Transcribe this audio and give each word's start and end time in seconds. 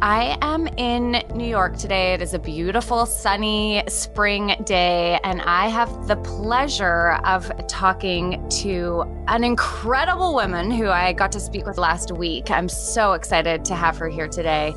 I 0.00 0.38
am 0.42 0.68
in 0.76 1.24
New 1.34 1.48
York 1.48 1.76
today. 1.76 2.14
It 2.14 2.22
is 2.22 2.32
a 2.32 2.38
beautiful, 2.38 3.04
sunny 3.04 3.82
spring 3.88 4.54
day, 4.64 5.18
and 5.24 5.42
I 5.42 5.66
have 5.66 6.06
the 6.06 6.14
pleasure 6.18 7.14
of 7.24 7.50
talking 7.66 8.48
to 8.60 9.02
an 9.26 9.42
incredible 9.42 10.34
woman 10.34 10.70
who 10.70 10.88
I 10.88 11.14
got 11.14 11.32
to 11.32 11.40
speak 11.40 11.66
with 11.66 11.78
last 11.78 12.12
week. 12.12 12.48
I'm 12.48 12.68
so 12.68 13.14
excited 13.14 13.64
to 13.64 13.74
have 13.74 13.96
her 13.98 14.08
here 14.08 14.28
today. 14.28 14.72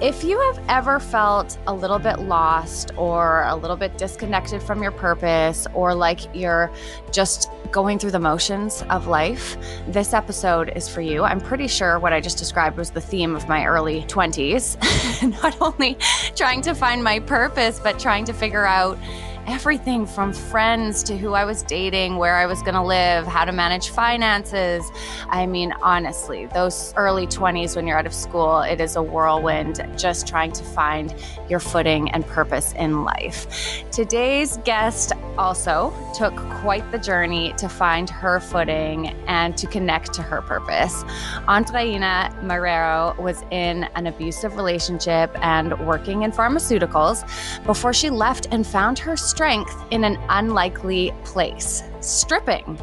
If 0.00 0.22
you 0.22 0.38
have 0.40 0.64
ever 0.68 1.00
felt 1.00 1.58
a 1.66 1.74
little 1.74 1.98
bit 1.98 2.20
lost 2.20 2.92
or 2.96 3.42
a 3.48 3.56
little 3.56 3.76
bit 3.76 3.98
disconnected 3.98 4.62
from 4.62 4.80
your 4.80 4.92
purpose, 4.92 5.66
or 5.74 5.92
like 5.92 6.20
you're 6.36 6.70
just 7.10 7.50
going 7.72 7.98
through 7.98 8.10
the 8.12 8.20
motions 8.20 8.84
of 8.90 9.08
life, 9.08 9.56
this 9.88 10.12
episode 10.12 10.72
is 10.76 10.88
for 10.88 11.00
you. 11.00 11.24
I'm 11.24 11.40
pretty 11.40 11.66
sure 11.66 11.98
what 11.98 12.12
I 12.12 12.20
just 12.20 12.38
described 12.38 12.76
was 12.76 12.90
the 12.90 13.00
theme 13.00 13.34
of 13.34 13.48
my 13.48 13.66
early 13.66 14.02
20s. 14.02 14.51
Not 15.22 15.60
only 15.60 15.96
trying 16.36 16.60
to 16.62 16.74
find 16.74 17.02
my 17.02 17.18
purpose, 17.20 17.80
but 17.82 17.98
trying 17.98 18.24
to 18.26 18.32
figure 18.32 18.64
out 18.64 18.98
everything 19.46 20.06
from 20.06 20.32
friends 20.32 21.02
to 21.04 21.16
who 21.16 21.34
I 21.34 21.44
was 21.44 21.62
dating, 21.62 22.16
where 22.16 22.36
I 22.36 22.46
was 22.46 22.60
going 22.62 22.74
to 22.74 22.82
live, 22.82 23.26
how 23.26 23.44
to 23.44 23.52
manage 23.52 23.90
finances. 23.90 24.90
I 25.28 25.46
mean, 25.46 25.72
honestly, 25.82 26.46
those 26.46 26.94
early 26.96 27.26
20s 27.26 27.74
when 27.76 27.86
you're 27.86 27.98
out 27.98 28.06
of 28.06 28.14
school, 28.14 28.60
it 28.60 28.80
is 28.80 28.96
a 28.96 29.02
whirlwind 29.02 29.86
just 29.96 30.26
trying 30.26 30.52
to 30.52 30.64
find 30.64 31.14
your 31.48 31.60
footing 31.60 32.10
and 32.10 32.26
purpose 32.26 32.72
in 32.72 33.04
life. 33.04 33.82
Today's 33.90 34.58
guest 34.64 35.12
also 35.38 35.92
took 36.14 36.34
quite 36.60 36.90
the 36.92 36.98
journey 36.98 37.52
to 37.54 37.68
find 37.68 38.08
her 38.10 38.38
footing 38.40 39.08
and 39.26 39.56
to 39.56 39.66
connect 39.66 40.12
to 40.14 40.22
her 40.22 40.42
purpose. 40.42 41.02
Andreina 41.48 42.32
Marrero 42.42 43.18
was 43.18 43.42
in 43.50 43.84
an 43.94 44.06
abusive 44.06 44.56
relationship 44.56 45.30
and 45.42 45.78
working 45.86 46.22
in 46.22 46.32
pharmaceuticals 46.32 47.24
before 47.64 47.92
she 47.92 48.10
left 48.10 48.46
and 48.50 48.66
found 48.66 48.98
her 48.98 49.16
strength 49.32 49.82
in 49.90 50.04
an 50.04 50.18
unlikely 50.28 51.10
place 51.24 51.82
stripping. 52.04 52.78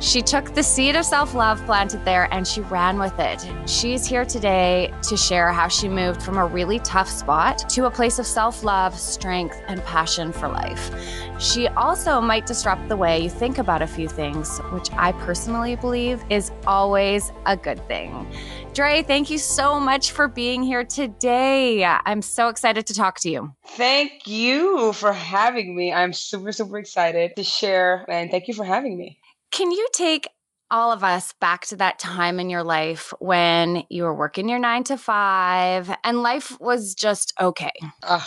She 0.00 0.22
took 0.22 0.54
the 0.54 0.62
seed 0.62 0.96
of 0.96 1.04
self 1.04 1.34
love 1.34 1.64
planted 1.64 2.04
there 2.04 2.28
and 2.32 2.46
she 2.46 2.60
ran 2.62 2.98
with 2.98 3.18
it. 3.18 3.46
She's 3.68 4.06
here 4.06 4.24
today 4.24 4.92
to 5.02 5.16
share 5.16 5.52
how 5.52 5.68
she 5.68 5.88
moved 5.88 6.22
from 6.22 6.38
a 6.38 6.46
really 6.46 6.78
tough 6.80 7.08
spot 7.08 7.68
to 7.70 7.86
a 7.86 7.90
place 7.90 8.18
of 8.18 8.26
self 8.26 8.64
love, 8.64 8.98
strength, 8.98 9.60
and 9.68 9.82
passion 9.84 10.32
for 10.32 10.48
life. 10.48 10.90
She 11.38 11.66
also 11.68 12.20
might 12.20 12.46
disrupt 12.46 12.88
the 12.88 12.96
way 12.96 13.18
you 13.20 13.28
think 13.28 13.58
about 13.58 13.82
a 13.82 13.86
few 13.86 14.08
things, 14.08 14.58
which 14.70 14.92
I 14.92 15.12
personally 15.12 15.74
believe 15.74 16.22
is 16.30 16.52
always 16.66 17.32
a 17.46 17.56
good 17.56 17.86
thing. 17.88 18.26
Dre, 18.74 19.02
thank 19.02 19.28
you 19.28 19.36
so 19.36 19.78
much 19.78 20.12
for 20.12 20.28
being 20.28 20.62
here 20.62 20.82
today. 20.82 21.84
I'm 21.84 22.22
so 22.22 22.48
excited 22.48 22.86
to 22.86 22.94
talk 22.94 23.20
to 23.20 23.28
you. 23.28 23.52
Thank 23.66 24.26
you 24.26 24.94
for 24.94 25.12
having 25.12 25.76
me. 25.76 25.92
I'm 25.92 26.14
super, 26.14 26.52
super 26.52 26.78
excited 26.78 27.36
to 27.36 27.44
share 27.44 28.06
and 28.08 28.30
thank 28.30 28.48
you 28.48 28.54
for 28.54 28.61
having 28.64 28.96
me. 28.96 29.18
Can 29.50 29.70
you 29.70 29.88
take 29.92 30.28
all 30.70 30.90
of 30.90 31.04
us 31.04 31.34
back 31.34 31.66
to 31.66 31.76
that 31.76 31.98
time 31.98 32.40
in 32.40 32.48
your 32.48 32.64
life 32.64 33.12
when 33.20 33.84
you 33.90 34.02
were 34.04 34.14
working 34.14 34.48
your 34.48 34.58
nine 34.58 34.82
to 34.84 34.96
five 34.96 35.94
and 36.02 36.22
life 36.22 36.58
was 36.60 36.94
just 36.94 37.34
okay? 37.38 37.72
Uh, 38.02 38.24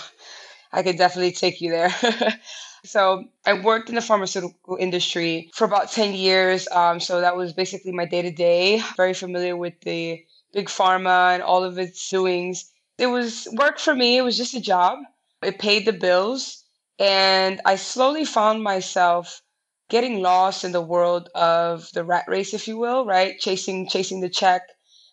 I 0.72 0.84
could 0.84 0.98
definitely 0.98 1.32
take 1.32 1.60
you 1.60 1.72
there. 1.72 1.90
so 2.86 3.26
I 3.46 3.54
worked 3.54 3.90
in 3.90 3.96
the 3.96 4.02
pharmaceutical 4.02 4.78
industry 4.80 5.50
for 5.56 5.66
about 5.66 5.92
10 5.92 6.14
years. 6.14 6.68
Um, 6.72 7.00
so 7.00 7.20
that 7.22 7.36
was 7.36 7.52
basically 7.52 7.92
my 7.92 8.06
day 8.06 8.22
to 8.22 8.32
day. 8.32 8.82
Very 8.96 9.16
familiar 9.16 9.58
with 9.58 9.74
the 9.82 10.24
big 10.54 10.68
pharma 10.68 11.34
and 11.34 11.42
all 11.42 11.64
of 11.64 11.80
its 11.80 12.08
doings. 12.10 12.72
It 13.00 13.08
was 13.08 13.48
work 13.54 13.80
for 13.80 13.96
me. 13.96 14.18
It 14.18 14.22
was 14.22 14.38
just 14.38 14.54
a 14.54 14.62
job. 14.62 15.00
It 15.42 15.60
paid 15.60 15.86
the 15.86 15.94
bills. 15.94 16.64
And 17.00 17.60
I 17.66 17.76
slowly 17.76 18.24
found 18.24 18.64
myself 18.64 19.42
getting 19.90 20.22
lost 20.22 20.64
in 20.64 20.72
the 20.72 20.82
world 20.82 21.30
of 21.36 21.90
the 21.94 22.04
rat 22.04 22.26
race, 22.28 22.54
if 22.54 22.68
you 22.68 22.78
will, 22.78 23.06
right? 23.06 23.38
Chasing, 23.40 23.88
chasing 23.88 24.22
the 24.22 24.30
check, 24.30 24.64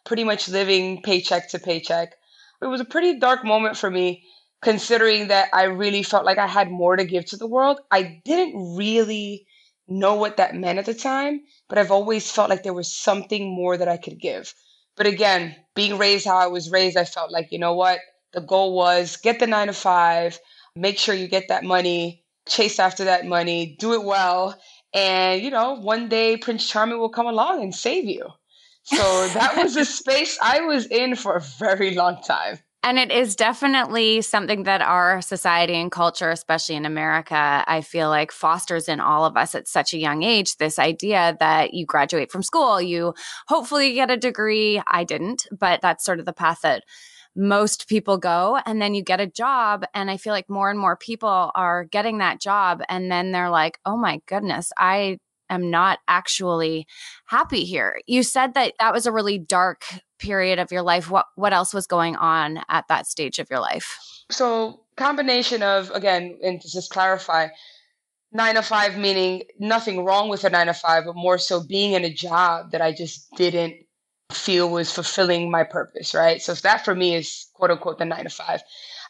pretty 0.05 0.25
much 0.25 0.49
living 0.49 1.03
paycheck 1.03 1.50
to 1.50 1.59
paycheck. 1.59 2.15
It 2.60 2.66
was 2.66 2.81
a 2.81 2.87
pretty 2.87 3.19
dark 3.19 3.44
moment 3.44 3.77
for 3.77 3.91
me, 3.91 4.25
considering 4.62 5.28
that 5.28 5.49
I 5.53 5.65
really 5.65 6.03
felt 6.03 6.25
like 6.25 6.38
I 6.38 6.47
had 6.47 6.71
more 6.71 6.97
to 6.97 7.05
give 7.05 7.27
to 7.27 7.37
the 7.37 7.47
world. 7.47 7.81
I 7.91 8.22
didn't 8.25 8.77
really 8.77 9.47
know 9.88 10.15
what 10.15 10.37
that 10.37 10.55
meant 10.55 10.78
at 10.78 10.87
the 10.87 10.94
time, 10.94 11.43
but 11.69 11.77
I've 11.77 11.91
always 11.91 12.31
felt 12.31 12.49
like 12.49 12.62
there 12.62 12.72
was 12.72 12.94
something 12.94 13.54
more 13.54 13.77
that 13.77 13.89
I 13.89 13.97
could 13.97 14.21
give. 14.21 14.54
But 14.97 15.06
again, 15.06 15.56
being 15.75 15.99
raised 15.99 16.27
how 16.27 16.37
I 16.37 16.47
was 16.47 16.71
raised, 16.71 16.97
I 16.97 17.04
felt 17.04 17.33
like, 17.33 17.50
you 17.50 17.59
know 17.59 17.75
what? 17.75 17.99
The 18.33 18.41
goal 18.41 18.75
was 18.75 19.16
get 19.16 19.41
the 19.41 19.47
nine 19.47 19.66
to 19.66 19.72
five, 19.72 20.39
make 20.77 20.99
sure 20.99 21.15
you 21.15 21.28
get 21.28 21.49
that 21.49 21.65
money, 21.65 22.22
chase 22.48 22.78
after 22.78 23.04
that 23.04 23.26
money, 23.26 23.76
do 23.78 23.94
it 23.94 24.04
well. 24.04 24.58
And, 24.94 25.42
you 25.42 25.50
know, 25.50 25.75
one 25.75 26.08
day 26.08 26.36
Prince 26.36 26.69
Charming 26.69 26.98
will 26.98 27.08
come 27.08 27.26
along 27.26 27.62
and 27.62 27.75
save 27.75 28.04
you. 28.04 28.26
So 28.84 29.28
that 29.28 29.56
was 29.62 29.76
a 29.76 29.84
space 29.84 30.38
I 30.42 30.60
was 30.60 30.86
in 30.86 31.16
for 31.16 31.36
a 31.36 31.41
very 31.41 31.94
long 31.94 32.20
time. 32.22 32.58
And 32.84 32.98
it 32.98 33.12
is 33.12 33.36
definitely 33.36 34.22
something 34.22 34.64
that 34.64 34.82
our 34.82 35.22
society 35.22 35.75
and 35.75 35.91
culture, 35.91 36.30
especially 36.30 36.75
in 36.75 36.84
America, 36.84 37.62
I 37.64 37.80
feel 37.80 38.08
like 38.08 38.32
fosters 38.32 38.88
in 38.88 38.98
all 38.98 39.24
of 39.24 39.36
us 39.36 39.54
at 39.54 39.69
such 39.69 39.94
a 39.94 39.98
young 39.98 40.24
age 40.24 40.56
this 40.56 40.80
idea 40.80 41.36
that 41.38 41.74
you 41.74 41.86
graduate 41.86 42.32
from 42.32 42.42
school, 42.42 42.82
you 42.82 43.14
hopefully 43.47 43.94
get 43.94 44.10
a 44.10 44.16
degree. 44.16 44.82
I 44.88 45.04
didn't, 45.04 45.47
but 45.56 45.80
that's 45.80 46.04
sort 46.04 46.19
of 46.19 46.26
the 46.26 46.32
path 46.32 46.62
that 46.62 46.82
most 47.34 47.88
people 47.88 48.19
go. 48.19 48.59
And 48.66 48.81
then 48.81 48.94
you 48.94 49.03
get 49.03 49.20
a 49.20 49.26
job. 49.26 49.84
And 49.94 50.10
I 50.10 50.16
feel 50.16 50.32
like 50.32 50.50
more 50.50 50.70
and 50.70 50.78
more 50.78 50.97
people 50.97 51.50
are 51.54 51.84
getting 51.84 52.19
that 52.19 52.41
job. 52.41 52.82
And 52.88 53.10
then 53.10 53.32
they're 53.32 53.50
like, 53.50 53.78
oh 53.87 53.97
my 53.97 54.20
goodness, 54.26 54.70
I 54.78 55.19
am 55.48 55.71
not 55.71 55.98
actually 56.09 56.87
happy 57.26 57.65
here. 57.65 58.00
You 58.06 58.22
said 58.22 58.54
that 58.54 58.75
that 58.78 58.92
was 58.92 59.06
a 59.06 59.12
really 59.12 59.38
dark 59.38 59.84
period 60.19 60.59
of 60.59 60.72
your 60.72 60.82
life. 60.82 61.10
What 61.10 61.26
what 61.34 61.53
else 61.53 61.75
was 61.75 61.87
going 61.87 62.16
on 62.16 62.60
at 62.69 62.87
that 62.88 63.06
stage 63.06 63.38
of 63.38 63.48
your 63.50 63.60
life? 63.60 63.98
So 64.31 64.81
combination 64.97 65.62
of 65.62 65.91
again, 65.91 66.38
and 66.42 66.60
to 66.60 66.71
just 66.71 66.91
clarify, 66.91 67.48
nine 68.32 68.54
to 68.54 68.62
five 68.62 68.97
meaning 68.97 69.42
nothing 69.59 70.04
wrong 70.04 70.28
with 70.28 70.44
a 70.44 70.50
nine 70.50 70.66
to 70.66 70.75
five, 70.75 71.04
but 71.04 71.16
more 71.16 71.38
so 71.38 71.62
being 71.62 71.92
in 71.92 72.04
a 72.04 72.12
job 72.12 72.71
that 72.72 72.81
I 72.81 72.92
just 72.92 73.31
didn't 73.37 73.76
feel 74.34 74.69
was 74.70 74.93
fulfilling 74.93 75.50
my 75.50 75.65
purpose, 75.65 76.15
right? 76.15 76.41
So 76.41 76.54
that 76.54 76.84
for 76.84 76.94
me 76.94 77.15
is 77.15 77.47
quote 77.54 77.70
unquote 77.70 77.98
the 77.98 78.04
nine 78.04 78.25
to 78.25 78.31
five. 78.31 78.62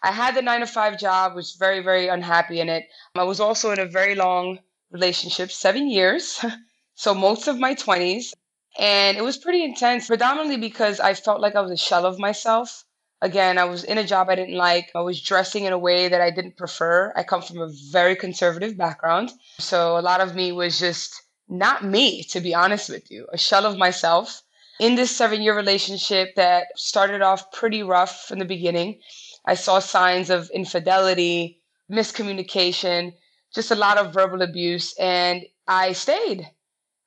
I 0.02 0.10
had 0.10 0.34
the 0.34 0.42
nine 0.42 0.60
to 0.60 0.66
five 0.66 0.98
job, 0.98 1.34
was 1.34 1.54
very, 1.54 1.80
very 1.80 2.08
unhappy 2.08 2.60
in 2.60 2.68
it. 2.68 2.88
I 3.14 3.22
was 3.22 3.40
also 3.40 3.70
in 3.70 3.78
a 3.78 3.86
very 3.86 4.14
long 4.14 4.58
relationship, 4.90 5.52
seven 5.52 5.88
years. 5.88 6.44
so 6.94 7.14
most 7.14 7.48
of 7.48 7.58
my 7.58 7.74
20s. 7.74 8.32
And 8.78 9.18
it 9.18 9.22
was 9.22 9.36
pretty 9.36 9.62
intense, 9.62 10.06
predominantly 10.06 10.56
because 10.56 10.98
I 10.98 11.14
felt 11.14 11.40
like 11.40 11.54
I 11.54 11.60
was 11.60 11.70
a 11.70 11.76
shell 11.76 12.06
of 12.06 12.18
myself. 12.18 12.84
Again, 13.20 13.58
I 13.58 13.64
was 13.64 13.84
in 13.84 13.98
a 13.98 14.04
job 14.04 14.28
I 14.28 14.34
didn't 14.34 14.56
like. 14.56 14.90
I 14.94 15.00
was 15.00 15.20
dressing 15.20 15.64
in 15.64 15.72
a 15.72 15.78
way 15.78 16.08
that 16.08 16.20
I 16.20 16.30
didn't 16.30 16.56
prefer. 16.56 17.12
I 17.14 17.22
come 17.22 17.42
from 17.42 17.58
a 17.58 17.70
very 17.90 18.16
conservative 18.16 18.76
background. 18.76 19.30
So 19.58 19.98
a 19.98 20.00
lot 20.00 20.20
of 20.20 20.34
me 20.34 20.52
was 20.52 20.78
just 20.78 21.22
not 21.48 21.84
me, 21.84 22.24
to 22.24 22.40
be 22.40 22.54
honest 22.54 22.88
with 22.88 23.10
you, 23.10 23.28
a 23.32 23.38
shell 23.38 23.66
of 23.66 23.78
myself. 23.78 24.42
In 24.82 24.96
this 24.96 25.14
seven 25.16 25.42
year 25.42 25.54
relationship 25.54 26.34
that 26.34 26.76
started 26.76 27.22
off 27.22 27.52
pretty 27.52 27.84
rough 27.84 28.24
from 28.26 28.40
the 28.40 28.44
beginning, 28.44 28.98
I 29.46 29.54
saw 29.54 29.78
signs 29.78 30.28
of 30.28 30.50
infidelity, 30.50 31.60
miscommunication, 31.88 33.14
just 33.54 33.70
a 33.70 33.76
lot 33.76 33.96
of 33.96 34.12
verbal 34.12 34.42
abuse. 34.42 34.92
And 34.98 35.44
I 35.68 35.92
stayed. 35.92 36.50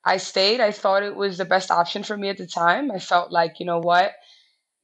I 0.06 0.16
stayed. 0.16 0.58
I 0.58 0.70
thought 0.70 1.02
it 1.02 1.16
was 1.16 1.36
the 1.36 1.44
best 1.44 1.70
option 1.70 2.02
for 2.02 2.16
me 2.16 2.30
at 2.30 2.38
the 2.38 2.46
time. 2.46 2.90
I 2.90 2.98
felt 2.98 3.30
like, 3.30 3.60
you 3.60 3.66
know 3.66 3.80
what? 3.80 4.14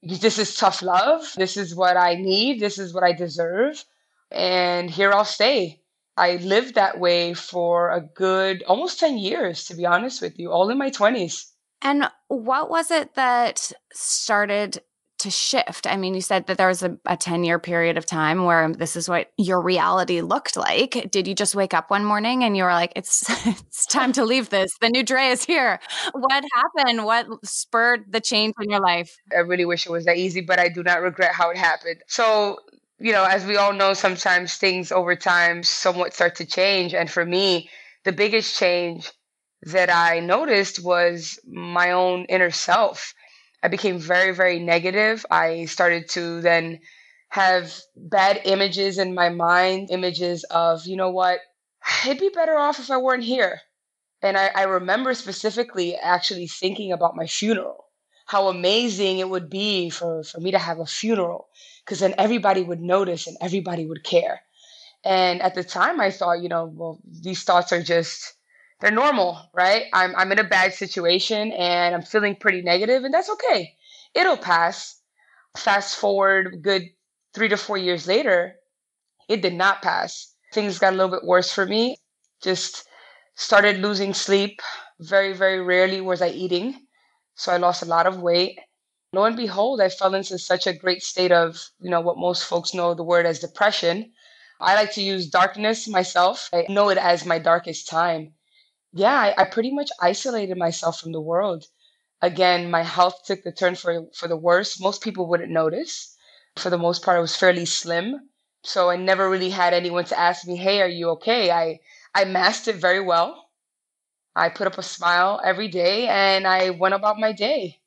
This 0.03 0.37
is 0.37 0.55
tough 0.55 0.83
love. 0.83 1.33
This 1.35 1.57
is 1.57 1.73
what 1.73 1.97
I 1.97 2.13
need. 2.13 2.59
This 2.59 2.77
is 2.77 2.93
what 2.93 3.03
I 3.03 3.11
deserve. 3.11 3.83
And 4.29 4.87
here 4.87 5.11
I'll 5.11 5.25
stay. 5.25 5.81
I 6.15 6.35
lived 6.35 6.75
that 6.75 6.99
way 6.99 7.33
for 7.33 7.89
a 7.89 8.01
good 8.01 8.61
almost 8.67 8.99
10 8.99 9.17
years, 9.17 9.65
to 9.65 9.75
be 9.75 9.87
honest 9.87 10.21
with 10.21 10.37
you, 10.37 10.51
all 10.51 10.69
in 10.69 10.77
my 10.77 10.91
20s. 10.91 11.53
And 11.83 12.09
what 12.33 12.69
was 12.69 12.89
it 12.89 13.13
that 13.15 13.71
started 13.93 14.81
to 15.19 15.29
shift? 15.29 15.85
I 15.85 15.95
mean, 15.97 16.15
you 16.15 16.21
said 16.21 16.47
that 16.47 16.57
there 16.57 16.67
was 16.67 16.81
a, 16.81 16.97
a 17.05 17.15
10 17.15 17.43
year 17.43 17.59
period 17.59 17.97
of 17.97 18.05
time 18.05 18.43
where 18.43 18.73
this 18.73 18.95
is 18.95 19.07
what 19.07 19.31
your 19.37 19.61
reality 19.61 20.21
looked 20.21 20.57
like. 20.57 21.11
Did 21.11 21.27
you 21.27 21.35
just 21.35 21.53
wake 21.53 21.73
up 21.73 21.91
one 21.91 22.03
morning 22.03 22.43
and 22.43 22.57
you 22.57 22.63
were 22.63 22.71
like, 22.71 22.91
it's, 22.95 23.23
it's 23.45 23.85
time 23.85 24.11
to 24.13 24.25
leave 24.25 24.49
this? 24.49 24.71
The 24.81 24.89
new 24.89 25.03
Dre 25.03 25.27
is 25.27 25.45
here. 25.45 25.79
What 26.13 26.43
happened? 26.53 27.05
What 27.05 27.27
spurred 27.45 28.11
the 28.11 28.19
change 28.19 28.55
in 28.59 28.71
your 28.71 28.81
life? 28.81 29.15
I 29.31 29.41
really 29.41 29.65
wish 29.65 29.85
it 29.85 29.91
was 29.91 30.05
that 30.05 30.17
easy, 30.17 30.41
but 30.41 30.59
I 30.59 30.69
do 30.69 30.81
not 30.81 31.01
regret 31.01 31.33
how 31.33 31.51
it 31.51 31.57
happened. 31.57 32.01
So, 32.07 32.57
you 32.99 33.11
know, 33.11 33.23
as 33.25 33.45
we 33.45 33.57
all 33.57 33.73
know, 33.73 33.93
sometimes 33.93 34.55
things 34.55 34.91
over 34.91 35.15
time 35.15 35.61
somewhat 35.61 36.15
start 36.15 36.35
to 36.37 36.45
change. 36.45 36.95
And 36.95 37.09
for 37.09 37.25
me, 37.25 37.69
the 38.03 38.11
biggest 38.11 38.57
change 38.57 39.11
that 39.65 39.89
I 39.89 40.19
noticed 40.19 40.83
was 40.83 41.39
my 41.45 41.91
own 41.91 42.25
inner 42.25 42.51
self. 42.51 43.13
I 43.61 43.69
became 43.69 43.97
very, 43.97 44.33
very 44.33 44.59
negative. 44.59 45.25
I 45.31 45.65
started 45.65 46.09
to 46.09 46.41
then 46.41 46.79
have 47.29 47.73
bad 47.95 48.41
images 48.45 48.97
in 48.97 49.15
my 49.15 49.29
mind, 49.29 49.89
images 49.89 50.43
of, 50.51 50.85
you 50.85 50.95
know 50.95 51.09
what, 51.09 51.39
it'd 52.05 52.19
be 52.19 52.29
better 52.29 52.55
off 52.55 52.79
if 52.79 52.91
I 52.91 52.97
weren't 52.97 53.23
here. 53.23 53.61
And 54.21 54.37
I, 54.37 54.51
I 54.53 54.63
remember 54.63 55.13
specifically 55.13 55.95
actually 55.95 56.47
thinking 56.47 56.91
about 56.91 57.15
my 57.15 57.25
funeral, 57.25 57.85
how 58.25 58.49
amazing 58.49 59.19
it 59.19 59.29
would 59.29 59.49
be 59.49 59.89
for, 59.89 60.23
for 60.23 60.39
me 60.39 60.51
to 60.51 60.59
have 60.59 60.79
a 60.79 60.85
funeral, 60.85 61.47
because 61.83 61.99
then 61.99 62.15
everybody 62.17 62.61
would 62.61 62.81
notice 62.81 63.27
and 63.27 63.37
everybody 63.41 63.85
would 63.85 64.03
care. 64.03 64.41
And 65.03 65.41
at 65.41 65.55
the 65.55 65.63
time, 65.63 65.99
I 65.99 66.11
thought, 66.11 66.41
you 66.41 66.49
know, 66.49 66.71
well, 66.73 66.99
these 67.05 67.43
thoughts 67.43 67.73
are 67.73 67.83
just 67.83 68.33
they're 68.83 68.91
normal, 68.91 69.49
right? 69.53 69.85
I'm 69.93 70.13
I'm 70.17 70.33
in 70.33 70.39
a 70.39 70.43
bad 70.43 70.73
situation 70.73 71.53
and 71.53 71.95
I'm 71.95 72.01
feeling 72.01 72.35
pretty 72.35 72.61
negative, 72.61 73.05
and 73.05 73.13
that's 73.13 73.29
okay. 73.29 73.77
It'll 74.13 74.35
pass. 74.35 74.99
Fast 75.55 75.95
forward 75.95 76.61
good 76.61 76.89
three 77.33 77.47
to 77.47 77.55
four 77.55 77.77
years 77.77 78.07
later, 78.07 78.55
it 79.29 79.41
did 79.41 79.53
not 79.53 79.81
pass. 79.81 80.35
Things 80.53 80.79
got 80.79 80.91
a 80.91 80.97
little 80.97 81.11
bit 81.17 81.25
worse 81.25 81.49
for 81.49 81.65
me. 81.65 81.95
Just 82.41 82.85
started 83.35 83.79
losing 83.79 84.13
sleep. 84.13 84.61
Very, 84.99 85.31
very 85.31 85.61
rarely 85.61 86.01
was 86.01 86.21
I 86.21 86.29
eating. 86.29 86.75
So 87.35 87.53
I 87.53 87.57
lost 87.57 87.83
a 87.83 87.85
lot 87.85 88.05
of 88.05 88.21
weight. 88.21 88.59
Lo 89.13 89.23
and 89.23 89.37
behold, 89.37 89.79
I 89.79 89.87
fell 89.87 90.13
into 90.13 90.37
such 90.37 90.67
a 90.67 90.73
great 90.73 91.03
state 91.03 91.31
of, 91.31 91.69
you 91.79 91.89
know, 91.89 92.01
what 92.01 92.17
most 92.17 92.43
folks 92.43 92.73
know 92.73 92.93
the 92.93 93.03
word 93.03 93.25
as 93.25 93.39
depression. 93.39 94.11
I 94.59 94.75
like 94.75 94.91
to 94.93 95.01
use 95.01 95.29
darkness 95.29 95.87
myself. 95.87 96.49
I 96.51 96.65
know 96.67 96.89
it 96.89 96.97
as 96.97 97.25
my 97.25 97.39
darkest 97.39 97.87
time 97.87 98.33
yeah, 98.93 99.13
I, 99.37 99.41
I 99.41 99.43
pretty 99.45 99.71
much 99.71 99.89
isolated 100.01 100.57
myself 100.57 100.99
from 100.99 101.11
the 101.11 101.19
world. 101.21 101.65
Again, 102.21 102.71
my 102.71 102.83
health 102.83 103.23
took 103.25 103.43
the 103.43 103.51
turn 103.51 103.75
for 103.75 104.07
for 104.15 104.27
the 104.29 104.37
worse. 104.37 104.79
Most 104.79 105.01
people 105.03 105.27
wouldn't 105.27 105.51
notice. 105.51 106.15
For 106.57 106.69
the 106.69 106.77
most 106.77 107.03
part, 107.03 107.17
I 107.17 107.21
was 107.21 107.35
fairly 107.35 107.65
slim, 107.65 108.29
so 108.63 108.89
I 108.89 108.97
never 108.97 109.29
really 109.29 109.51
had 109.51 109.73
anyone 109.73 110.05
to 110.05 110.19
ask 110.19 110.47
me, 110.47 110.57
"Hey, 110.57 110.81
are 110.81 110.87
you 110.89 111.09
okay?" 111.11 111.51
I 111.51 111.81
I 112.15 112.25
masked 112.25 112.69
it 112.69 112.77
very 112.77 113.01
well. 113.01 113.49
I 114.35 114.49
put 114.49 114.67
up 114.67 114.79
a 114.79 114.83
smile 114.83 115.41
every 115.45 115.69
day, 115.69 116.07
and 116.09 116.47
I 116.47 116.71
went 116.71 116.95
about 116.95 117.19
my 117.19 117.33
day. 117.33 117.82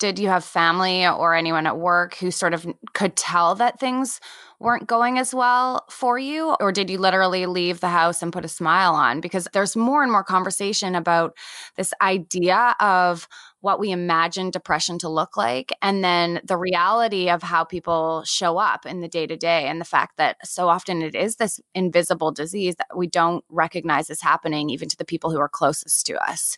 Did 0.00 0.18
you 0.18 0.28
have 0.28 0.44
family 0.46 1.06
or 1.06 1.34
anyone 1.34 1.66
at 1.66 1.78
work 1.78 2.14
who 2.14 2.30
sort 2.30 2.54
of 2.54 2.66
could 2.94 3.16
tell 3.16 3.54
that 3.56 3.78
things 3.78 4.18
weren't 4.58 4.86
going 4.86 5.18
as 5.18 5.34
well 5.34 5.84
for 5.90 6.18
you? 6.18 6.56
Or 6.58 6.72
did 6.72 6.88
you 6.88 6.96
literally 6.96 7.44
leave 7.44 7.80
the 7.80 7.90
house 7.90 8.22
and 8.22 8.32
put 8.32 8.46
a 8.46 8.48
smile 8.48 8.94
on? 8.94 9.20
Because 9.20 9.46
there's 9.52 9.76
more 9.76 10.02
and 10.02 10.10
more 10.10 10.24
conversation 10.24 10.94
about 10.94 11.36
this 11.76 11.92
idea 12.00 12.74
of 12.80 13.28
what 13.60 13.78
we 13.78 13.90
imagine 13.90 14.50
depression 14.50 14.98
to 15.00 15.08
look 15.10 15.36
like, 15.36 15.70
and 15.82 16.02
then 16.02 16.40
the 16.44 16.56
reality 16.56 17.28
of 17.28 17.42
how 17.42 17.62
people 17.62 18.22
show 18.24 18.56
up 18.56 18.86
in 18.86 19.00
the 19.00 19.08
day 19.08 19.26
to 19.26 19.36
day, 19.36 19.66
and 19.68 19.82
the 19.82 19.84
fact 19.84 20.16
that 20.16 20.38
so 20.42 20.70
often 20.70 21.02
it 21.02 21.14
is 21.14 21.36
this 21.36 21.60
invisible 21.74 22.32
disease 22.32 22.74
that 22.76 22.96
we 22.96 23.06
don't 23.06 23.44
recognize 23.50 24.08
is 24.08 24.22
happening 24.22 24.70
even 24.70 24.88
to 24.88 24.96
the 24.96 25.04
people 25.04 25.30
who 25.30 25.38
are 25.38 25.48
closest 25.48 26.06
to 26.06 26.16
us. 26.26 26.56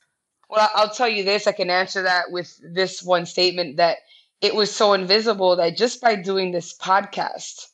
Well, 0.52 0.68
I'll 0.74 0.90
tell 0.90 1.08
you 1.08 1.24
this 1.24 1.46
I 1.46 1.52
can 1.52 1.70
answer 1.70 2.02
that 2.02 2.30
with 2.30 2.60
this 2.62 3.02
one 3.02 3.24
statement 3.24 3.78
that 3.78 3.96
it 4.42 4.54
was 4.54 4.70
so 4.70 4.92
invisible 4.92 5.56
that 5.56 5.78
just 5.78 6.02
by 6.02 6.14
doing 6.14 6.52
this 6.52 6.76
podcast, 6.76 7.68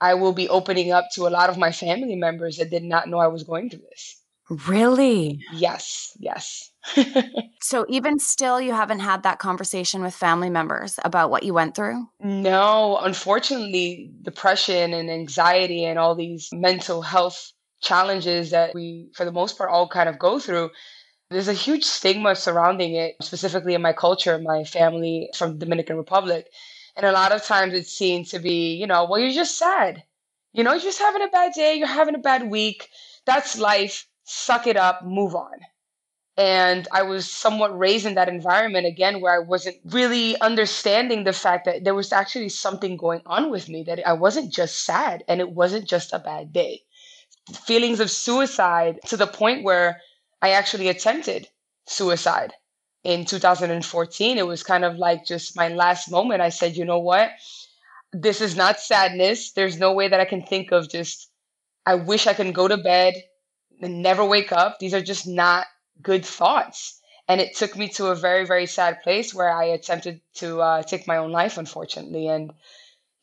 I 0.00 0.14
will 0.14 0.32
be 0.32 0.48
opening 0.48 0.92
up 0.92 1.06
to 1.14 1.26
a 1.26 1.30
lot 1.30 1.50
of 1.50 1.58
my 1.58 1.72
family 1.72 2.14
members 2.14 2.58
that 2.58 2.70
did 2.70 2.84
not 2.84 3.08
know 3.08 3.18
I 3.18 3.26
was 3.26 3.42
going 3.42 3.70
through 3.70 3.82
this. 3.90 4.22
Really? 4.68 5.40
Yes, 5.52 6.16
yes. 6.20 6.70
so 7.60 7.86
even 7.88 8.20
still 8.20 8.60
you 8.60 8.72
haven't 8.72 9.00
had 9.00 9.24
that 9.24 9.40
conversation 9.40 10.00
with 10.00 10.14
family 10.14 10.50
members 10.50 11.00
about 11.04 11.28
what 11.28 11.42
you 11.42 11.52
went 11.52 11.74
through? 11.74 12.06
No, 12.20 12.98
unfortunately, 13.02 14.12
depression 14.22 14.92
and 14.92 15.10
anxiety 15.10 15.84
and 15.86 15.98
all 15.98 16.14
these 16.14 16.50
mental 16.52 17.02
health 17.02 17.50
challenges 17.80 18.50
that 18.50 18.72
we 18.76 19.10
for 19.12 19.24
the 19.24 19.32
most 19.32 19.58
part 19.58 19.70
all 19.70 19.88
kind 19.88 20.08
of 20.08 20.16
go 20.16 20.38
through 20.38 20.70
there's 21.32 21.48
a 21.48 21.52
huge 21.52 21.84
stigma 21.84 22.34
surrounding 22.36 22.94
it 22.94 23.16
specifically 23.20 23.74
in 23.74 23.82
my 23.82 23.92
culture 23.92 24.38
my 24.38 24.64
family 24.64 25.28
from 25.34 25.58
dominican 25.58 25.96
republic 25.96 26.46
and 26.96 27.06
a 27.06 27.12
lot 27.12 27.32
of 27.32 27.42
times 27.42 27.74
it's 27.74 27.92
seen 27.92 28.24
to 28.26 28.38
be, 28.38 28.74
you 28.74 28.86
know, 28.86 29.06
well, 29.08 29.18
you're 29.18 29.32
just 29.32 29.58
sad. 29.58 30.04
You 30.52 30.62
know, 30.62 30.72
you're 30.72 30.82
just 30.82 30.98
having 30.98 31.22
a 31.22 31.28
bad 31.28 31.52
day, 31.54 31.74
you're 31.74 31.86
having 31.86 32.14
a 32.14 32.18
bad 32.18 32.50
week. 32.50 32.90
That's 33.24 33.58
life. 33.58 34.06
Suck 34.24 34.66
it 34.66 34.76
up, 34.76 35.04
move 35.04 35.34
on. 35.34 35.58
And 36.36 36.88
I 36.92 37.02
was 37.02 37.30
somewhat 37.30 37.78
raised 37.78 38.06
in 38.06 38.14
that 38.14 38.28
environment 38.28 38.86
again 38.86 39.20
where 39.20 39.34
I 39.34 39.44
wasn't 39.44 39.76
really 39.84 40.38
understanding 40.40 41.24
the 41.24 41.32
fact 41.32 41.66
that 41.66 41.84
there 41.84 41.94
was 41.94 42.12
actually 42.12 42.48
something 42.50 42.96
going 42.96 43.20
on 43.26 43.50
with 43.50 43.68
me, 43.68 43.82
that 43.84 44.06
I 44.06 44.14
wasn't 44.14 44.52
just 44.52 44.84
sad 44.84 45.24
and 45.28 45.40
it 45.40 45.50
wasn't 45.50 45.86
just 45.86 46.12
a 46.12 46.18
bad 46.18 46.52
day. 46.52 46.82
Feelings 47.52 48.00
of 48.00 48.10
suicide 48.10 49.00
to 49.08 49.16
the 49.16 49.26
point 49.26 49.64
where 49.64 50.00
I 50.42 50.50
actually 50.50 50.88
attempted 50.88 51.48
suicide 51.86 52.52
in 53.04 53.24
2014, 53.24 54.38
it 54.38 54.46
was 54.46 54.62
kind 54.62 54.84
of 54.84 54.96
like 54.96 55.24
just 55.24 55.56
my 55.56 55.68
last 55.68 56.10
moment. 56.10 56.40
I 56.40 56.50
said, 56.50 56.76
you 56.76 56.84
know 56.84 57.00
what? 57.00 57.30
This 58.12 58.40
is 58.40 58.54
not 58.56 58.78
sadness. 58.78 59.52
There's 59.52 59.78
no 59.78 59.92
way 59.92 60.08
that 60.08 60.20
I 60.20 60.24
can 60.24 60.42
think 60.42 60.70
of 60.70 60.88
just, 60.88 61.30
I 61.84 61.96
wish 61.96 62.26
I 62.26 62.34
can 62.34 62.52
go 62.52 62.68
to 62.68 62.76
bed 62.76 63.14
and 63.80 64.02
never 64.02 64.24
wake 64.24 64.52
up. 64.52 64.78
These 64.78 64.94
are 64.94 65.02
just 65.02 65.26
not 65.26 65.66
good 66.00 66.24
thoughts. 66.24 67.00
And 67.28 67.40
it 67.40 67.56
took 67.56 67.76
me 67.76 67.88
to 67.90 68.08
a 68.08 68.14
very, 68.14 68.44
very 68.46 68.66
sad 68.66 69.02
place 69.02 69.34
where 69.34 69.50
I 69.50 69.64
attempted 69.64 70.20
to 70.34 70.60
uh, 70.60 70.82
take 70.82 71.06
my 71.06 71.16
own 71.16 71.32
life, 71.32 71.58
unfortunately. 71.58 72.28
And, 72.28 72.52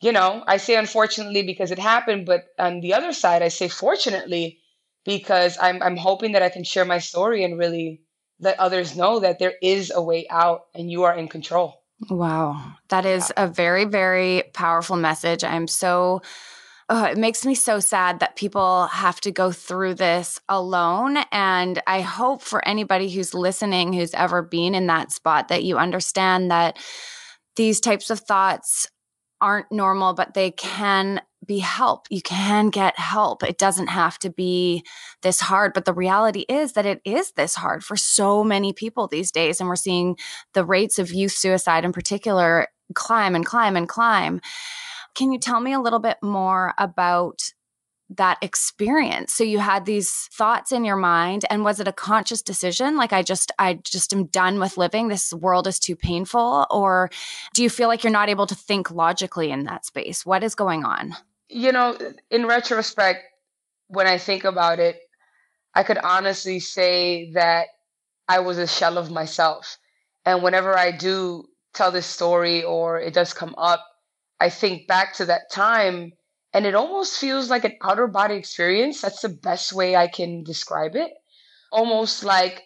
you 0.01 0.11
know, 0.11 0.43
I 0.47 0.57
say 0.57 0.75
unfortunately 0.75 1.43
because 1.43 1.71
it 1.71 1.79
happened, 1.79 2.25
but 2.25 2.47
on 2.57 2.81
the 2.81 2.93
other 2.93 3.13
side, 3.13 3.43
I 3.43 3.49
say 3.49 3.69
fortunately 3.69 4.58
because 5.05 5.57
I'm, 5.61 5.81
I'm 5.81 5.97
hoping 5.97 6.33
that 6.33 6.43
I 6.43 6.49
can 6.49 6.63
share 6.63 6.85
my 6.85 6.99
story 6.99 7.43
and 7.43 7.57
really 7.57 8.01
let 8.39 8.59
others 8.59 8.95
know 8.95 9.19
that 9.19 9.39
there 9.39 9.53
is 9.61 9.91
a 9.93 10.01
way 10.01 10.27
out 10.29 10.67
and 10.73 10.89
you 10.89 11.03
are 11.03 11.15
in 11.15 11.27
control. 11.27 11.83
Wow. 12.09 12.73
That 12.89 13.05
is 13.05 13.31
yeah. 13.35 13.43
a 13.43 13.47
very, 13.47 13.85
very 13.85 14.43
powerful 14.53 14.95
message. 14.95 15.43
I'm 15.43 15.67
so, 15.67 16.21
oh, 16.87 17.03
it 17.03 17.17
makes 17.17 17.45
me 17.45 17.55
so 17.55 17.79
sad 17.79 18.21
that 18.21 18.37
people 18.37 18.87
have 18.87 19.19
to 19.21 19.31
go 19.31 19.51
through 19.51 19.95
this 19.95 20.39
alone. 20.47 21.17
And 21.31 21.81
I 21.85 22.01
hope 22.01 22.41
for 22.41 22.65
anybody 22.65 23.09
who's 23.09 23.33
listening, 23.33 23.91
who's 23.91 24.13
ever 24.13 24.41
been 24.41 24.75
in 24.75 24.87
that 24.87 25.11
spot, 25.11 25.49
that 25.49 25.63
you 25.63 25.77
understand 25.77 26.51
that 26.51 26.77
these 27.57 27.81
types 27.81 28.09
of 28.09 28.21
thoughts 28.21 28.89
aren't 29.41 29.71
normal, 29.71 30.13
but 30.13 30.33
they 30.33 30.51
can 30.51 31.21
be 31.45 31.59
help. 31.59 32.07
You 32.09 32.21
can 32.21 32.69
get 32.69 32.99
help. 32.99 33.43
It 33.43 33.57
doesn't 33.57 33.87
have 33.87 34.19
to 34.19 34.29
be 34.29 34.83
this 35.21 35.39
hard. 35.39 35.73
But 35.73 35.85
the 35.85 35.93
reality 35.93 36.45
is 36.49 36.73
that 36.73 36.85
it 36.85 37.01
is 37.05 37.31
this 37.31 37.55
hard 37.55 37.83
for 37.83 37.95
so 37.95 38.43
many 38.43 38.73
people 38.73 39.07
these 39.07 39.31
days. 39.31 39.59
And 39.59 39.69
we're 39.69 39.75
seeing 39.75 40.17
the 40.53 40.65
rates 40.65 40.99
of 40.99 41.11
youth 41.11 41.31
suicide 41.31 41.85
in 41.85 41.93
particular 41.93 42.67
climb 42.93 43.35
and 43.35 43.45
climb 43.45 43.75
and 43.75 43.87
climb. 43.87 44.41
Can 45.15 45.31
you 45.31 45.39
tell 45.39 45.59
me 45.59 45.73
a 45.73 45.79
little 45.79 45.99
bit 45.99 46.17
more 46.21 46.73
about 46.77 47.41
that 48.09 48.39
experience 48.41 49.33
so 49.33 49.43
you 49.43 49.59
had 49.59 49.85
these 49.85 50.27
thoughts 50.33 50.71
in 50.71 50.83
your 50.83 50.95
mind 50.95 51.45
and 51.49 51.63
was 51.63 51.79
it 51.79 51.87
a 51.87 51.93
conscious 51.93 52.41
decision 52.41 52.97
like 52.97 53.13
i 53.13 53.21
just 53.21 53.51
i 53.59 53.75
just 53.83 54.11
am 54.13 54.25
done 54.25 54.59
with 54.59 54.77
living 54.77 55.07
this 55.07 55.31
world 55.31 55.67
is 55.67 55.77
too 55.77 55.95
painful 55.95 56.65
or 56.71 57.11
do 57.53 57.61
you 57.61 57.69
feel 57.69 57.87
like 57.87 58.03
you're 58.03 58.11
not 58.11 58.27
able 58.27 58.47
to 58.47 58.55
think 58.55 58.89
logically 58.89 59.51
in 59.51 59.65
that 59.65 59.85
space 59.85 60.25
what 60.25 60.43
is 60.43 60.55
going 60.55 60.83
on 60.83 61.15
you 61.49 61.71
know, 61.71 61.97
in 62.29 62.45
retrospect, 62.45 63.23
when 63.87 64.07
I 64.07 64.17
think 64.17 64.43
about 64.43 64.79
it, 64.79 64.99
I 65.73 65.83
could 65.83 65.97
honestly 65.97 66.59
say 66.59 67.31
that 67.33 67.67
I 68.27 68.39
was 68.39 68.57
a 68.57 68.67
shell 68.67 68.97
of 68.97 69.11
myself. 69.11 69.77
And 70.25 70.43
whenever 70.43 70.77
I 70.77 70.91
do 70.91 71.45
tell 71.73 71.91
this 71.91 72.05
story 72.05 72.63
or 72.63 72.99
it 72.99 73.13
does 73.13 73.33
come 73.33 73.55
up, 73.57 73.85
I 74.39 74.49
think 74.49 74.87
back 74.87 75.13
to 75.15 75.25
that 75.25 75.51
time 75.51 76.13
and 76.53 76.65
it 76.65 76.75
almost 76.75 77.19
feels 77.19 77.49
like 77.49 77.65
an 77.65 77.77
outer 77.83 78.07
body 78.07 78.35
experience. 78.35 79.01
That's 79.01 79.21
the 79.21 79.29
best 79.29 79.73
way 79.73 79.95
I 79.95 80.07
can 80.07 80.43
describe 80.43 80.95
it. 80.95 81.11
Almost 81.71 82.23
like 82.23 82.63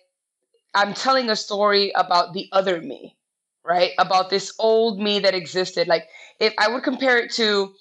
I'm 0.74 0.94
telling 0.94 1.30
a 1.30 1.36
story 1.36 1.92
about 1.96 2.34
the 2.34 2.48
other 2.52 2.82
me, 2.82 3.18
right? 3.66 3.92
About 3.98 4.30
this 4.30 4.54
old 4.60 5.00
me 5.00 5.20
that 5.20 5.36
existed. 5.36 5.88
Like 5.88 6.08
if 6.40 6.54
I 6.58 6.70
would 6.70 6.84
compare 6.84 7.18
it 7.18 7.32
to 7.34 7.74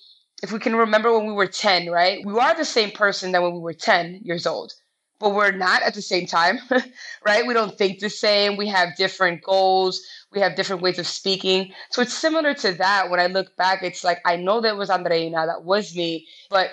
if 0.42 0.50
we 0.50 0.58
can 0.58 0.74
remember 0.74 1.16
when 1.16 1.26
we 1.26 1.32
were 1.32 1.46
10, 1.46 1.88
right? 1.88 2.24
We 2.26 2.38
are 2.38 2.54
the 2.54 2.64
same 2.64 2.90
person 2.90 3.32
that 3.32 3.42
when 3.42 3.54
we 3.54 3.60
were 3.60 3.72
10 3.72 4.20
years 4.24 4.46
old, 4.46 4.74
but 5.20 5.34
we're 5.34 5.52
not 5.52 5.82
at 5.82 5.94
the 5.94 6.02
same 6.02 6.26
time, 6.26 6.58
right? 7.24 7.46
We 7.46 7.54
don't 7.54 7.78
think 7.78 8.00
the 8.00 8.10
same. 8.10 8.56
We 8.56 8.66
have 8.68 8.96
different 8.96 9.42
goals. 9.42 10.02
We 10.32 10.40
have 10.40 10.56
different 10.56 10.82
ways 10.82 10.98
of 10.98 11.06
speaking. 11.06 11.72
So 11.90 12.02
it's 12.02 12.12
similar 12.12 12.54
to 12.54 12.72
that. 12.74 13.08
When 13.08 13.20
I 13.20 13.26
look 13.26 13.56
back, 13.56 13.84
it's 13.84 14.02
like, 14.02 14.20
I 14.24 14.36
know 14.36 14.60
that 14.60 14.76
was 14.76 14.90
Andreina, 14.90 15.46
that 15.46 15.64
was 15.64 15.94
me, 15.94 16.26
but 16.50 16.70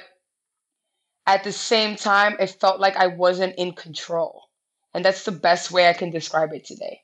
at 1.27 1.43
the 1.43 1.51
same 1.51 1.95
time, 1.95 2.35
it 2.39 2.49
felt 2.59 2.79
like 2.79 2.97
I 2.97 3.05
wasn't 3.07 3.55
in 3.57 3.73
control. 3.73 4.45
And 4.95 5.05
that's 5.05 5.25
the 5.25 5.31
best 5.31 5.69
way 5.69 5.87
I 5.87 5.93
can 5.93 6.09
describe 6.09 6.53
it 6.53 6.65
today. 6.65 7.03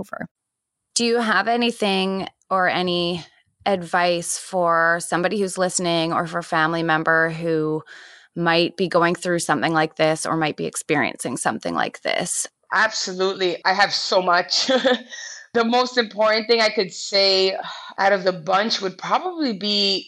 over. 0.01 0.27
Do 0.95 1.05
you 1.05 1.19
have 1.19 1.47
anything 1.47 2.27
or 2.49 2.67
any 2.67 3.23
advice 3.65 4.37
for 4.37 4.99
somebody 4.99 5.39
who's 5.39 5.57
listening 5.57 6.11
or 6.11 6.27
for 6.27 6.39
a 6.39 6.43
family 6.43 6.83
member 6.83 7.29
who 7.29 7.83
might 8.35 8.75
be 8.77 8.87
going 8.87 9.15
through 9.15 9.39
something 9.39 9.73
like 9.73 9.95
this 9.95 10.25
or 10.25 10.35
might 10.35 10.57
be 10.57 10.65
experiencing 10.65 11.37
something 11.37 11.73
like 11.73 12.01
this? 12.01 12.47
Absolutely. 12.73 13.63
I 13.65 13.73
have 13.73 13.93
so 13.93 14.21
much. 14.21 14.67
the 15.53 15.65
most 15.65 15.97
important 15.97 16.47
thing 16.47 16.61
I 16.61 16.69
could 16.69 16.93
say 16.93 17.55
out 17.97 18.13
of 18.13 18.23
the 18.23 18.33
bunch 18.33 18.81
would 18.81 18.97
probably 18.97 19.53
be 19.53 20.07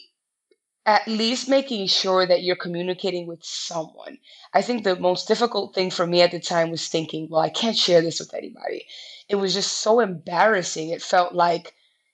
at 0.85 1.07
least 1.07 1.47
making 1.47 1.87
sure 1.87 2.25
that 2.25 2.43
you're 2.43 2.57
communicating 2.57 3.25
with 3.25 3.39
someone. 3.43 4.17
I 4.53 4.61
think 4.61 4.83
the 4.83 4.97
most 4.97 5.27
difficult 5.27 5.73
thing 5.73 5.89
for 5.91 6.05
me 6.05 6.21
at 6.21 6.31
the 6.31 6.39
time 6.39 6.71
was 6.71 6.87
thinking, 6.87 7.27
well, 7.29 7.41
I 7.41 7.49
can't 7.49 7.77
share 7.77 8.01
this 8.01 8.19
with 8.19 8.33
anybody 8.33 8.85
it 9.33 9.37
was 9.37 9.55
just 9.55 9.79
so 9.79 9.99
embarrassing. 9.99 10.89
It 10.89 11.01
felt 11.01 11.33
like, 11.33 11.73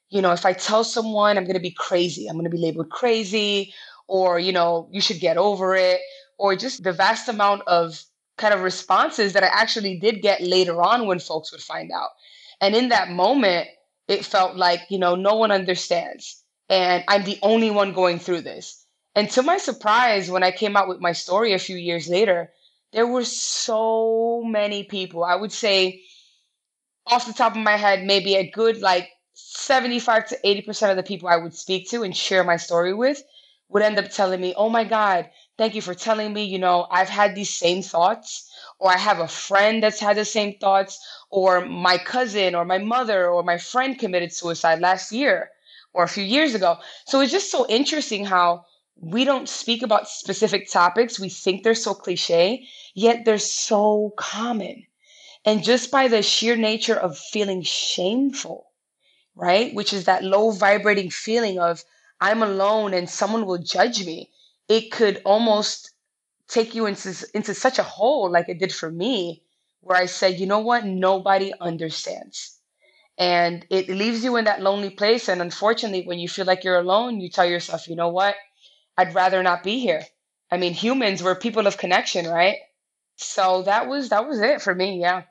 you 0.09 0.21
know, 0.21 0.31
if 0.31 0.45
I 0.45 0.53
tell 0.53 0.85
someone 0.85 1.37
I'm 1.37 1.43
going 1.43 1.55
to 1.55 1.59
be 1.59 1.69
crazy, 1.69 2.27
I'm 2.27 2.35
going 2.35 2.45
to 2.45 2.49
be 2.49 2.57
labeled 2.57 2.89
crazy, 2.89 3.73
or, 4.07 4.39
you 4.39 4.53
know, 4.53 4.87
you 4.89 5.01
should 5.01 5.19
get 5.19 5.35
over 5.35 5.75
it, 5.75 5.99
or 6.37 6.55
just 6.55 6.81
the 6.81 6.93
vast 6.93 7.27
amount 7.27 7.63
of 7.67 8.01
kind 8.37 8.53
of 8.53 8.61
responses 8.61 9.33
that 9.33 9.43
I 9.43 9.47
actually 9.47 9.99
did 9.99 10.21
get 10.21 10.39
later 10.41 10.81
on 10.81 11.07
when 11.07 11.19
folks 11.19 11.51
would 11.51 11.59
find 11.59 11.91
out. 11.91 12.11
And 12.61 12.73
in 12.73 12.87
that 12.87 13.09
moment, 13.09 13.67
it 14.07 14.23
felt 14.23 14.55
like, 14.55 14.79
you 14.89 14.97
know, 14.97 15.15
no 15.15 15.35
one 15.35 15.51
understands. 15.51 16.41
And 16.69 17.03
I'm 17.09 17.25
the 17.25 17.39
only 17.41 17.69
one 17.69 17.91
going 17.91 18.19
through 18.19 18.43
this. 18.43 18.85
And 19.13 19.29
to 19.31 19.43
my 19.43 19.57
surprise, 19.57 20.31
when 20.31 20.43
I 20.43 20.51
came 20.51 20.77
out 20.77 20.87
with 20.87 21.01
my 21.01 21.11
story 21.11 21.51
a 21.51 21.59
few 21.59 21.75
years 21.75 22.07
later, 22.07 22.49
there 22.93 23.07
were 23.07 23.25
so 23.25 24.41
many 24.45 24.85
people. 24.85 25.25
I 25.25 25.35
would 25.35 25.51
say 25.51 26.03
off 27.09 27.27
the 27.27 27.33
top 27.33 27.55
of 27.55 27.61
my 27.61 27.75
head, 27.77 28.05
maybe 28.05 28.35
a 28.35 28.49
good 28.49 28.81
like 28.81 29.09
75 29.33 30.27
to 30.29 30.37
80% 30.45 30.91
of 30.91 30.97
the 30.97 31.03
people 31.03 31.29
I 31.29 31.37
would 31.37 31.53
speak 31.53 31.89
to 31.89 32.03
and 32.03 32.15
share 32.15 32.43
my 32.43 32.57
story 32.57 32.93
with 32.93 33.21
would 33.69 33.83
end 33.83 33.99
up 33.99 34.09
telling 34.09 34.41
me, 34.41 34.53
Oh 34.57 34.69
my 34.69 34.83
God, 34.83 35.29
thank 35.57 35.75
you 35.75 35.81
for 35.81 35.93
telling 35.93 36.33
me. 36.33 36.43
You 36.43 36.59
know, 36.59 36.87
I've 36.89 37.09
had 37.09 37.35
these 37.35 37.53
same 37.53 37.81
thoughts, 37.81 38.49
or 38.79 38.91
I 38.91 38.97
have 38.97 39.19
a 39.19 39.27
friend 39.27 39.83
that's 39.83 39.99
had 39.99 40.17
the 40.17 40.25
same 40.25 40.57
thoughts, 40.59 40.99
or 41.29 41.65
my 41.65 41.97
cousin, 41.97 42.55
or 42.55 42.65
my 42.65 42.77
mother, 42.79 43.29
or 43.29 43.43
my 43.43 43.57
friend 43.57 43.97
committed 43.97 44.33
suicide 44.33 44.79
last 44.79 45.11
year 45.11 45.51
or 45.93 46.03
a 46.03 46.07
few 46.07 46.23
years 46.23 46.55
ago. 46.55 46.77
So 47.05 47.21
it's 47.21 47.31
just 47.31 47.51
so 47.51 47.65
interesting 47.67 48.25
how 48.25 48.65
we 48.95 49.23
don't 49.23 49.47
speak 49.49 49.81
about 49.81 50.09
specific 50.09 50.69
topics. 50.69 51.19
We 51.19 51.29
think 51.29 51.63
they're 51.63 51.75
so 51.75 51.93
cliche, 51.93 52.67
yet 52.93 53.25
they're 53.25 53.37
so 53.37 54.13
common. 54.17 54.85
And 55.45 55.63
just 55.63 55.91
by 55.91 56.07
the 56.07 56.21
sheer 56.21 56.55
nature 56.55 56.95
of 56.95 57.17
feeling 57.17 57.61
shameful, 57.61 58.71
right? 59.35 59.73
Which 59.73 59.93
is 59.93 60.05
that 60.05 60.23
low 60.23 60.51
vibrating 60.51 61.09
feeling 61.11 61.59
of 61.59 61.83
I'm 62.21 62.43
alone 62.43 62.93
and 62.93 63.09
someone 63.09 63.45
will 63.45 63.59
judge 63.59 64.05
me. 64.05 64.31
It 64.69 64.91
could 64.91 65.21
almost 65.25 65.91
take 66.47 66.75
you 66.75 66.85
into, 66.87 67.15
into 67.33 67.53
such 67.55 67.79
a 67.79 67.83
hole 67.83 68.31
like 68.31 68.49
it 68.49 68.59
did 68.59 68.73
for 68.73 68.91
me, 68.91 69.43
where 69.81 69.97
I 69.97 70.07
said, 70.07 70.39
you 70.39 70.47
know 70.47 70.59
what? 70.59 70.85
Nobody 70.85 71.53
understands. 71.61 72.59
And 73.17 73.65
it 73.69 73.89
leaves 73.89 74.23
you 74.23 74.35
in 74.37 74.45
that 74.45 74.61
lonely 74.61 74.89
place. 74.91 75.29
And 75.29 75.41
unfortunately, 75.41 76.05
when 76.07 76.19
you 76.19 76.29
feel 76.29 76.45
like 76.45 76.63
you're 76.63 76.79
alone, 76.79 77.21
you 77.21 77.29
tell 77.29 77.45
yourself, 77.47 77.87
you 77.87 77.95
know 77.95 78.09
what? 78.09 78.35
I'd 78.97 79.15
rather 79.15 79.43
not 79.43 79.63
be 79.63 79.79
here. 79.79 80.03
I 80.51 80.57
mean, 80.57 80.73
humans, 80.73 81.23
were 81.23 81.35
people 81.35 81.67
of 81.67 81.77
connection, 81.77 82.27
right? 82.27 82.57
So 83.17 83.63
that 83.63 83.87
was 83.87 84.09
that 84.09 84.27
was 84.27 84.39
it 84.41 84.61
for 84.61 84.75
me. 84.75 84.99
Yeah. 85.01 85.23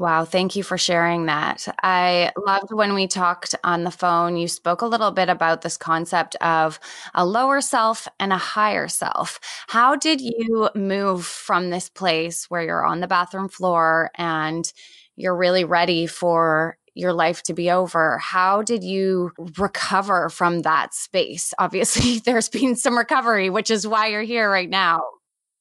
Wow, 0.00 0.24
thank 0.24 0.56
you 0.56 0.62
for 0.62 0.78
sharing 0.78 1.26
that. 1.26 1.68
I 1.82 2.32
loved 2.46 2.72
when 2.72 2.94
we 2.94 3.06
talked 3.06 3.54
on 3.62 3.84
the 3.84 3.90
phone. 3.90 4.38
You 4.38 4.48
spoke 4.48 4.80
a 4.80 4.86
little 4.86 5.10
bit 5.10 5.28
about 5.28 5.60
this 5.60 5.76
concept 5.76 6.36
of 6.36 6.80
a 7.12 7.26
lower 7.26 7.60
self 7.60 8.08
and 8.18 8.32
a 8.32 8.38
higher 8.38 8.88
self. 8.88 9.38
How 9.68 9.96
did 9.96 10.22
you 10.22 10.70
move 10.74 11.26
from 11.26 11.68
this 11.68 11.90
place 11.90 12.48
where 12.48 12.62
you're 12.62 12.86
on 12.86 13.00
the 13.00 13.08
bathroom 13.08 13.50
floor 13.50 14.10
and 14.14 14.72
you're 15.16 15.36
really 15.36 15.64
ready 15.64 16.06
for 16.06 16.78
your 16.94 17.12
life 17.12 17.42
to 17.42 17.52
be 17.52 17.70
over. 17.70 18.16
How 18.18 18.62
did 18.62 18.82
you 18.82 19.32
recover 19.58 20.30
from 20.30 20.62
that 20.62 20.94
space? 20.94 21.52
Obviously, 21.58 22.18
there's 22.24 22.48
been 22.48 22.74
some 22.74 22.96
recovery, 22.96 23.50
which 23.50 23.70
is 23.70 23.86
why 23.86 24.06
you're 24.06 24.22
here 24.22 24.50
right 24.50 24.68
now. 24.68 25.02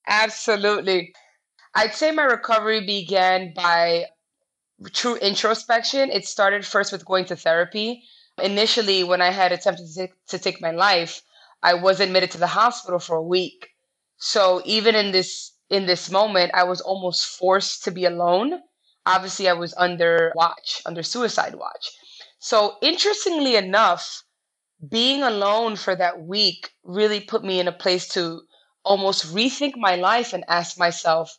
Absolutely. 0.07 1.13
I'd 1.75 1.93
say 1.93 2.11
my 2.11 2.23
recovery 2.23 2.85
began 2.85 3.53
by 3.53 4.05
true 4.93 5.15
introspection. 5.15 6.11
It 6.11 6.25
started 6.25 6.65
first 6.65 6.91
with 6.91 7.05
going 7.05 7.25
to 7.25 7.35
therapy. 7.35 8.03
Initially, 8.41 9.03
when 9.03 9.21
I 9.21 9.31
had 9.31 9.51
attempted 9.51 9.87
to 9.87 9.95
take, 9.95 10.25
to 10.27 10.39
take 10.39 10.61
my 10.61 10.71
life, 10.71 11.21
I 11.61 11.73
was 11.73 11.99
admitted 11.99 12.31
to 12.31 12.37
the 12.37 12.47
hospital 12.47 12.99
for 12.99 13.17
a 13.17 13.21
week. 13.21 13.69
So 14.17 14.61
even 14.65 14.95
in 14.95 15.11
this 15.11 15.53
in 15.69 15.85
this 15.85 16.09
moment, 16.09 16.51
I 16.53 16.63
was 16.63 16.81
almost 16.81 17.25
forced 17.25 17.83
to 17.83 17.91
be 17.91 18.05
alone. 18.05 18.61
Obviously, 19.05 19.47
I 19.47 19.53
was 19.53 19.73
under 19.77 20.31
watch, 20.35 20.81
under 20.85 21.03
suicide 21.03 21.55
watch. 21.55 21.91
So 22.39 22.77
interestingly 22.81 23.55
enough, 23.55 24.23
being 24.87 25.23
alone 25.23 25.75
for 25.75 25.95
that 25.95 26.21
week 26.21 26.71
really 26.83 27.19
put 27.19 27.43
me 27.43 27.59
in 27.59 27.67
a 27.67 27.73
place 27.73 28.07
to 28.09 28.41
almost 28.83 29.33
rethink 29.33 29.73
my 29.75 29.95
life 29.95 30.33
and 30.33 30.43
ask 30.47 30.79
myself, 30.79 31.37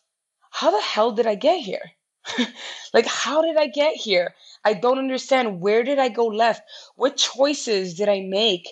how 0.51 0.71
the 0.71 0.81
hell 0.81 1.13
did 1.13 1.27
I 1.27 1.35
get 1.35 1.61
here? 1.61 1.93
like, 2.95 3.07
how 3.07 3.43
did 3.43 3.57
I 3.57 3.67
get 3.67 3.95
here? 3.97 4.35
I 4.65 4.75
don't 4.75 4.99
understand. 4.99 5.61
Where 5.61 5.83
did 5.83 5.99
I 5.99 6.09
go 6.09 6.27
left? 6.27 6.63
What 6.97 7.17
choices 7.17 7.95
did 7.95 8.09
I 8.09 8.21
make 8.21 8.69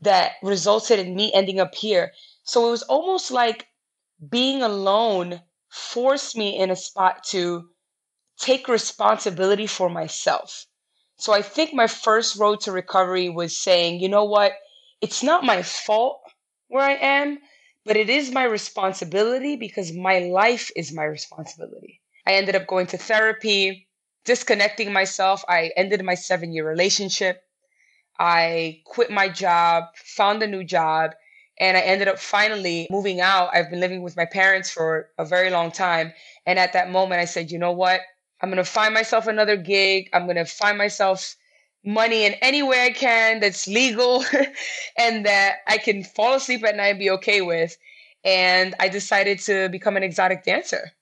that 0.00 0.32
resulted 0.42 0.98
in 0.98 1.14
me 1.14 1.32
ending 1.32 1.60
up 1.60 1.74
here? 1.74 2.12
So 2.44 2.68
it 2.68 2.70
was 2.72 2.82
almost 2.84 3.30
like 3.30 3.66
being 4.30 4.62
alone 4.62 5.42
forced 5.70 6.36
me 6.36 6.58
in 6.58 6.70
a 6.70 6.76
spot 6.76 7.24
to 7.30 7.70
take 8.40 8.68
responsibility 8.68 9.66
for 9.66 9.88
myself. 9.88 10.66
So 11.18 11.32
I 11.32 11.42
think 11.42 11.72
my 11.74 11.86
first 11.86 12.36
road 12.36 12.60
to 12.62 12.72
recovery 12.72 13.28
was 13.28 13.56
saying, 13.56 14.00
you 14.00 14.08
know 14.08 14.24
what? 14.24 14.52
It's 15.00 15.22
not 15.22 15.44
my 15.44 15.62
fault 15.62 16.22
where 16.68 16.84
I 16.84 16.94
am, 16.94 17.38
but 17.84 17.96
it 17.96 18.10
is 18.10 18.32
my 18.32 18.44
responsibility 18.44 19.56
because 19.56 19.92
my 19.92 20.20
life 20.20 20.70
is 20.76 20.92
my 20.92 21.04
responsibility. 21.04 21.99
I 22.30 22.34
ended 22.34 22.54
up 22.54 22.68
going 22.68 22.86
to 22.86 22.96
therapy, 22.96 23.88
disconnecting 24.24 24.92
myself. 24.92 25.44
I 25.48 25.72
ended 25.76 26.04
my 26.04 26.14
seven 26.14 26.52
year 26.52 26.64
relationship. 26.64 27.42
I 28.20 28.82
quit 28.84 29.10
my 29.10 29.28
job, 29.28 29.86
found 29.96 30.40
a 30.40 30.46
new 30.46 30.62
job, 30.62 31.10
and 31.58 31.76
I 31.76 31.80
ended 31.80 32.06
up 32.06 32.20
finally 32.20 32.86
moving 32.88 33.20
out. 33.20 33.50
I've 33.52 33.68
been 33.68 33.80
living 33.80 34.02
with 34.02 34.16
my 34.16 34.26
parents 34.26 34.70
for 34.70 35.08
a 35.18 35.24
very 35.24 35.50
long 35.50 35.72
time. 35.72 36.12
And 36.46 36.56
at 36.56 36.72
that 36.74 36.92
moment, 36.92 37.20
I 37.20 37.24
said, 37.24 37.50
you 37.50 37.58
know 37.58 37.72
what? 37.72 38.00
I'm 38.40 38.48
going 38.50 38.64
to 38.64 38.64
find 38.64 38.94
myself 38.94 39.26
another 39.26 39.56
gig. 39.56 40.08
I'm 40.12 40.26
going 40.26 40.36
to 40.36 40.44
find 40.44 40.78
myself 40.78 41.34
money 41.84 42.26
in 42.26 42.34
any 42.34 42.62
way 42.62 42.84
I 42.84 42.90
can 42.90 43.40
that's 43.40 43.66
legal 43.66 44.24
and 44.96 45.26
that 45.26 45.56
I 45.66 45.78
can 45.78 46.04
fall 46.04 46.34
asleep 46.34 46.62
at 46.64 46.76
night 46.76 46.90
and 46.90 46.98
be 47.00 47.10
okay 47.10 47.40
with. 47.40 47.76
And 48.24 48.76
I 48.78 48.88
decided 48.88 49.40
to 49.40 49.68
become 49.68 49.96
an 49.96 50.04
exotic 50.04 50.44
dancer. 50.44 50.92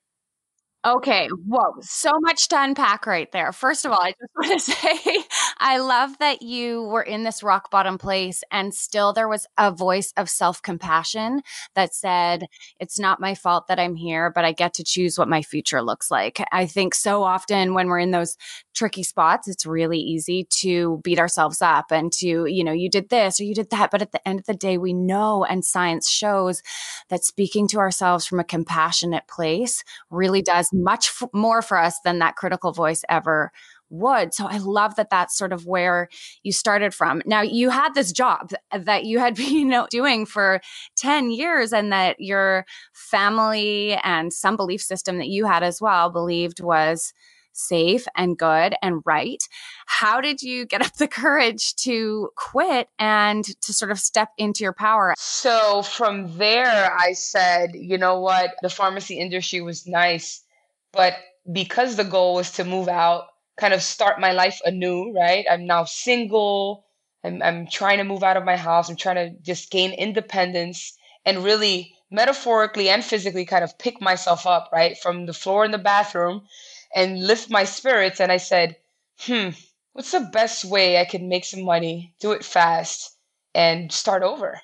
Okay, 0.85 1.27
whoa, 1.45 1.73
so 1.81 2.11
much 2.21 2.47
to 2.47 2.63
unpack 2.63 3.05
right 3.05 3.29
there. 3.33 3.51
First 3.51 3.83
of 3.83 3.91
all, 3.91 4.01
I 4.01 4.11
just 4.11 4.31
want 4.35 4.53
to 4.53 4.71
say 4.71 5.17
I 5.59 5.77
love 5.79 6.17
that 6.19 6.41
you 6.41 6.83
were 6.83 7.01
in 7.01 7.23
this 7.23 7.43
rock 7.43 7.69
bottom 7.69 7.97
place 7.97 8.45
and 8.49 8.73
still 8.73 9.11
there 9.11 9.27
was 9.27 9.45
a 9.57 9.71
voice 9.71 10.13
of 10.15 10.29
self 10.29 10.61
compassion 10.61 11.41
that 11.75 11.93
said, 11.93 12.45
It's 12.79 12.97
not 12.97 13.19
my 13.19 13.35
fault 13.35 13.67
that 13.67 13.77
I'm 13.77 13.95
here, 13.95 14.31
but 14.33 14.45
I 14.45 14.53
get 14.53 14.73
to 14.75 14.85
choose 14.85 15.19
what 15.19 15.27
my 15.27 15.41
future 15.41 15.81
looks 15.81 16.09
like. 16.09 16.41
I 16.53 16.65
think 16.65 16.95
so 16.95 17.23
often 17.23 17.73
when 17.73 17.87
we're 17.87 17.99
in 17.99 18.11
those 18.11 18.37
tricky 18.73 19.03
spots, 19.03 19.49
it's 19.49 19.65
really 19.65 19.99
easy 19.99 20.45
to 20.61 21.01
beat 21.03 21.19
ourselves 21.19 21.61
up 21.61 21.91
and 21.91 22.13
to, 22.13 22.45
you 22.45 22.63
know, 22.63 22.71
you 22.71 22.89
did 22.89 23.09
this 23.09 23.41
or 23.41 23.43
you 23.43 23.53
did 23.53 23.69
that. 23.71 23.91
But 23.91 24.01
at 24.01 24.13
the 24.13 24.25
end 24.25 24.39
of 24.39 24.45
the 24.45 24.53
day, 24.53 24.77
we 24.77 24.93
know 24.93 25.43
and 25.43 25.65
science 25.65 26.09
shows 26.09 26.63
that 27.09 27.25
speaking 27.25 27.67
to 27.67 27.79
ourselves 27.79 28.25
from 28.25 28.39
a 28.39 28.45
compassionate 28.45 29.27
place 29.27 29.83
really 30.09 30.41
does 30.41 30.68
much 30.73 31.09
f- 31.21 31.29
more 31.33 31.61
for 31.61 31.77
us 31.77 31.99
than 32.03 32.19
that 32.19 32.35
critical 32.35 32.71
voice 32.71 33.03
ever 33.09 33.51
would. 33.89 34.33
So 34.33 34.45
I 34.47 34.57
love 34.57 34.95
that 34.95 35.09
that's 35.09 35.37
sort 35.37 35.51
of 35.51 35.65
where 35.65 36.09
you 36.43 36.51
started 36.51 36.93
from. 36.93 37.21
Now 37.25 37.41
you 37.41 37.69
had 37.69 37.93
this 37.95 38.11
job 38.11 38.51
that 38.71 39.05
you 39.05 39.19
had 39.19 39.35
been 39.35 39.53
you 39.53 39.65
know, 39.65 39.87
doing 39.89 40.25
for 40.25 40.61
10 40.97 41.31
years 41.31 41.73
and 41.73 41.91
that 41.91 42.19
your 42.19 42.65
family 42.93 43.93
and 44.03 44.31
some 44.31 44.55
belief 44.55 44.81
system 44.81 45.17
that 45.17 45.27
you 45.27 45.45
had 45.45 45.63
as 45.63 45.81
well 45.81 46.09
believed 46.09 46.61
was 46.61 47.13
safe 47.51 48.07
and 48.15 48.37
good 48.37 48.75
and 48.81 49.01
right. 49.05 49.43
How 49.85 50.21
did 50.21 50.41
you 50.41 50.65
get 50.65 50.81
up 50.85 50.93
the 50.93 51.07
courage 51.07 51.75
to 51.77 52.29
quit 52.35 52.89
and 52.97 53.43
to 53.61 53.73
sort 53.73 53.91
of 53.91 53.99
step 53.99 54.29
into 54.37 54.63
your 54.63 54.73
power? 54.73 55.13
So 55.17 55.81
from 55.81 56.37
there, 56.37 56.95
I 56.97 57.13
said, 57.13 57.71
you 57.73 57.97
know 57.97 58.19
what? 58.19 58.55
The 58.61 58.69
pharmacy 58.69 59.19
industry 59.19 59.61
was 59.61 59.87
nice 59.87 60.43
but 60.91 61.15
because 61.51 61.95
the 61.95 62.03
goal 62.03 62.35
was 62.35 62.51
to 62.53 62.63
move 62.63 62.87
out, 62.87 63.27
kind 63.57 63.73
of 63.73 63.81
start 63.81 64.19
my 64.19 64.31
life 64.31 64.61
anew, 64.65 65.13
right? 65.13 65.45
I'm 65.49 65.65
now 65.65 65.83
single. 65.85 66.85
I'm, 67.23 67.41
I'm 67.41 67.67
trying 67.67 67.97
to 67.97 68.03
move 68.03 68.23
out 68.23 68.37
of 68.37 68.45
my 68.45 68.55
house. 68.55 68.89
I'm 68.89 68.95
trying 68.95 69.15
to 69.15 69.41
just 69.41 69.71
gain 69.71 69.91
independence 69.93 70.97
and 71.25 71.43
really 71.43 71.93
metaphorically 72.11 72.89
and 72.89 73.03
physically 73.03 73.45
kind 73.45 73.63
of 73.63 73.77
pick 73.77 74.01
myself 74.01 74.47
up, 74.47 74.69
right? 74.71 74.97
From 74.97 75.25
the 75.25 75.33
floor 75.33 75.65
in 75.65 75.71
the 75.71 75.77
bathroom 75.77 76.47
and 76.95 77.25
lift 77.25 77.49
my 77.49 77.63
spirits. 77.65 78.19
And 78.19 78.31
I 78.31 78.37
said, 78.37 78.77
hmm, 79.19 79.49
what's 79.93 80.11
the 80.11 80.29
best 80.31 80.65
way 80.65 80.97
I 80.97 81.05
can 81.05 81.27
make 81.29 81.45
some 81.45 81.63
money, 81.63 82.13
do 82.19 82.31
it 82.31 82.43
fast, 82.45 83.15
and 83.53 83.91
start 83.91 84.23
over? 84.23 84.61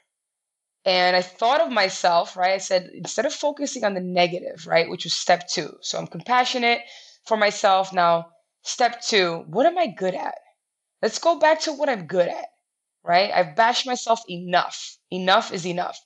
And 0.86 1.16
I 1.16 1.22
thought 1.22 1.62
of 1.62 1.72
myself, 1.72 2.38
right? 2.38 2.54
I 2.54 2.60
said, 2.60 2.92
instead 2.94 3.26
of 3.26 3.34
focusing 3.34 3.84
on 3.84 3.96
the 3.96 4.02
negative, 4.02 4.68
right, 4.68 4.88
which 4.88 5.04
was 5.04 5.14
step 5.14 5.48
two. 5.48 5.78
So 5.82 5.98
I'm 5.98 6.06
compassionate 6.06 6.82
for 7.26 7.38
myself. 7.38 7.92
Now, 7.92 8.28
step 8.62 9.02
two, 9.02 9.44
what 9.48 9.66
am 9.66 9.80
I 9.80 9.88
good 9.88 10.14
at? 10.14 10.36
Let's 11.02 11.18
go 11.18 11.40
back 11.40 11.62
to 11.62 11.74
what 11.74 11.90
I'm 11.90 12.06
good 12.06 12.28
at, 12.28 12.46
right? 13.04 13.32
I've 13.34 13.56
bashed 13.56 13.88
myself 13.88 14.22
enough. 14.30 14.98
Enough 15.10 15.52
is 15.52 15.66
enough. 15.66 16.00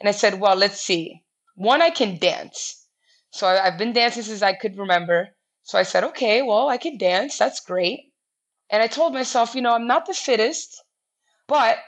And 0.00 0.08
I 0.08 0.12
said, 0.12 0.40
well, 0.40 0.56
let's 0.56 0.80
see. 0.80 1.22
One, 1.54 1.80
I 1.80 1.90
can 1.90 2.18
dance. 2.18 2.86
So 3.30 3.46
I, 3.46 3.70
have 3.70 3.78
been 3.78 3.92
dancing 3.92 4.22
since 4.24 4.42
I 4.42 4.52
could 4.52 4.76
remember. 4.76 5.28
So 5.62 5.78
I 5.78 5.84
said, 5.84 6.02
okay, 6.04 6.42
well, 6.42 6.68
I 6.68 6.76
can 6.76 6.98
dance. 6.98 7.38
That's 7.38 7.60
great. 7.60 8.12
And 8.70 8.82
I 8.82 8.86
told 8.86 9.14
myself, 9.14 9.54
you 9.54 9.62
know, 9.62 9.74
I'm 9.74 9.86
not 9.86 10.06
the 10.06 10.14
fittest, 10.14 10.82
but 11.46 11.78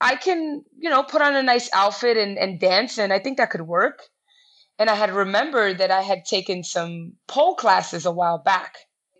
I 0.00 0.16
can, 0.16 0.64
you 0.78 0.88
know, 0.88 1.02
put 1.02 1.20
on 1.20 1.36
a 1.36 1.42
nice 1.42 1.68
outfit 1.72 2.16
and, 2.16 2.38
and 2.38 2.58
dance, 2.58 2.98
and 2.98 3.12
I 3.12 3.18
think 3.18 3.36
that 3.36 3.50
could 3.50 3.62
work. 3.62 4.02
And 4.78 4.88
I 4.88 4.94
had 4.94 5.12
remembered 5.12 5.78
that 5.78 5.90
I 5.90 6.00
had 6.00 6.24
taken 6.24 6.64
some 6.64 7.12
pole 7.28 7.54
classes 7.54 8.06
a 8.06 8.12
while 8.12 8.38
back. 8.38 8.76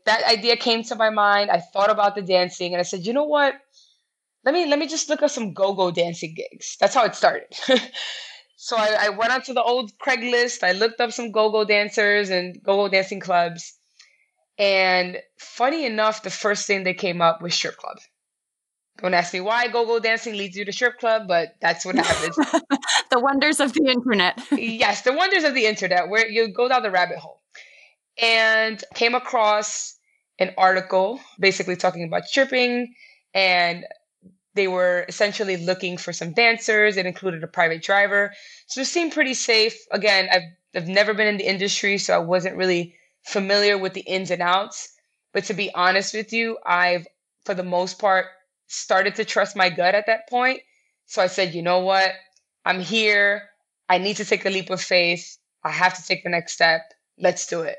That 0.07 0.25
idea 0.25 0.57
came 0.57 0.83
to 0.85 0.95
my 0.95 1.11
mind. 1.11 1.51
I 1.51 1.59
thought 1.61 1.91
about 1.91 2.15
the 2.15 2.23
dancing, 2.23 2.73
and 2.73 2.81
I 2.81 2.85
said, 2.85 3.05
you 3.05 3.13
know 3.13 3.25
what? 3.25 3.55
Let 4.43 4.55
me 4.55 4.65
let 4.67 4.79
me 4.79 4.87
just 4.87 5.11
look 5.11 5.21
up 5.23 5.31
some 5.31 5.53
go-go 5.53 5.91
dancing 5.91 6.35
gigs. 6.35 6.79
That's 6.81 6.95
how 6.95 7.05
it 7.05 7.15
started. 7.15 7.49
so 8.57 8.75
I, 8.79 8.97
I 9.01 9.09
went 9.11 9.33
onto 9.33 9.53
the 9.53 9.63
old 9.63 9.93
Craigslist. 9.99 10.63
I 10.63 10.73
looked 10.73 10.99
up 10.99 11.13
some 11.13 11.31
go-go 11.31 11.65
dancers 11.65 12.31
and 12.31 12.57
go-go 12.63 12.89
dancing 12.89 13.21
clubs. 13.21 13.75
And 14.57 15.19
funny 15.39 15.85
enough, 15.85 16.23
the 16.23 16.31
first 16.31 16.67
thing 16.67 16.85
that 16.85 16.97
came 16.97 17.21
up 17.21 17.43
was 17.43 17.53
strip 17.53 17.77
clubs. 17.77 18.09
Don't 19.01 19.15
ask 19.15 19.33
me 19.33 19.41
why 19.41 19.69
go-go 19.69 19.99
dancing 19.99 20.37
leads 20.37 20.57
you 20.57 20.65
to 20.65 20.73
strip 20.73 20.99
club, 20.99 21.27
but 21.27 21.55
that's 21.61 21.85
what 21.85 21.97
happens. 21.97 22.37
the 23.11 23.19
wonders 23.19 23.61
of 23.61 23.73
the 23.73 23.87
internet. 23.87 24.41
yes, 24.53 25.03
the 25.03 25.13
wonders 25.13 25.45
of 25.45 25.55
the 25.55 25.67
internet, 25.67 26.09
where 26.09 26.29
you 26.29 26.49
go 26.49 26.69
down 26.69 26.83
the 26.83 26.91
rabbit 26.91 27.19
hole. 27.19 27.41
And 28.21 28.83
came 28.95 29.15
across 29.15 29.97
an 30.39 30.53
article 30.59 31.21
basically 31.39 31.77
talking 31.77 32.05
about 32.05 32.25
stripping, 32.25 32.95
and 33.35 33.85
they 34.55 34.69
were 34.69 35.05
essentially 35.09 35.57
looking 35.57 35.97
for 35.97 36.13
some 36.13 36.33
dancers. 36.33 36.97
It 36.97 37.07
included 37.07 37.43
a 37.43 37.47
private 37.47 37.83
driver. 37.83 38.33
So 38.67 38.81
it 38.81 38.87
seemed 38.87 39.13
pretty 39.13 39.35
safe. 39.35 39.79
Again, 39.91 40.29
I've, 40.33 40.43
I've 40.75 40.89
never 40.89 41.15
been 41.15 41.29
in 41.29 41.37
the 41.37 41.49
industry, 41.49 41.99
so 41.99 42.15
I 42.15 42.19
wasn't 42.19 42.57
really 42.57 42.95
familiar 43.23 43.79
with 43.79 43.95
the 43.95 44.01
ins 44.01 44.31
and 44.31 44.43
outs. 44.43 44.93
But 45.33 45.45
to 45.45 45.55
be 45.55 45.73
honest 45.75 46.15
with 46.15 46.33
you, 46.33 46.59
I've, 46.67 47.07
for 47.45 47.55
the 47.55 47.63
most 47.63 47.99
part, 47.99 48.27
started 48.71 49.17
to 49.17 49.25
trust 49.25 49.57
my 49.57 49.69
gut 49.69 49.97
at 49.97 50.07
that 50.07 50.29
point. 50.29 50.61
So 51.07 51.21
I 51.21 51.27
said, 51.27 51.55
you 51.55 51.63
know 51.63 51.81
what? 51.81 52.13
I'm 52.65 52.81
here. 52.81 53.49
I 53.89 53.99
need 53.99 54.17
to 54.19 54.25
take 54.25 54.47
a 54.47 54.51
leap 54.51 54.71
of 54.71 54.81
faith. 54.81 55.39
I 55.65 55.71
have 55.71 55.95
to 55.97 56.07
take 56.07 56.23
the 56.23 56.31
next 56.31 56.53
step. 56.53 56.83
Let's 57.19 57.47
do 57.49 57.63
it. 57.63 57.79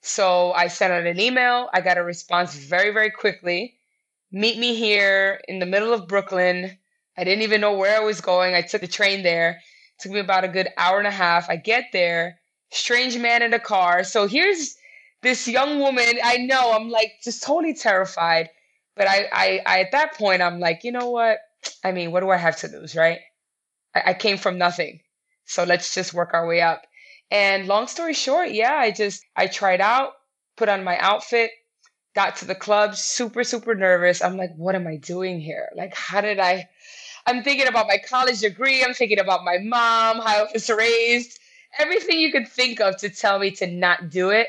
So 0.00 0.52
I 0.52 0.68
sent 0.68 0.92
out 0.92 1.06
an 1.06 1.18
email. 1.18 1.68
I 1.74 1.80
got 1.80 1.98
a 1.98 2.04
response 2.04 2.54
very, 2.54 2.92
very 2.92 3.10
quickly. 3.10 3.74
Meet 4.30 4.58
me 4.58 4.76
here 4.76 5.40
in 5.48 5.58
the 5.58 5.66
middle 5.66 5.92
of 5.92 6.06
Brooklyn. 6.06 6.78
I 7.18 7.24
didn't 7.24 7.42
even 7.42 7.60
know 7.60 7.76
where 7.76 8.00
I 8.00 8.04
was 8.04 8.20
going. 8.20 8.54
I 8.54 8.62
took 8.62 8.80
the 8.80 8.86
train 8.86 9.24
there. 9.24 9.60
It 9.98 10.02
took 10.02 10.12
me 10.12 10.20
about 10.20 10.44
a 10.44 10.48
good 10.48 10.68
hour 10.76 10.98
and 10.98 11.08
a 11.08 11.10
half. 11.10 11.50
I 11.50 11.56
get 11.56 11.86
there, 11.92 12.38
strange 12.70 13.18
man 13.18 13.42
in 13.42 13.52
a 13.52 13.58
car. 13.58 14.04
So 14.04 14.28
here's 14.28 14.76
this 15.22 15.48
young 15.48 15.80
woman, 15.80 16.18
I 16.22 16.36
know 16.38 16.72
I'm 16.72 16.88
like 16.90 17.12
just 17.22 17.42
totally 17.42 17.74
terrified. 17.74 18.50
But 18.96 19.08
I, 19.08 19.28
I, 19.32 19.60
I 19.66 19.80
at 19.80 19.92
that 19.92 20.14
point, 20.14 20.42
I'm 20.42 20.60
like, 20.60 20.84
you 20.84 20.92
know 20.92 21.10
what? 21.10 21.38
I 21.84 21.92
mean, 21.92 22.12
what 22.12 22.20
do 22.20 22.30
I 22.30 22.36
have 22.36 22.56
to 22.58 22.68
lose, 22.68 22.94
right? 22.94 23.20
I, 23.94 24.02
I 24.08 24.14
came 24.14 24.36
from 24.36 24.58
nothing. 24.58 25.00
So 25.44 25.64
let's 25.64 25.94
just 25.94 26.14
work 26.14 26.30
our 26.34 26.46
way 26.46 26.60
up. 26.60 26.82
And 27.30 27.66
long 27.66 27.86
story 27.86 28.14
short, 28.14 28.50
yeah, 28.50 28.74
I 28.74 28.90
just, 28.90 29.24
I 29.36 29.46
tried 29.46 29.80
out, 29.80 30.12
put 30.56 30.68
on 30.68 30.84
my 30.84 30.98
outfit, 30.98 31.50
got 32.14 32.36
to 32.36 32.44
the 32.44 32.54
club, 32.54 32.94
super, 32.94 33.44
super 33.44 33.74
nervous. 33.74 34.22
I'm 34.22 34.36
like, 34.36 34.54
what 34.56 34.74
am 34.74 34.86
I 34.86 34.96
doing 34.96 35.40
here? 35.40 35.68
Like, 35.74 35.94
how 35.94 36.20
did 36.20 36.38
I? 36.38 36.68
I'm 37.26 37.42
thinking 37.42 37.68
about 37.68 37.86
my 37.86 37.98
college 37.98 38.40
degree. 38.40 38.84
I'm 38.84 38.94
thinking 38.94 39.20
about 39.20 39.44
my 39.44 39.58
mom, 39.58 40.18
how 40.18 40.44
I 40.44 40.46
was 40.52 40.68
raised, 40.68 41.38
everything 41.78 42.18
you 42.18 42.32
could 42.32 42.48
think 42.48 42.80
of 42.80 42.96
to 42.98 43.08
tell 43.08 43.38
me 43.38 43.50
to 43.52 43.66
not 43.66 44.10
do 44.10 44.30
it. 44.30 44.48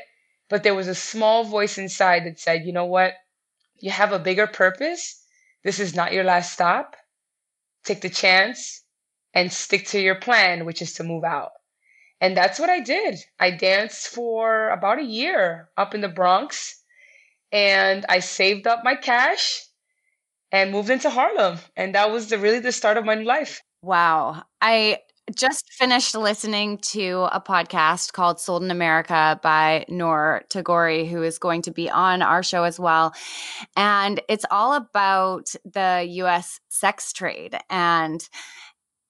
But 0.50 0.62
there 0.62 0.74
was 0.74 0.88
a 0.88 0.94
small 0.94 1.44
voice 1.44 1.78
inside 1.78 2.26
that 2.26 2.38
said, 2.38 2.66
you 2.66 2.72
know 2.72 2.84
what? 2.84 3.14
You 3.84 3.90
have 3.90 4.12
a 4.12 4.18
bigger 4.18 4.46
purpose. 4.46 5.22
This 5.62 5.78
is 5.78 5.94
not 5.94 6.14
your 6.14 6.24
last 6.24 6.54
stop. 6.54 6.96
Take 7.84 8.00
the 8.00 8.08
chance 8.08 8.82
and 9.34 9.52
stick 9.52 9.86
to 9.88 10.00
your 10.00 10.14
plan, 10.14 10.64
which 10.64 10.80
is 10.80 10.94
to 10.94 11.04
move 11.04 11.22
out. 11.22 11.50
And 12.18 12.34
that's 12.34 12.58
what 12.58 12.70
I 12.70 12.80
did. 12.80 13.18
I 13.38 13.50
danced 13.50 14.08
for 14.08 14.70
about 14.70 15.00
a 15.00 15.04
year 15.04 15.68
up 15.76 15.94
in 15.94 16.00
the 16.00 16.08
Bronx 16.08 16.82
and 17.52 18.06
I 18.08 18.20
saved 18.20 18.66
up 18.66 18.84
my 18.84 18.94
cash 18.94 19.60
and 20.50 20.72
moved 20.72 20.88
into 20.88 21.10
Harlem. 21.10 21.58
And 21.76 21.94
that 21.94 22.10
was 22.10 22.30
the, 22.30 22.38
really 22.38 22.60
the 22.60 22.72
start 22.72 22.96
of 22.96 23.04
my 23.04 23.16
new 23.16 23.26
life. 23.26 23.60
Wow. 23.82 24.44
I 24.62 25.00
just 25.34 25.72
finished 25.72 26.14
listening 26.14 26.78
to 26.78 27.28
a 27.32 27.40
podcast 27.40 28.12
called 28.12 28.38
Sold 28.38 28.62
in 28.62 28.70
America 28.70 29.40
by 29.42 29.84
Noor 29.88 30.42
Tagouri, 30.50 31.08
who 31.08 31.22
is 31.22 31.38
going 31.38 31.62
to 31.62 31.70
be 31.70 31.88
on 31.88 32.22
our 32.22 32.42
show 32.42 32.64
as 32.64 32.78
well. 32.78 33.14
And 33.76 34.20
it's 34.28 34.44
all 34.50 34.74
about 34.74 35.54
the 35.64 36.04
US 36.08 36.60
sex 36.68 37.12
trade. 37.12 37.56
And 37.70 38.26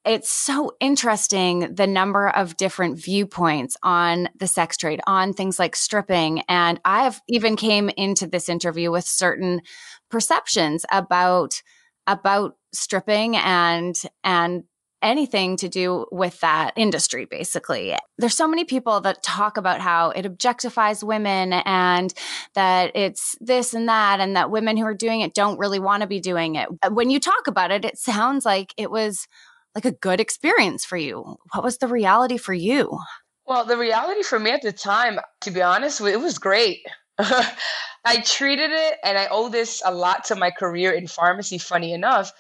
it's 0.05 0.31
so 0.31 0.73
interesting 0.81 1.75
the 1.75 1.87
number 1.87 2.29
of 2.29 2.57
different 2.57 2.99
viewpoints 2.99 3.77
on 3.83 4.29
the 4.39 4.47
sex 4.47 4.77
trade 4.77 5.01
on 5.07 5.33
things 5.33 5.59
like 5.59 5.75
stripping 5.75 6.43
and 6.47 6.79
i've 6.85 7.23
even 7.27 7.57
came 7.57 7.89
into 7.97 8.27
this 8.27 8.51
interview 8.51 8.91
with 8.91 9.07
certain 9.07 9.63
perceptions 10.11 10.85
about 10.93 11.63
about 12.07 12.57
stripping 12.73 13.37
and 13.37 14.03
and 14.23 14.65
anything 15.05 15.57
to 15.57 15.69
do 15.69 16.07
with 16.11 16.41
that 16.41 16.73
industry 16.77 17.25
basically 17.27 17.97
there's 18.19 18.35
so 18.35 18.49
many 18.49 18.65
people 18.65 19.01
that 19.01 19.23
talk 19.23 19.57
about 19.57 19.81
how 19.81 20.11
it 20.11 20.25
objectifies 20.25 21.05
women 21.05 21.53
and 21.53 22.15
that 22.55 22.91
it's 22.97 23.37
this 23.41 23.75
and 23.75 23.89
that 23.89 24.19
and 24.19 24.35
that 24.35 24.51
women 24.51 24.77
who 24.77 24.85
are 24.85 24.95
doing 24.95 25.21
it 25.21 25.35
don't 25.35 25.59
really 25.59 25.79
want 25.79 26.01
to 26.01 26.07
be 26.07 26.21
doing 26.21 26.57
it 26.57 26.69
uh, 26.83 26.91
when 26.91 27.11
you 27.11 27.21
talk 27.21 27.47
about 27.47 27.71
it 27.71 27.85
it 27.85 27.99
sounds 27.99 28.45
like 28.45 28.75
it 28.77 28.91
was 28.91 29.29
like 29.75 29.85
a 29.85 29.93
good 29.93 30.21
experience 30.21 30.85
for 30.85 30.97
you. 30.97 31.37
What 31.53 31.65
was 31.65 31.79
the 31.79 31.89
reality 31.89 32.37
for 32.37 32.55
you? 32.55 32.99
Well, 33.47 33.65
the 33.65 33.77
reality 33.77 34.23
for 34.23 34.39
me 34.39 34.51
at 34.51 34.63
the 34.63 34.73
time, 34.73 35.19
to 35.43 35.51
be 35.51 35.61
honest, 35.61 36.01
it 36.01 36.21
was 36.21 36.39
great. 36.39 36.87
I 37.19 38.21
treated 38.25 38.71
it, 38.71 38.95
and 39.03 39.19
I 39.19 39.29
owe 39.31 39.49
this 39.49 39.83
a 39.85 39.93
lot 39.93 40.25
to 40.25 40.37
my 40.37 40.51
career 40.51 40.93
in 40.93 41.07
pharmacy, 41.07 41.59
funny 41.59 41.93
enough. 41.93 42.33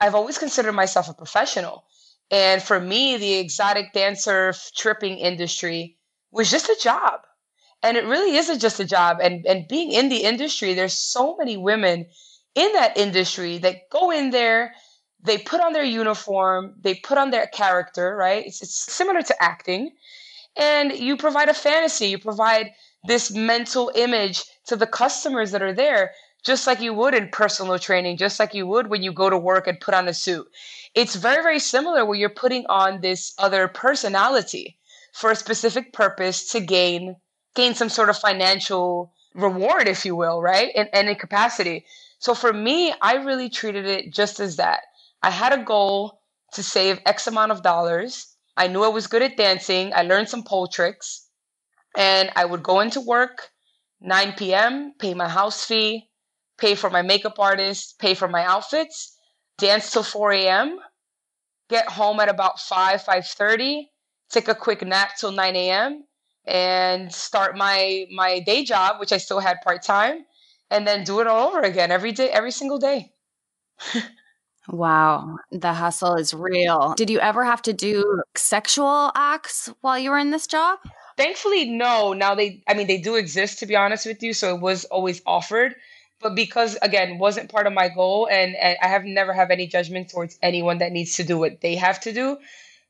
I've 0.00 0.14
always 0.14 0.38
considered 0.38 0.72
myself 0.72 1.08
a 1.08 1.14
professional. 1.14 1.84
And 2.30 2.62
for 2.62 2.78
me, 2.78 3.16
the 3.16 3.34
exotic 3.34 3.92
dancer 3.92 4.52
tripping 4.76 5.18
industry 5.18 5.96
was 6.30 6.50
just 6.50 6.68
a 6.68 6.78
job. 6.80 7.20
And 7.82 7.96
it 7.96 8.04
really 8.04 8.36
isn't 8.36 8.60
just 8.60 8.80
a 8.80 8.84
job. 8.84 9.18
And, 9.22 9.46
and 9.46 9.68
being 9.68 9.92
in 9.92 10.08
the 10.08 10.24
industry, 10.24 10.74
there's 10.74 10.92
so 10.92 11.36
many 11.36 11.56
women 11.56 12.06
in 12.54 12.72
that 12.72 12.96
industry 12.96 13.58
that 13.58 13.88
go 13.90 14.10
in 14.10 14.30
there 14.30 14.74
they 15.22 15.38
put 15.38 15.60
on 15.60 15.72
their 15.72 15.84
uniform, 15.84 16.74
they 16.80 16.94
put 16.94 17.18
on 17.18 17.30
their 17.30 17.46
character, 17.48 18.14
right? 18.16 18.46
It's, 18.46 18.62
it's 18.62 18.74
similar 18.92 19.22
to 19.22 19.42
acting. 19.42 19.92
And 20.56 20.92
you 20.92 21.16
provide 21.16 21.48
a 21.48 21.54
fantasy, 21.54 22.06
you 22.06 22.18
provide 22.18 22.72
this 23.06 23.30
mental 23.30 23.90
image 23.94 24.44
to 24.66 24.76
the 24.76 24.86
customers 24.86 25.50
that 25.52 25.62
are 25.62 25.72
there, 25.72 26.12
just 26.44 26.66
like 26.66 26.80
you 26.80 26.94
would 26.94 27.14
in 27.14 27.28
personal 27.30 27.78
training, 27.78 28.16
just 28.16 28.38
like 28.38 28.54
you 28.54 28.66
would 28.66 28.88
when 28.88 29.02
you 29.02 29.12
go 29.12 29.30
to 29.30 29.38
work 29.38 29.66
and 29.66 29.80
put 29.80 29.94
on 29.94 30.08
a 30.08 30.14
suit. 30.14 30.48
It's 30.98 31.14
very, 31.14 31.44
very 31.44 31.60
similar 31.60 32.04
where 32.04 32.18
you're 32.18 32.28
putting 32.28 32.66
on 32.66 33.00
this 33.02 33.32
other 33.38 33.68
personality 33.68 34.80
for 35.12 35.30
a 35.30 35.36
specific 35.36 35.92
purpose 35.92 36.50
to 36.50 36.58
gain 36.58 37.14
gain 37.54 37.76
some 37.76 37.88
sort 37.88 38.08
of 38.08 38.18
financial 38.18 39.12
reward, 39.32 39.86
if 39.86 40.04
you 40.04 40.16
will, 40.16 40.42
right? 40.42 40.74
In 40.74 40.88
any 40.92 41.14
capacity. 41.14 41.86
So 42.18 42.34
for 42.34 42.52
me, 42.52 42.92
I 43.00 43.14
really 43.14 43.48
treated 43.48 43.86
it 43.86 44.12
just 44.12 44.40
as 44.40 44.56
that. 44.56 44.80
I 45.22 45.30
had 45.30 45.52
a 45.52 45.62
goal 45.62 46.20
to 46.54 46.64
save 46.64 47.00
X 47.06 47.28
amount 47.28 47.52
of 47.52 47.62
dollars. 47.62 48.34
I 48.56 48.66
knew 48.66 48.82
I 48.82 48.88
was 48.88 49.06
good 49.06 49.22
at 49.22 49.36
dancing. 49.36 49.94
I 49.94 50.02
learned 50.02 50.28
some 50.28 50.42
pole 50.42 50.66
tricks. 50.66 51.28
And 51.96 52.28
I 52.34 52.44
would 52.44 52.64
go 52.64 52.80
into 52.80 53.00
work 53.00 53.50
9 54.00 54.32
p.m., 54.32 54.94
pay 54.98 55.14
my 55.14 55.28
house 55.28 55.64
fee, 55.64 56.10
pay 56.58 56.74
for 56.74 56.90
my 56.90 57.02
makeup 57.02 57.38
artist, 57.38 58.00
pay 58.00 58.14
for 58.14 58.26
my 58.26 58.44
outfits, 58.44 59.16
dance 59.58 59.92
till 59.92 60.02
4 60.02 60.32
a.m., 60.32 60.80
get 61.68 61.88
home 61.88 62.20
at 62.20 62.28
about 62.28 62.60
5, 62.60 63.02
5.30, 63.02 63.84
take 64.30 64.48
a 64.48 64.54
quick 64.54 64.82
nap 64.82 65.16
till 65.16 65.32
9 65.32 65.56
a.m., 65.56 66.04
and 66.46 67.12
start 67.12 67.58
my 67.58 68.06
my 68.10 68.40
day 68.40 68.64
job, 68.64 68.98
which 69.00 69.12
I 69.12 69.18
still 69.18 69.38
had 69.38 69.60
part-time, 69.62 70.24
and 70.70 70.86
then 70.86 71.04
do 71.04 71.20
it 71.20 71.26
all 71.26 71.48
over 71.48 71.60
again 71.60 71.90
every 71.90 72.12
day, 72.12 72.30
every 72.30 72.52
single 72.52 72.78
day. 72.78 73.12
Wow, 74.70 75.38
the 75.50 75.72
hustle 75.72 76.16
is 76.16 76.34
real. 76.34 76.92
Did 76.94 77.08
you 77.08 77.20
ever 77.20 77.42
have 77.42 77.62
to 77.62 77.72
do 77.72 78.22
sexual 78.36 79.10
acts 79.14 79.70
while 79.80 79.98
you 79.98 80.10
were 80.10 80.18
in 80.18 80.30
this 80.30 80.46
job? 80.46 80.78
Thankfully, 81.16 81.64
no. 81.70 82.12
Now 82.12 82.34
they, 82.34 82.62
I 82.68 82.74
mean, 82.74 82.86
they 82.86 82.98
do 82.98 83.16
exist 83.16 83.58
to 83.60 83.66
be 83.66 83.74
honest 83.74 84.04
with 84.04 84.22
you, 84.22 84.34
so 84.34 84.54
it 84.54 84.60
was 84.60 84.84
always 84.86 85.22
offered. 85.26 85.74
But 86.20 86.34
because 86.34 86.76
again, 86.82 87.18
wasn't 87.18 87.50
part 87.50 87.66
of 87.66 87.72
my 87.72 87.88
goal, 87.88 88.28
and, 88.30 88.56
and 88.56 88.76
I 88.82 88.88
have 88.88 89.04
never 89.04 89.32
have 89.32 89.50
any 89.50 89.66
judgment 89.66 90.10
towards 90.10 90.38
anyone 90.42 90.78
that 90.78 90.92
needs 90.92 91.16
to 91.16 91.24
do 91.24 91.38
what 91.38 91.60
they 91.60 91.76
have 91.76 92.00
to 92.00 92.12
do. 92.12 92.38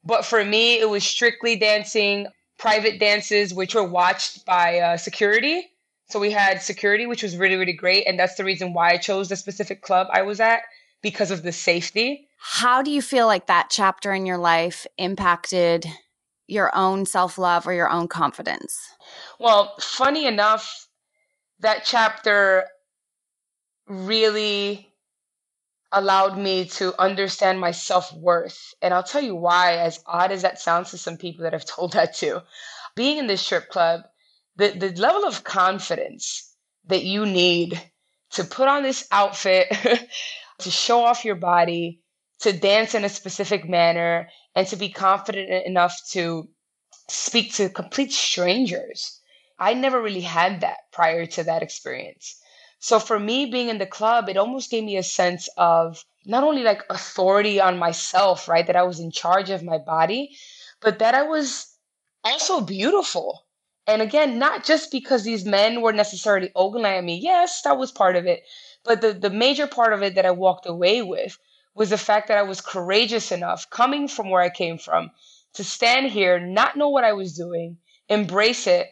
But 0.05 0.25
for 0.25 0.45
me, 0.45 0.81
it 0.81 0.89
was 0.89 1.05
strictly 1.05 1.57
dancing, 1.57 2.29
private 2.59 2.99
dances, 2.99 3.53
which 3.53 3.75
were 3.75 3.85
watched 3.85 4.47
by 4.47 4.79
uh, 4.79 4.97
security. 4.97 5.71
So 6.09 6.19
we 6.19 6.31
had 6.31 6.63
security, 6.63 7.07
which 7.07 7.23
was 7.23 7.37
really, 7.37 7.57
really 7.57 7.75
great, 7.75 8.07
and 8.07 8.19
that's 8.19 8.37
the 8.37 8.45
reason 8.45 8.73
why 8.73 8.93
I 8.93 8.97
chose 8.97 9.29
the 9.29 9.37
specific 9.37 9.83
club 9.83 10.07
I 10.11 10.23
was 10.23 10.41
at 10.41 10.63
because 11.03 11.31
of 11.31 11.43
the 11.43 11.53
safety. 11.53 12.29
How 12.39 12.83
do 12.83 12.91
you 12.91 13.03
feel 13.03 13.27
like 13.27 13.47
that 13.47 13.69
chapter 13.71 14.13
in 14.13 14.25
your 14.25 14.39
life 14.39 14.87
impacted 14.97 15.87
your 16.47 16.75
own 16.75 17.05
self 17.05 17.37
love 17.37 17.67
or 17.67 17.75
your 17.75 17.91
own 17.91 18.09
confidence? 18.09 18.75
Well, 19.39 19.75
funny 19.81 20.27
enough, 20.27 20.89
that 21.61 21.85
chapter 21.85 22.65
really 23.89 24.93
allowed 25.93 26.37
me 26.39 26.67
to 26.67 26.99
understand 27.01 27.61
my 27.61 27.71
self 27.71 28.13
worth. 28.13 28.75
And 28.83 28.93
I'll 28.93 29.03
tell 29.03 29.23
you 29.23 29.35
why, 29.35 29.77
as 29.77 30.03
odd 30.07 30.33
as 30.33 30.43
that 30.43 30.61
sounds 30.61 30.91
to 30.91 30.99
some 30.99 31.17
people 31.17 31.45
that 31.45 31.55
I've 31.55 31.65
told 31.77 31.93
that 31.93 32.15
to. 32.17 32.43
Being 32.95 33.19
in 33.19 33.27
this 33.27 33.43
strip 33.43 33.69
club, 33.69 34.03
the, 34.57 34.71
the 34.71 34.91
level 35.01 35.25
of 35.25 35.45
confidence 35.45 36.55
that 36.87 37.05
you 37.05 37.27
need 37.27 37.81
to 38.31 38.45
put 38.45 38.69
on 38.69 38.83
this 38.83 39.07
outfit 39.11 39.69
to 40.59 40.71
show 40.71 41.05
off 41.05 41.25
your 41.25 41.37
body, 41.37 42.01
to 42.41 42.53
dance 42.53 42.95
in 42.95 43.05
a 43.05 43.09
specific 43.09 43.69
manner, 43.69 44.29
and 44.55 44.67
to 44.67 44.77
be 44.77 44.89
confident 44.89 45.67
enough 45.67 45.97
to 46.11 46.49
speak 47.09 47.55
to 47.55 47.69
complete 47.69 48.13
strangers. 48.13 49.21
I 49.59 49.75
never 49.75 50.01
really 50.01 50.21
had 50.21 50.61
that 50.61 50.79
prior 50.93 51.27
to 51.27 51.45
that 51.45 51.63
experience. 51.63 52.41
So 52.81 53.01
for 53.01 53.19
me 53.19 53.47
being 53.47 53.69
in 53.69 53.79
the 53.79 53.87
club, 53.87 54.29
it 54.29 54.37
almost 54.37 54.71
gave 54.71 54.85
me 54.85 54.97
a 54.97 55.03
sense 55.03 55.49
of 55.57 56.05
not 56.25 56.45
only 56.45 56.63
like 56.63 56.85
authority 56.91 57.61
on 57.61 57.77
myself, 57.77 58.49
right? 58.49 58.67
That 58.67 58.77
I 58.77 58.85
was 58.85 59.01
in 59.01 59.11
charge 59.11 59.51
of 59.51 59.65
my 59.65 59.79
body, 59.79 60.37
but 60.81 61.01
that 61.01 61.15
I 61.15 61.23
was 61.23 61.77
also 62.23 62.61
beautiful. 62.61 63.47
And 63.87 64.01
again, 64.01 64.39
not 64.39 64.65
just 64.65 64.93
because 64.93 65.25
these 65.25 65.45
men 65.45 65.81
were 65.81 65.93
necessarily 65.93 66.53
ogling 66.55 66.85
at 66.85 67.03
me. 67.03 67.19
Yes, 67.19 67.63
that 67.63 67.79
was 67.79 67.91
part 67.91 68.15
of 68.15 68.27
it. 68.27 68.45
But 68.85 69.01
the, 69.01 69.13
the 69.13 69.31
major 69.31 69.67
part 69.67 69.93
of 69.93 70.03
it 70.03 70.15
that 70.15 70.27
I 70.27 70.31
walked 70.31 70.67
away 70.67 71.03
with 71.03 71.37
was 71.75 71.91
the 71.91 71.99
fact 71.99 72.29
that 72.29 72.39
I 72.39 72.43
was 72.43 72.61
courageous 72.61 73.33
enough, 73.33 73.69
coming 73.71 74.07
from 74.07 74.31
where 74.31 74.43
I 74.43 74.51
came 74.51 74.79
from, 74.79 75.11
to 75.55 75.65
stand 75.65 76.13
here, 76.13 76.39
not 76.39 76.77
know 76.77 76.91
what 76.91 77.05
I 77.05 77.13
was 77.13 77.37
doing, 77.37 77.79
embrace 78.09 78.67
it, 78.67 78.89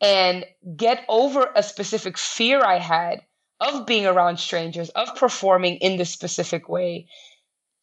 and 0.00 0.44
get 0.76 1.04
over 1.08 1.50
a 1.54 1.62
specific 1.62 2.18
fear 2.18 2.62
I 2.62 2.78
had 2.78 3.22
of 3.60 3.86
being 3.86 4.06
around 4.06 4.38
strangers, 4.38 4.88
of 4.90 5.14
performing 5.16 5.76
in 5.76 5.96
this 5.96 6.10
specific 6.10 6.68
way 6.68 7.06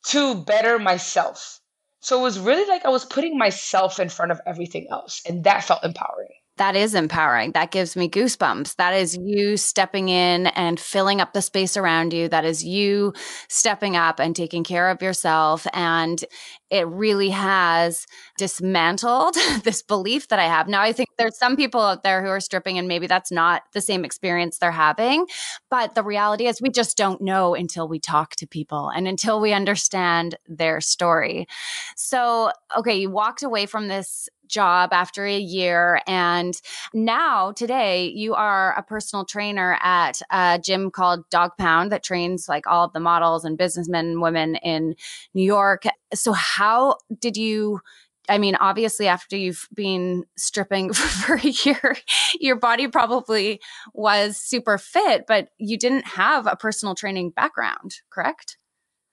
to 0.08 0.36
better 0.44 0.80
myself. 0.80 1.60
So 2.00 2.20
it 2.20 2.24
was 2.24 2.40
really 2.40 2.68
like 2.68 2.86
I 2.86 2.90
was 2.90 3.06
putting 3.06 3.38
myself 3.38 4.00
in 4.00 4.10
front 4.10 4.32
of 4.32 4.42
everything 4.46 4.88
else, 4.92 5.22
and 5.26 5.44
that 5.44 5.64
felt 5.64 5.84
empowering. 5.84 6.37
That 6.58 6.76
is 6.76 6.96
empowering. 6.96 7.52
That 7.54 7.72
gives 7.72 7.96
me 7.96 8.10
goosebumps. 8.10 8.76
That 8.76 8.94
is 8.94 9.18
you 9.18 9.58
stepping 9.58 10.10
in 10.10 10.48
and 10.48 10.80
filling 10.80 11.22
up 11.22 11.34
the 11.34 11.42
space 11.42 11.78
around 11.78 12.14
you. 12.14 12.28
That 12.28 12.46
is 12.46 12.64
you 12.64 13.14
stepping 13.48 13.96
up 13.96 14.20
and 14.20 14.36
taking 14.36 14.64
care 14.64 14.90
of 14.90 15.02
yourself. 15.02 15.66
And 15.74 16.24
it 16.70 16.88
really 16.88 17.30
has 17.30 18.06
dismantled 18.38 19.36
this 19.64 19.82
belief 19.82 20.28
that 20.28 20.40
I 20.40 20.46
have. 20.46 20.68
Now, 20.68 20.82
I 20.82 20.92
think 20.92 21.10
there's 21.18 21.38
some 21.38 21.56
people 21.56 21.82
out 21.82 22.04
there 22.04 22.22
who 22.22 22.30
are 22.30 22.40
stripping, 22.40 22.78
and 22.78 22.88
maybe 22.88 23.08
that's 23.08 23.32
not 23.32 23.64
the 23.74 23.82
same 23.82 24.04
experience 24.04 24.58
they're 24.58 24.72
having. 24.72 25.28
But 25.70 25.96
the 25.96 26.04
reality 26.04 26.48
is, 26.48 26.62
we 26.62 26.70
just 26.70 26.98
don't 26.98 27.22
know 27.22 27.56
until 27.56 27.88
we 27.88 28.00
talk 28.00 28.36
to 28.38 28.48
people 28.48 28.90
and 28.90 29.08
until 29.08 29.40
we 29.40 29.54
understand 29.54 30.36
their 30.48 30.82
story. 30.82 31.48
So, 31.96 32.52
okay, 32.78 32.98
you 32.98 33.10
walked 33.10 33.44
away 33.44 33.66
from 33.66 33.88
this 33.88 34.28
job 34.48 34.92
after 34.94 35.26
a 35.26 35.38
year. 35.38 36.02
And 36.08 36.60
now, 36.94 37.52
today, 37.52 38.08
you 38.08 38.34
are 38.34 38.74
a 38.78 38.84
personal 38.84 39.26
trainer 39.26 39.78
at 39.82 40.22
a 40.32 40.60
gym 40.64 40.92
called 40.92 41.30
Dog 41.30 41.52
Pound 41.58 41.92
that 41.92 42.04
trains 42.04 42.48
like 42.48 42.68
all 42.68 42.86
of 42.86 42.94
the 42.94 43.00
models 43.00 43.46
and 43.46 43.58
businessmen 43.58 44.08
and 44.08 44.22
women 44.22 44.56
in 44.56 44.96
New 45.34 45.44
York. 45.44 45.84
So, 46.14 46.34
how 46.34 46.98
did 47.20 47.38
you? 47.38 47.82
I 48.30 48.40
mean, 48.40 48.56
obviously, 48.56 49.08
after 49.08 49.38
you've 49.38 49.68
been 49.74 50.26
stripping 50.38 50.92
for 50.94 51.36
a 51.36 51.54
year, 51.66 51.96
your 52.40 52.58
body 52.58 52.88
probably 52.88 53.62
was 53.94 54.38
super 54.38 54.78
fit, 54.78 55.26
but 55.28 55.50
you 55.58 55.78
didn't 55.78 56.06
have 56.06 56.46
a 56.46 56.56
personal 56.56 56.94
training 56.94 57.30
background, 57.32 57.96
correct? 58.10 58.58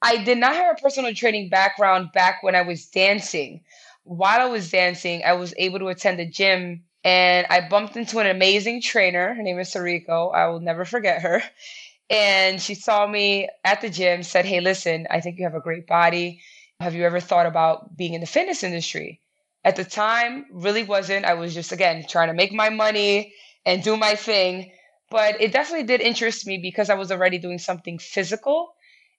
I 0.04 0.22
did 0.22 0.36
not 0.36 0.54
have 0.54 0.76
a 0.76 0.82
personal 0.82 1.14
training 1.14 1.48
background 1.48 2.10
back 2.12 2.42
when 2.42 2.54
I 2.54 2.60
was 2.60 2.84
dancing 2.86 3.62
while 4.04 4.40
I 4.40 4.46
was 4.46 4.70
dancing, 4.70 5.22
I 5.24 5.32
was 5.32 5.54
able 5.56 5.78
to 5.80 5.88
attend 5.88 6.18
the 6.18 6.26
gym 6.26 6.84
and 7.02 7.46
I 7.50 7.68
bumped 7.68 7.96
into 7.96 8.18
an 8.18 8.26
amazing 8.26 8.80
trainer. 8.80 9.34
Her 9.34 9.42
name 9.42 9.58
is 9.58 9.72
Sariko. 9.72 10.34
I 10.34 10.48
will 10.48 10.60
never 10.60 10.84
forget 10.84 11.22
her. 11.22 11.42
And 12.10 12.60
she 12.60 12.74
saw 12.74 13.06
me 13.06 13.48
at 13.64 13.80
the 13.80 13.88
gym, 13.88 14.22
said, 14.22 14.44
Hey, 14.44 14.60
listen, 14.60 15.06
I 15.10 15.20
think 15.20 15.38
you 15.38 15.44
have 15.44 15.54
a 15.54 15.60
great 15.60 15.86
body. 15.86 16.42
Have 16.80 16.94
you 16.94 17.04
ever 17.04 17.18
thought 17.18 17.46
about 17.46 17.96
being 17.96 18.12
in 18.12 18.20
the 18.20 18.26
fitness 18.26 18.62
industry? 18.62 19.22
At 19.64 19.76
the 19.76 19.84
time, 19.84 20.44
really 20.52 20.82
wasn't. 20.82 21.24
I 21.24 21.34
was 21.34 21.54
just, 21.54 21.72
again, 21.72 22.04
trying 22.06 22.28
to 22.28 22.34
make 22.34 22.52
my 22.52 22.68
money 22.68 23.32
and 23.64 23.82
do 23.82 23.96
my 23.96 24.16
thing. 24.16 24.70
But 25.10 25.40
it 25.40 25.52
definitely 25.52 25.86
did 25.86 26.02
interest 26.02 26.46
me 26.46 26.58
because 26.58 26.90
I 26.90 26.94
was 26.94 27.10
already 27.10 27.38
doing 27.38 27.58
something 27.58 27.98
physical. 27.98 28.74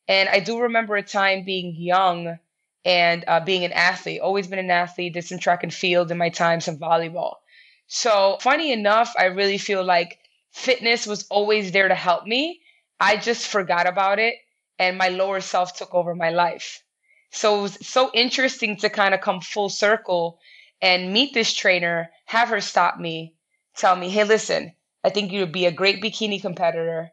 And 0.07 0.29
I 0.29 0.39
do 0.39 0.59
remember 0.59 0.95
a 0.95 1.01
time 1.01 1.43
being 1.43 1.75
young 1.75 2.37
and 2.85 3.25
uh, 3.27 3.39
being 3.39 3.65
an 3.65 3.73
athlete. 3.73 4.21
Always 4.21 4.47
been 4.47 4.59
an 4.59 4.69
athlete, 4.69 5.13
did 5.13 5.25
some 5.25 5.39
track 5.39 5.63
and 5.63 5.73
field 5.73 6.11
in 6.11 6.17
my 6.17 6.29
time, 6.29 6.61
some 6.61 6.77
volleyball. 6.77 7.37
So, 7.87 8.37
funny 8.39 8.71
enough, 8.71 9.13
I 9.17 9.25
really 9.25 9.57
feel 9.57 9.83
like 9.83 10.19
fitness 10.51 11.07
was 11.07 11.27
always 11.29 11.71
there 11.71 11.87
to 11.87 11.95
help 11.95 12.25
me. 12.25 12.61
I 12.99 13.17
just 13.17 13.47
forgot 13.47 13.87
about 13.87 14.19
it, 14.19 14.35
and 14.79 14.97
my 14.97 15.09
lower 15.09 15.41
self 15.41 15.75
took 15.75 15.93
over 15.93 16.15
my 16.15 16.29
life. 16.29 16.83
So, 17.31 17.59
it 17.59 17.61
was 17.63 17.87
so 17.87 18.11
interesting 18.13 18.77
to 18.77 18.89
kind 18.89 19.13
of 19.13 19.21
come 19.21 19.41
full 19.41 19.69
circle 19.69 20.39
and 20.81 21.11
meet 21.11 21.33
this 21.33 21.53
trainer, 21.53 22.11
have 22.25 22.49
her 22.49 22.61
stop 22.61 22.99
me, 22.99 23.33
tell 23.75 23.95
me, 23.95 24.09
hey, 24.09 24.23
listen, 24.23 24.73
I 25.03 25.09
think 25.09 25.31
you'd 25.31 25.51
be 25.51 25.65
a 25.65 25.71
great 25.71 26.01
bikini 26.01 26.41
competitor. 26.41 27.11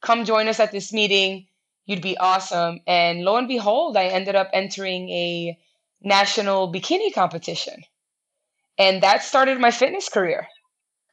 Come 0.00 0.24
join 0.24 0.46
us 0.46 0.60
at 0.60 0.70
this 0.70 0.92
meeting 0.92 1.47
you'd 1.88 2.02
be 2.02 2.16
awesome. 2.18 2.80
And 2.86 3.22
lo 3.22 3.36
and 3.36 3.48
behold, 3.48 3.96
I 3.96 4.04
ended 4.04 4.36
up 4.36 4.50
entering 4.52 5.08
a 5.08 5.58
national 6.02 6.72
bikini 6.72 7.12
competition. 7.12 7.82
And 8.78 9.02
that 9.02 9.24
started 9.24 9.58
my 9.58 9.72
fitness 9.72 10.08
career. 10.08 10.46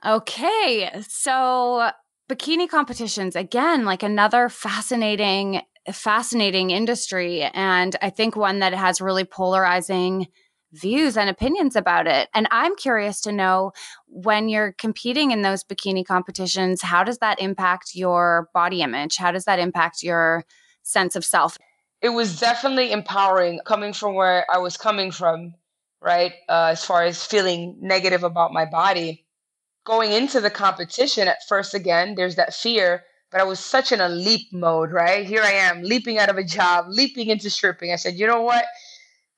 Okay. 0.06 0.92
So, 1.08 1.90
bikini 2.30 2.70
competitions, 2.70 3.36
again, 3.36 3.86
like 3.86 4.04
another 4.04 4.50
fascinating, 4.50 5.62
fascinating 5.92 6.70
industry. 6.70 7.44
And 7.44 7.96
I 8.02 8.12
think 8.12 8.36
one 8.36 8.60
that 8.60 8.74
has 8.74 9.02
really 9.02 9.24
polarizing 9.24 10.28
views 10.74 11.16
and 11.16 11.30
opinions 11.30 11.78
about 11.78 12.06
it. 12.06 12.28
And 12.34 12.50
I'm 12.52 12.76
curious 12.76 13.22
to 13.22 13.32
know 13.32 13.72
when 14.08 14.50
you're 14.50 14.74
competing 14.74 15.32
in 15.32 15.42
those 15.42 15.64
bikini 15.64 16.06
competitions, 16.06 16.82
how 16.82 17.06
does 17.06 17.20
that 17.20 17.40
impact 17.40 17.96
your 17.96 18.50
body 18.54 18.82
image? 18.82 19.16
How 19.16 19.32
does 19.32 19.46
that 19.46 19.58
impact 19.58 20.04
your 20.04 20.44
sense 20.86 21.15
of 21.15 21.26
self? 21.26 21.58
It 22.02 22.10
was 22.10 22.39
definitely 22.39 22.91
empowering 22.91 23.60
coming 23.65 23.91
from 23.91 24.15
where 24.15 24.45
I 24.52 24.60
was 24.60 24.78
coming 24.78 25.12
from, 25.12 25.56
right? 26.02 26.34
Uh, 26.48 26.69
as 26.71 26.86
far 26.86 27.04
as 27.04 27.26
feeling 27.26 27.78
negative 27.82 28.24
about 28.24 28.54
my 28.54 28.65
body. 28.65 29.26
Going 29.86 30.12
into 30.12 30.39
the 30.39 30.50
competition 30.50 31.28
at 31.28 31.48
first, 31.48 31.74
again, 31.74 32.15
there's 32.15 32.36
that 32.36 32.54
fear, 32.54 33.04
but 33.32 33.41
I 33.41 33.43
was 33.43 33.60
such 33.60 33.91
in 33.91 34.02
a 34.02 34.10
leap 34.10 34.48
mode, 34.52 34.91
right? 34.91 35.26
Here 35.26 35.43
I 35.43 35.52
am, 35.52 35.84
leaping 35.84 36.17
out 36.17 36.30
of 36.30 36.38
a 36.38 36.43
job, 36.43 36.86
leaping 36.89 37.30
into 37.30 37.50
stripping. 37.50 37.91
I 37.91 37.95
said, 37.98 38.15
you 38.15 38.28
know 38.28 38.41
what? 38.41 38.65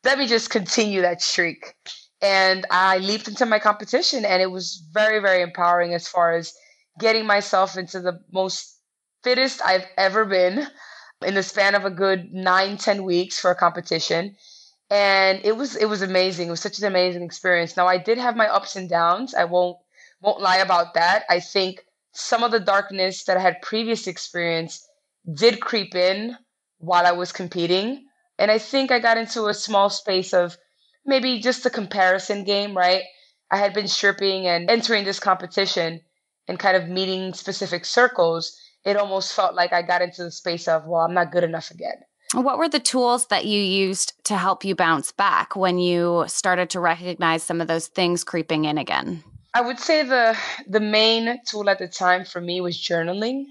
Let 0.04 0.18
me 0.18 0.28
just 0.28 0.50
continue 0.50 1.02
that 1.02 1.22
streak. 1.22 1.74
And 2.22 2.66
I 2.72 2.98
leaped 3.00 3.28
into 3.28 3.46
my 3.46 3.60
competition, 3.60 4.26
and 4.26 4.42
it 4.42 4.52
was 4.52 4.84
very, 4.92 5.20
very 5.20 5.42
empowering 5.42 5.94
as 5.94 6.08
far 6.08 6.34
as 6.34 6.54
getting 7.00 7.26
myself 7.26 7.78
into 7.78 8.00
the 8.00 8.20
most 8.32 8.80
fittest 9.24 9.62
I've 9.64 9.86
ever 9.98 10.26
been 10.26 10.68
in 11.26 11.34
the 11.34 11.44
span 11.44 11.76
of 11.76 11.86
a 11.86 11.90
good 11.90 12.34
nine, 12.34 12.78
ten 12.78 13.04
weeks 13.04 13.40
for 13.40 13.52
a 13.52 13.56
competition. 13.56 14.36
And 14.90 15.42
it 15.44 15.58
was 15.58 15.76
it 15.76 15.86
was 15.86 16.02
amazing. 16.02 16.48
It 16.48 16.52
was 16.52 16.62
such 16.62 16.80
an 16.80 16.86
amazing 16.86 17.24
experience. 17.24 17.76
Now 17.76 17.88
I 17.88 17.98
did 17.98 18.18
have 18.18 18.36
my 18.38 18.48
ups 18.48 18.76
and 18.76 18.90
downs. 18.90 19.34
I 19.34 19.46
won't 19.46 19.78
won't 20.22 20.42
lie 20.42 20.58
about 20.58 20.94
that. 20.94 21.26
I 21.30 21.40
think 21.40 21.84
some 22.14 22.44
of 22.44 22.52
the 22.52 22.60
darkness 22.60 23.26
that 23.26 23.38
I 23.38 23.42
had 23.42 23.62
previous 23.62 24.08
experience 24.08 24.88
did 25.32 25.60
creep 25.60 25.94
in 25.94 26.38
while 26.80 27.06
I 27.06 27.12
was 27.12 27.32
competing. 27.32 28.06
And 28.40 28.50
I 28.52 28.60
think 28.60 28.92
I 28.92 29.00
got 29.00 29.18
into 29.18 29.48
a 29.48 29.54
small 29.54 29.90
space 29.90 30.34
of 30.34 30.58
maybe 31.06 31.40
just 31.40 31.66
a 31.66 31.70
comparison 31.70 32.44
game, 32.44 32.76
right? 32.76 33.04
I 33.52 33.58
had 33.58 33.74
been 33.74 33.88
stripping 33.88 34.48
and 34.48 34.70
entering 34.70 35.06
this 35.06 35.20
competition 35.20 36.02
and 36.48 36.60
kind 36.60 36.78
of 36.78 36.88
meeting 36.88 37.34
specific 37.34 37.86
circles 37.86 38.58
it 38.86 38.98
almost 38.98 39.34
felt 39.34 39.56
like 39.56 39.74
I 39.74 39.82
got 39.82 40.02
into 40.02 40.24
the 40.24 40.32
space 40.32 40.68
of, 40.68 40.86
well, 40.86 41.02
I'm 41.02 41.14
not 41.14 41.32
good 41.32 41.44
enough 41.44 41.72
again. 41.72 41.96
What 42.34 42.58
were 42.58 42.68
the 42.68 42.80
tools 42.80 43.28
that 43.28 43.46
you 43.46 43.62
used 43.62 44.14
to 44.26 44.36
help 44.36 44.66
you 44.66 44.76
bounce 44.76 45.12
back 45.12 45.56
when 45.56 45.80
you 45.80 46.26
started 46.28 46.70
to 46.72 46.80
recognize 46.80 47.44
some 47.44 47.62
of 47.62 47.68
those 47.68 47.88
things 47.88 48.24
creeping 48.24 48.66
in 48.66 48.78
again? 48.78 49.24
I 49.54 49.62
would 49.62 49.80
say 49.80 50.04
the 50.04 50.38
the 50.68 50.82
main 50.82 51.40
tool 51.48 51.70
at 51.70 51.80
the 51.80 51.88
time 51.88 52.26
for 52.26 52.42
me 52.42 52.60
was 52.60 52.78
journaling. 52.78 53.46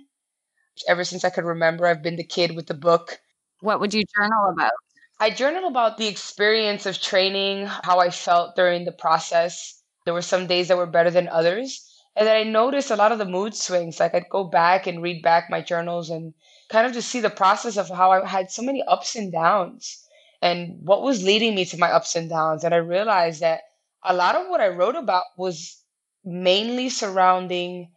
Ever 0.88 1.04
since 1.04 1.24
I 1.24 1.30
could 1.30 1.44
remember, 1.44 1.86
I've 1.86 2.02
been 2.02 2.16
the 2.16 2.24
kid 2.24 2.54
with 2.54 2.66
the 2.66 2.74
book. 2.74 3.18
What 3.60 3.80
would 3.80 3.94
you 3.94 4.04
journal 4.14 4.50
about? 4.50 4.72
I 5.18 5.30
journal 5.30 5.66
about 5.68 5.96
the 5.96 6.06
experience 6.06 6.84
of 6.84 7.00
training, 7.00 7.66
how 7.66 7.98
I 7.98 8.10
felt 8.10 8.54
during 8.54 8.84
the 8.84 8.92
process. 8.92 9.82
There 10.04 10.12
were 10.12 10.22
some 10.22 10.46
days 10.46 10.68
that 10.68 10.76
were 10.76 10.86
better 10.86 11.10
than 11.10 11.28
others. 11.28 11.95
And 12.16 12.26
then 12.26 12.36
I 12.36 12.42
noticed 12.44 12.90
a 12.90 12.96
lot 12.96 13.12
of 13.12 13.18
the 13.18 13.26
mood 13.26 13.54
swings. 13.54 14.00
Like 14.00 14.14
I'd 14.14 14.28
go 14.30 14.44
back 14.44 14.86
and 14.86 15.02
read 15.02 15.22
back 15.22 15.50
my 15.50 15.60
journals 15.60 16.08
and 16.10 16.32
kind 16.70 16.86
of 16.86 16.92
just 16.92 17.08
see 17.10 17.20
the 17.20 17.30
process 17.30 17.76
of 17.76 17.88
how 17.88 18.10
I 18.10 18.26
had 18.26 18.50
so 18.50 18.62
many 18.62 18.82
ups 18.82 19.14
and 19.14 19.30
downs 19.30 20.02
and 20.40 20.78
what 20.80 21.02
was 21.02 21.22
leading 21.22 21.54
me 21.54 21.64
to 21.66 21.78
my 21.78 21.90
ups 21.92 22.16
and 22.16 22.28
downs. 22.30 22.64
And 22.64 22.74
I 22.74 22.78
realized 22.78 23.40
that 23.42 23.60
a 24.02 24.14
lot 24.14 24.34
of 24.34 24.48
what 24.48 24.60
I 24.60 24.68
wrote 24.68 24.96
about 24.96 25.24
was 25.36 25.82
mainly 26.24 26.88
surrounding 26.88 27.92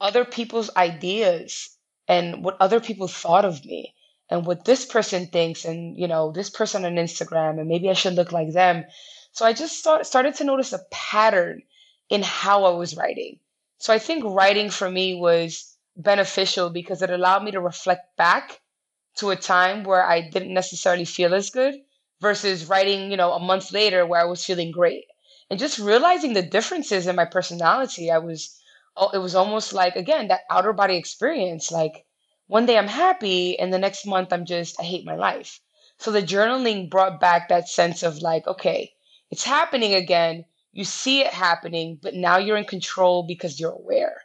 other 0.00 0.24
people's 0.24 0.70
ideas 0.76 1.76
and 2.06 2.44
what 2.44 2.56
other 2.60 2.80
people 2.80 3.08
thought 3.08 3.44
of 3.44 3.64
me 3.64 3.94
and 4.30 4.46
what 4.46 4.64
this 4.64 4.84
person 4.84 5.26
thinks 5.26 5.64
and 5.64 5.98
you 5.98 6.06
know 6.06 6.30
this 6.32 6.50
person 6.50 6.84
on 6.84 6.94
instagram 6.94 7.58
and 7.58 7.68
maybe 7.68 7.90
i 7.90 7.92
should 7.94 8.14
look 8.14 8.30
like 8.30 8.52
them 8.52 8.84
so 9.32 9.44
i 9.44 9.52
just 9.52 9.78
start, 9.78 10.06
started 10.06 10.34
to 10.34 10.44
notice 10.44 10.72
a 10.72 10.80
pattern 10.90 11.62
in 12.08 12.22
how 12.22 12.64
I 12.64 12.70
was 12.70 12.96
writing. 12.96 13.40
So 13.78 13.92
I 13.92 13.98
think 13.98 14.24
writing 14.24 14.70
for 14.70 14.90
me 14.90 15.14
was 15.14 15.76
beneficial 15.96 16.70
because 16.70 17.02
it 17.02 17.10
allowed 17.10 17.42
me 17.44 17.50
to 17.52 17.60
reflect 17.60 18.16
back 18.16 18.60
to 19.16 19.30
a 19.30 19.36
time 19.36 19.84
where 19.84 20.04
I 20.04 20.20
didn't 20.20 20.54
necessarily 20.54 21.04
feel 21.04 21.34
as 21.34 21.50
good 21.50 21.74
versus 22.20 22.66
writing, 22.66 23.10
you 23.10 23.16
know, 23.16 23.32
a 23.32 23.40
month 23.40 23.72
later 23.72 24.06
where 24.06 24.20
I 24.20 24.24
was 24.24 24.44
feeling 24.44 24.70
great. 24.70 25.06
And 25.50 25.58
just 25.58 25.78
realizing 25.78 26.32
the 26.34 26.42
differences 26.42 27.06
in 27.06 27.16
my 27.16 27.24
personality, 27.24 28.10
I 28.10 28.18
was 28.18 28.60
oh, 28.96 29.10
it 29.10 29.18
was 29.18 29.34
almost 29.34 29.72
like 29.72 29.96
again 29.96 30.28
that 30.28 30.42
outer 30.50 30.72
body 30.72 30.96
experience 30.96 31.70
like 31.70 32.04
one 32.48 32.66
day 32.66 32.76
I'm 32.78 32.88
happy 32.88 33.58
and 33.58 33.72
the 33.72 33.78
next 33.78 34.06
month 34.06 34.32
I'm 34.32 34.44
just 34.44 34.78
I 34.80 34.84
hate 34.84 35.04
my 35.04 35.14
life. 35.14 35.60
So 35.98 36.10
the 36.10 36.22
journaling 36.22 36.90
brought 36.90 37.20
back 37.20 37.48
that 37.48 37.68
sense 37.68 38.02
of 38.02 38.22
like 38.22 38.46
okay, 38.46 38.92
it's 39.30 39.44
happening 39.44 39.94
again 39.94 40.44
you 40.72 40.84
see 40.84 41.20
it 41.20 41.32
happening, 41.32 41.98
but 42.02 42.14
now 42.14 42.38
you're 42.38 42.56
in 42.56 42.64
control 42.64 43.24
because 43.26 43.58
you're 43.60 43.72
aware. 43.72 44.16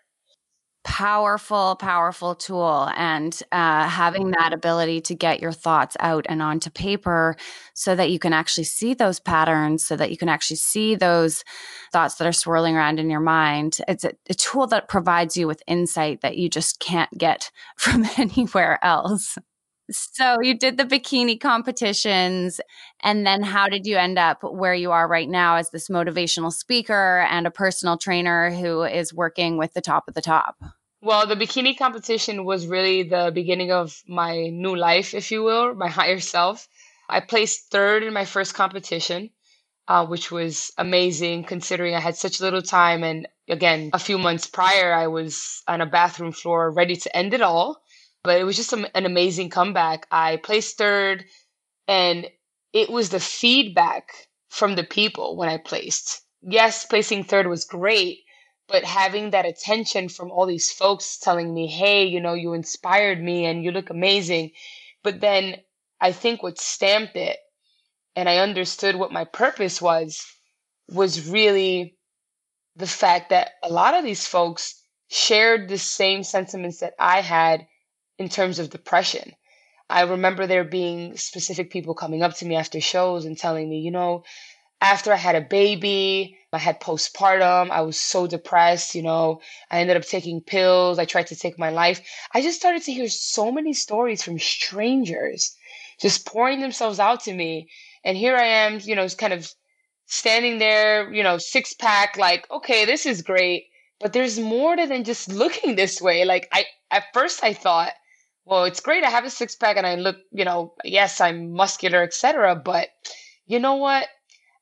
powerful, 0.84 1.76
powerful 1.78 2.36
tool. 2.36 2.90
And 2.96 3.40
uh, 3.52 3.88
having 3.88 4.32
that 4.32 4.54
ability 4.54 5.02
to 5.02 5.16
get 5.16 5.40
your 5.42 5.52
thoughts 5.54 5.96
out 6.00 6.26
and 6.28 6.42
onto 6.42 6.70
paper 6.70 7.38
so 7.74 7.96
that 7.96 8.12
you 8.12 8.20
can 8.20 8.34
actually 8.34 8.66
see 8.66 8.94
those 8.94 9.20
patterns, 9.20 9.86
so 9.88 9.96
that 9.96 10.12
you 10.12 10.18
can 10.18 10.30
actually 10.30 10.58
see 10.58 10.96
those 10.96 11.44
thoughts 11.94 12.16
that 12.16 12.28
are 12.28 12.34
swirling 12.34 12.76
around 12.76 13.00
in 13.00 13.10
your 13.10 13.22
mind. 13.22 13.78
It's 13.88 14.04
a, 14.04 14.12
a 14.30 14.34
tool 14.34 14.68
that 14.68 14.90
provides 14.90 15.38
you 15.38 15.48
with 15.48 15.64
insight 15.68 16.22
that 16.22 16.38
you 16.38 16.50
just 16.50 16.80
can't 16.80 17.12
get 17.18 17.50
from 17.78 18.06
anywhere 18.18 18.80
else. 18.84 19.38
So 19.92 20.42
you 20.42 20.58
did 20.58 20.78
the 20.78 20.86
bikini 20.86 21.40
competitions. 21.40 22.62
And 23.02 23.26
then 23.26 23.44
how 23.44 23.68
did 23.68 23.86
you 23.86 23.98
end 23.98 24.18
up 24.18 24.40
where 24.42 24.74
you 24.74 24.92
are 24.92 25.08
right 25.08 25.30
now 25.30 25.58
as 25.58 25.72
this 25.72 25.90
motivational 25.90 26.54
speaker 26.54 27.28
and 27.30 27.46
a 27.46 27.52
personal 27.52 27.98
trainer 27.98 28.52
who 28.52 28.84
is 28.84 29.14
working 29.14 29.58
with 29.58 29.74
the 29.74 29.82
top 29.82 30.08
of 30.08 30.14
the 30.14 30.22
top? 30.22 30.56
Well, 31.02 31.28
the 31.28 31.36
bikini 31.36 31.78
competition 31.78 32.46
was 32.46 32.66
really 32.66 33.04
the 33.04 33.32
beginning 33.34 33.72
of 33.72 34.02
my 34.08 34.48
new 34.48 34.76
life, 34.76 35.14
if 35.14 35.32
you 35.32 35.44
will, 35.44 35.76
my 35.76 35.90
higher 35.90 36.22
self. 36.22 36.70
I 37.10 37.20
placed 37.20 37.70
third 37.70 38.04
in 38.04 38.14
my 38.14 38.24
first 38.24 38.54
competition, 38.54 39.32
uh, 39.90 40.06
which 40.06 40.32
was 40.32 40.72
amazing 40.78 41.44
considering 41.44 41.94
I 41.94 42.00
had 42.00 42.16
such 42.16 42.40
little 42.40 42.62
time. 42.62 43.04
And 43.04 43.28
again, 43.50 43.90
a 43.92 44.00
few 44.00 44.18
months 44.18 44.48
prior, 44.48 44.94
I 44.94 45.08
was 45.08 45.62
on 45.68 45.82
a 45.82 45.86
bathroom 45.86 46.32
floor 46.32 46.72
ready 46.72 46.96
to 46.96 47.16
end 47.16 47.34
it 47.34 47.42
all 47.42 47.83
but 48.24 48.40
it 48.40 48.46
was 48.46 48.56
just 48.56 48.74
an 48.74 48.88
amazing 48.94 49.50
comeback. 49.50 50.08
I 50.10 50.38
placed 50.38 50.78
third, 50.78 51.26
and 51.88 52.28
it 52.72 52.90
was 52.90 53.10
the 53.10 53.20
feedback 53.20 54.12
from 54.50 54.76
the 54.76 54.84
people 54.84 55.36
when 55.36 55.50
I 55.50 55.58
placed. 55.58 56.22
Yes, 56.42 56.86
placing 56.86 57.26
third 57.26 57.48
was 57.48 57.66
great, 57.66 58.20
but 58.68 58.84
having 58.84 59.32
that 59.32 59.46
attention 59.46 60.10
from 60.10 60.32
all 60.32 60.46
these 60.46 60.72
folks 60.72 61.18
telling 61.18 61.54
me, 61.54 61.68
hey, 61.68 62.06
you 62.06 62.22
know, 62.22 62.34
you 62.34 62.54
inspired 62.54 63.22
me 63.22 63.46
and 63.46 63.64
you 63.64 63.72
look 63.72 63.90
amazing. 63.90 64.52
But 65.04 65.20
then 65.20 65.58
I 66.00 66.12
think 66.12 66.42
what 66.42 66.60
stamped 66.60 67.16
it, 67.16 67.38
and 68.16 68.30
I 68.30 68.38
understood 68.38 68.96
what 68.96 69.12
my 69.12 69.26
purpose 69.26 69.82
was, 69.82 70.26
was 70.90 71.30
really 71.30 71.98
the 72.76 72.88
fact 72.88 73.30
that 73.30 73.52
a 73.64 73.70
lot 73.70 73.96
of 73.96 74.04
these 74.04 74.26
folks 74.26 74.82
shared 75.10 75.68
the 75.68 75.78
same 75.78 76.24
sentiments 76.24 76.80
that 76.80 76.94
I 76.98 77.22
had 77.22 77.68
in 78.18 78.30
terms 78.30 78.60
of 78.60 78.70
depression. 78.70 79.34
I 79.90 80.02
remember 80.02 80.48
there 80.48 80.64
being 80.64 81.18
specific 81.18 81.72
people 81.72 81.94
coming 81.94 82.24
up 82.24 82.36
to 82.36 82.46
me 82.46 82.56
after 82.56 82.80
shows 82.80 83.26
and 83.26 83.38
telling 83.38 83.70
me, 83.70 83.80
you 83.80 83.92
know, 83.92 84.24
after 84.82 85.14
I 85.14 85.18
had 85.18 85.36
a 85.36 85.42
baby, 85.42 86.38
I 86.52 86.58
had 86.58 86.82
postpartum, 86.82 87.72
I 87.72 87.82
was 87.82 87.98
so 87.98 88.28
depressed, 88.28 88.96
you 88.96 89.02
know, 89.02 89.42
I 89.72 89.80
ended 89.80 89.98
up 89.98 90.04
taking 90.04 90.42
pills, 90.42 91.00
I 91.00 91.06
tried 91.06 91.28
to 91.28 91.36
take 91.36 91.58
my 91.58 91.70
life. 91.70 92.02
I 92.34 92.42
just 92.42 92.60
started 92.60 92.84
to 92.84 92.94
hear 92.94 93.08
so 93.08 93.52
many 93.52 93.74
stories 93.74 94.24
from 94.24 94.40
strangers 94.40 95.56
just 96.02 96.26
pouring 96.26 96.60
themselves 96.60 97.00
out 97.00 97.22
to 97.24 97.34
me. 97.34 97.70
And 98.04 98.18
here 98.18 98.36
I 98.36 98.46
am, 98.46 98.80
you 98.84 98.96
know, 98.96 99.08
kind 99.10 99.34
of 99.34 99.50
standing 100.06 100.60
there, 100.60 101.12
you 101.14 101.24
know, 101.24 101.38
six 101.38 101.74
pack, 101.74 102.18
like, 102.18 102.50
okay, 102.52 102.86
this 102.86 103.06
is 103.06 103.22
great. 103.22 103.68
But 104.00 104.12
there's 104.12 104.38
more 104.38 104.76
to 104.76 104.86
than 104.86 105.06
just 105.06 105.30
looking 105.32 105.76
this 105.76 106.02
way. 106.02 106.26
Like 106.26 106.50
I 106.52 106.66
at 106.92 107.06
first 107.14 107.44
I 107.44 107.54
thought 107.54 107.94
well, 108.46 108.66
it's 108.66 108.82
great 108.82 109.04
I 109.04 109.10
have 109.10 109.26
a 109.26 109.30
six 109.30 109.56
pack 109.56 109.78
and 109.78 109.88
I 109.88 109.96
look, 109.96 110.18
you 110.32 110.46
know, 110.46 110.74
yes, 110.84 111.22
I'm 111.22 111.54
muscular, 111.54 112.04
etc. 112.04 112.56
But 112.56 112.90
you 113.46 113.60
know 113.60 113.76
what? 113.76 114.08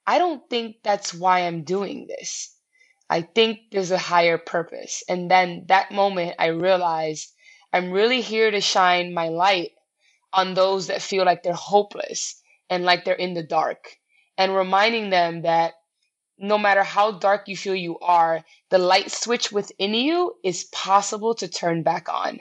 I 0.05 0.17
don't 0.17 0.47
think 0.49 0.77
that's 0.83 1.13
why 1.13 1.41
I'm 1.41 1.63
doing 1.63 2.07
this. 2.07 2.55
I 3.09 3.21
think 3.21 3.59
there's 3.71 3.91
a 3.91 3.97
higher 3.97 4.37
purpose. 4.37 5.03
And 5.09 5.29
then 5.29 5.65
that 5.67 5.91
moment, 5.91 6.35
I 6.39 6.47
realized 6.47 7.33
I'm 7.73 7.91
really 7.91 8.21
here 8.21 8.51
to 8.51 8.61
shine 8.61 9.13
my 9.13 9.29
light 9.29 9.71
on 10.33 10.53
those 10.53 10.87
that 10.87 11.01
feel 11.01 11.25
like 11.25 11.43
they're 11.43 11.53
hopeless 11.53 12.41
and 12.69 12.85
like 12.85 13.03
they're 13.03 13.15
in 13.15 13.33
the 13.33 13.43
dark, 13.43 13.97
and 14.37 14.55
reminding 14.55 15.09
them 15.09 15.41
that 15.41 15.73
no 16.37 16.57
matter 16.57 16.83
how 16.83 17.11
dark 17.11 17.47
you 17.47 17.57
feel 17.57 17.75
you 17.75 17.99
are, 17.99 18.41
the 18.69 18.77
light 18.77 19.11
switch 19.11 19.51
within 19.51 19.93
you 19.93 20.33
is 20.43 20.63
possible 20.65 21.35
to 21.35 21.47
turn 21.49 21.83
back 21.83 22.07
on. 22.09 22.39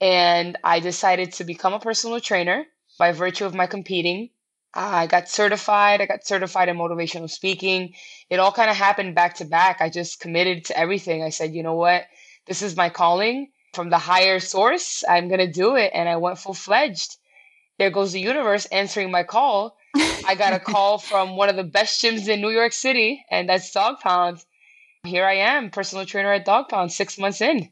And 0.00 0.56
I 0.64 0.80
decided 0.80 1.32
to 1.34 1.44
become 1.44 1.74
a 1.74 1.80
personal 1.80 2.20
trainer 2.20 2.66
by 2.98 3.12
virtue 3.12 3.44
of 3.44 3.54
my 3.54 3.66
competing. 3.66 4.30
I 4.72 5.06
got 5.06 5.28
certified. 5.28 6.00
I 6.00 6.06
got 6.06 6.26
certified 6.26 6.68
in 6.68 6.76
motivational 6.76 7.28
speaking. 7.28 7.94
It 8.28 8.38
all 8.38 8.52
kind 8.52 8.70
of 8.70 8.76
happened 8.76 9.14
back 9.14 9.34
to 9.36 9.44
back. 9.44 9.80
I 9.80 9.90
just 9.90 10.20
committed 10.20 10.66
to 10.66 10.78
everything. 10.78 11.22
I 11.22 11.30
said, 11.30 11.54
you 11.54 11.62
know 11.62 11.74
what? 11.74 12.04
This 12.46 12.62
is 12.62 12.76
my 12.76 12.88
calling 12.88 13.50
from 13.74 13.90
the 13.90 13.98
higher 13.98 14.40
source. 14.40 15.04
I'm 15.08 15.28
going 15.28 15.40
to 15.40 15.50
do 15.50 15.76
it. 15.76 15.90
And 15.92 16.08
I 16.08 16.16
went 16.16 16.38
full 16.38 16.54
fledged. 16.54 17.16
There 17.78 17.90
goes 17.90 18.12
the 18.12 18.20
universe 18.20 18.66
answering 18.66 19.10
my 19.10 19.22
call. 19.22 19.76
I 19.96 20.34
got 20.36 20.52
a 20.52 20.60
call 20.72 20.98
from 20.98 21.36
one 21.36 21.48
of 21.48 21.56
the 21.56 21.64
best 21.64 22.02
gyms 22.02 22.28
in 22.28 22.40
New 22.40 22.50
York 22.50 22.72
City, 22.72 23.24
and 23.30 23.48
that's 23.48 23.72
Dog 23.72 24.00
Pound. 24.00 24.44
Here 25.04 25.24
I 25.24 25.36
am, 25.36 25.70
personal 25.70 26.04
trainer 26.04 26.32
at 26.32 26.44
Dog 26.44 26.68
Pound, 26.68 26.92
six 26.92 27.18
months 27.18 27.40
in. 27.40 27.70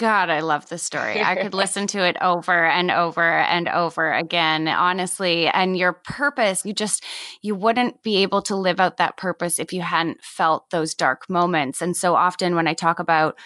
God, 0.00 0.30
I 0.30 0.40
love 0.40 0.66
this 0.70 0.82
story. 0.82 1.20
I 1.20 1.34
could 1.36 1.52
listen 1.62 1.86
to 1.88 2.02
it 2.02 2.16
over 2.22 2.64
and 2.64 2.90
over 2.90 3.22
and 3.22 3.68
over 3.68 4.10
again, 4.10 4.66
honestly. 4.66 5.46
And 5.46 5.76
your 5.76 5.92
purpose, 5.92 6.64
you 6.64 6.72
just, 6.72 7.04
you 7.42 7.54
wouldn't 7.54 8.02
be 8.02 8.22
able 8.22 8.40
to 8.42 8.56
live 8.56 8.80
out 8.80 8.96
that 8.96 9.18
purpose 9.18 9.58
if 9.58 9.74
you 9.74 9.82
hadn't 9.82 10.24
felt 10.24 10.70
those 10.70 10.94
dark 10.94 11.28
moments. 11.28 11.82
And 11.82 11.94
so 11.94 12.14
often 12.14 12.54
when 12.54 12.66
I 12.66 12.72
talk 12.72 12.98
about 12.98 13.38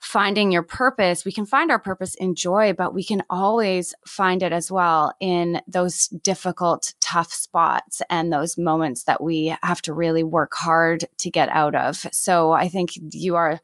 finding 0.00 0.50
your 0.50 0.62
purpose, 0.62 1.26
we 1.26 1.32
can 1.32 1.44
find 1.44 1.70
our 1.70 1.78
purpose 1.78 2.14
in 2.14 2.34
joy, 2.34 2.72
but 2.72 2.94
we 2.94 3.04
can 3.04 3.22
always 3.28 3.94
find 4.06 4.42
it 4.42 4.52
as 4.52 4.72
well 4.72 5.12
in 5.20 5.60
those 5.68 6.08
difficult, 6.08 6.94
tough 7.02 7.30
spots 7.30 8.00
and 8.08 8.32
those 8.32 8.56
moments 8.56 9.04
that 9.04 9.22
we 9.22 9.54
have 9.62 9.82
to 9.82 9.92
really 9.92 10.24
work 10.24 10.54
hard 10.54 11.04
to 11.18 11.30
get 11.30 11.50
out 11.50 11.74
of. 11.74 12.06
So 12.10 12.52
I 12.52 12.68
think 12.68 12.92
you 13.12 13.36
are 13.36 13.60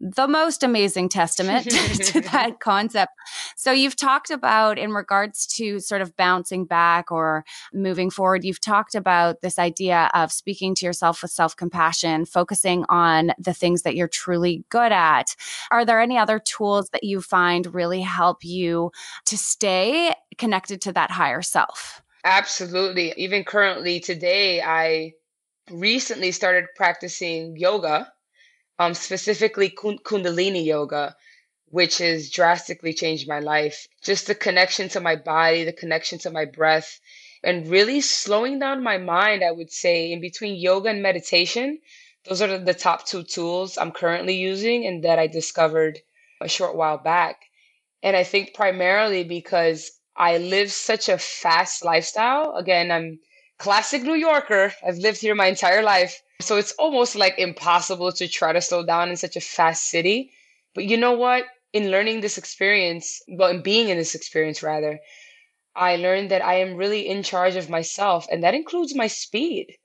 the 0.00 0.26
most 0.26 0.62
amazing 0.62 1.08
testament 1.08 1.64
to 1.70 2.20
that 2.32 2.58
concept. 2.60 3.12
So 3.56 3.70
you've 3.70 3.96
talked 3.96 4.30
about 4.30 4.78
in 4.78 4.92
regards 4.92 5.46
to 5.56 5.78
sort 5.78 6.00
of 6.00 6.16
bouncing 6.16 6.64
back 6.64 7.12
or 7.12 7.44
moving 7.72 8.08
forward, 8.08 8.44
you've 8.44 8.60
talked 8.60 8.94
about 8.94 9.42
this 9.42 9.58
idea 9.58 10.10
of 10.14 10.32
speaking 10.32 10.74
to 10.76 10.86
yourself 10.86 11.20
with 11.22 11.30
self-compassion, 11.30 12.24
focusing 12.24 12.84
on 12.88 13.32
the 13.38 13.52
things 13.52 13.82
that 13.82 13.94
you're 13.94 14.08
truly 14.08 14.64
good 14.70 14.92
at. 14.92 15.36
Are 15.70 15.84
there 15.84 16.00
any 16.00 16.16
other 16.16 16.38
tools 16.38 16.88
that 16.90 17.04
you 17.04 17.20
find 17.20 17.72
really 17.74 18.00
help 18.00 18.42
you 18.42 18.92
to 19.26 19.36
stay 19.36 20.14
connected 20.38 20.80
to 20.82 20.92
that 20.92 21.10
higher 21.10 21.42
self? 21.42 22.02
Absolutely. 22.24 23.12
Even 23.16 23.44
currently 23.44 24.00
today 24.00 24.62
I 24.62 25.12
recently 25.70 26.32
started 26.32 26.66
practicing 26.74 27.56
yoga 27.56 28.10
um, 28.80 28.94
specifically 28.94 29.68
Kundalini 29.68 30.64
yoga, 30.64 31.14
which 31.66 31.98
has 31.98 32.30
drastically 32.30 32.94
changed 32.94 33.28
my 33.28 33.38
life. 33.38 33.86
Just 34.02 34.26
the 34.26 34.34
connection 34.34 34.88
to 34.88 35.00
my 35.00 35.16
body, 35.16 35.64
the 35.64 35.72
connection 35.72 36.18
to 36.20 36.30
my 36.30 36.46
breath, 36.46 36.98
and 37.44 37.68
really 37.68 38.00
slowing 38.00 38.58
down 38.58 38.82
my 38.82 38.96
mind, 38.96 39.44
I 39.44 39.50
would 39.50 39.70
say, 39.70 40.10
in 40.10 40.20
between 40.22 40.56
yoga 40.56 40.88
and 40.88 41.02
meditation. 41.02 41.78
Those 42.24 42.40
are 42.40 42.56
the 42.58 42.72
top 42.72 43.06
two 43.06 43.22
tools 43.22 43.76
I'm 43.76 43.92
currently 43.92 44.36
using 44.36 44.86
and 44.86 45.04
that 45.04 45.18
I 45.18 45.26
discovered 45.26 46.00
a 46.40 46.48
short 46.48 46.74
while 46.74 46.96
back. 46.96 47.36
And 48.02 48.16
I 48.16 48.24
think 48.24 48.54
primarily 48.54 49.24
because 49.24 49.90
I 50.16 50.38
live 50.38 50.72
such 50.72 51.10
a 51.10 51.18
fast 51.18 51.84
lifestyle. 51.84 52.56
Again, 52.56 52.90
I'm 52.90 53.20
classic 53.58 54.02
New 54.04 54.14
Yorker. 54.14 54.72
I've 54.82 54.96
lived 54.96 55.20
here 55.20 55.34
my 55.34 55.48
entire 55.48 55.82
life. 55.82 56.22
So 56.40 56.56
it's 56.56 56.72
almost 56.72 57.16
like 57.16 57.38
impossible 57.38 58.12
to 58.12 58.28
try 58.28 58.52
to 58.52 58.60
slow 58.60 58.84
down 58.84 59.10
in 59.10 59.16
such 59.16 59.36
a 59.36 59.40
fast 59.40 59.88
city. 59.88 60.32
But 60.74 60.84
you 60.84 60.96
know 60.96 61.12
what? 61.12 61.44
In 61.72 61.90
learning 61.90 62.20
this 62.20 62.38
experience, 62.38 63.22
well, 63.28 63.50
in 63.50 63.62
being 63.62 63.88
in 63.88 63.96
this 63.96 64.14
experience 64.14 64.62
rather, 64.62 65.00
I 65.76 65.96
learned 65.96 66.30
that 66.30 66.44
I 66.44 66.54
am 66.54 66.74
really 66.74 67.06
in 67.06 67.22
charge 67.22 67.56
of 67.56 67.70
myself, 67.70 68.26
and 68.30 68.42
that 68.42 68.54
includes 68.54 68.94
my 68.94 69.06
speed. 69.06 69.76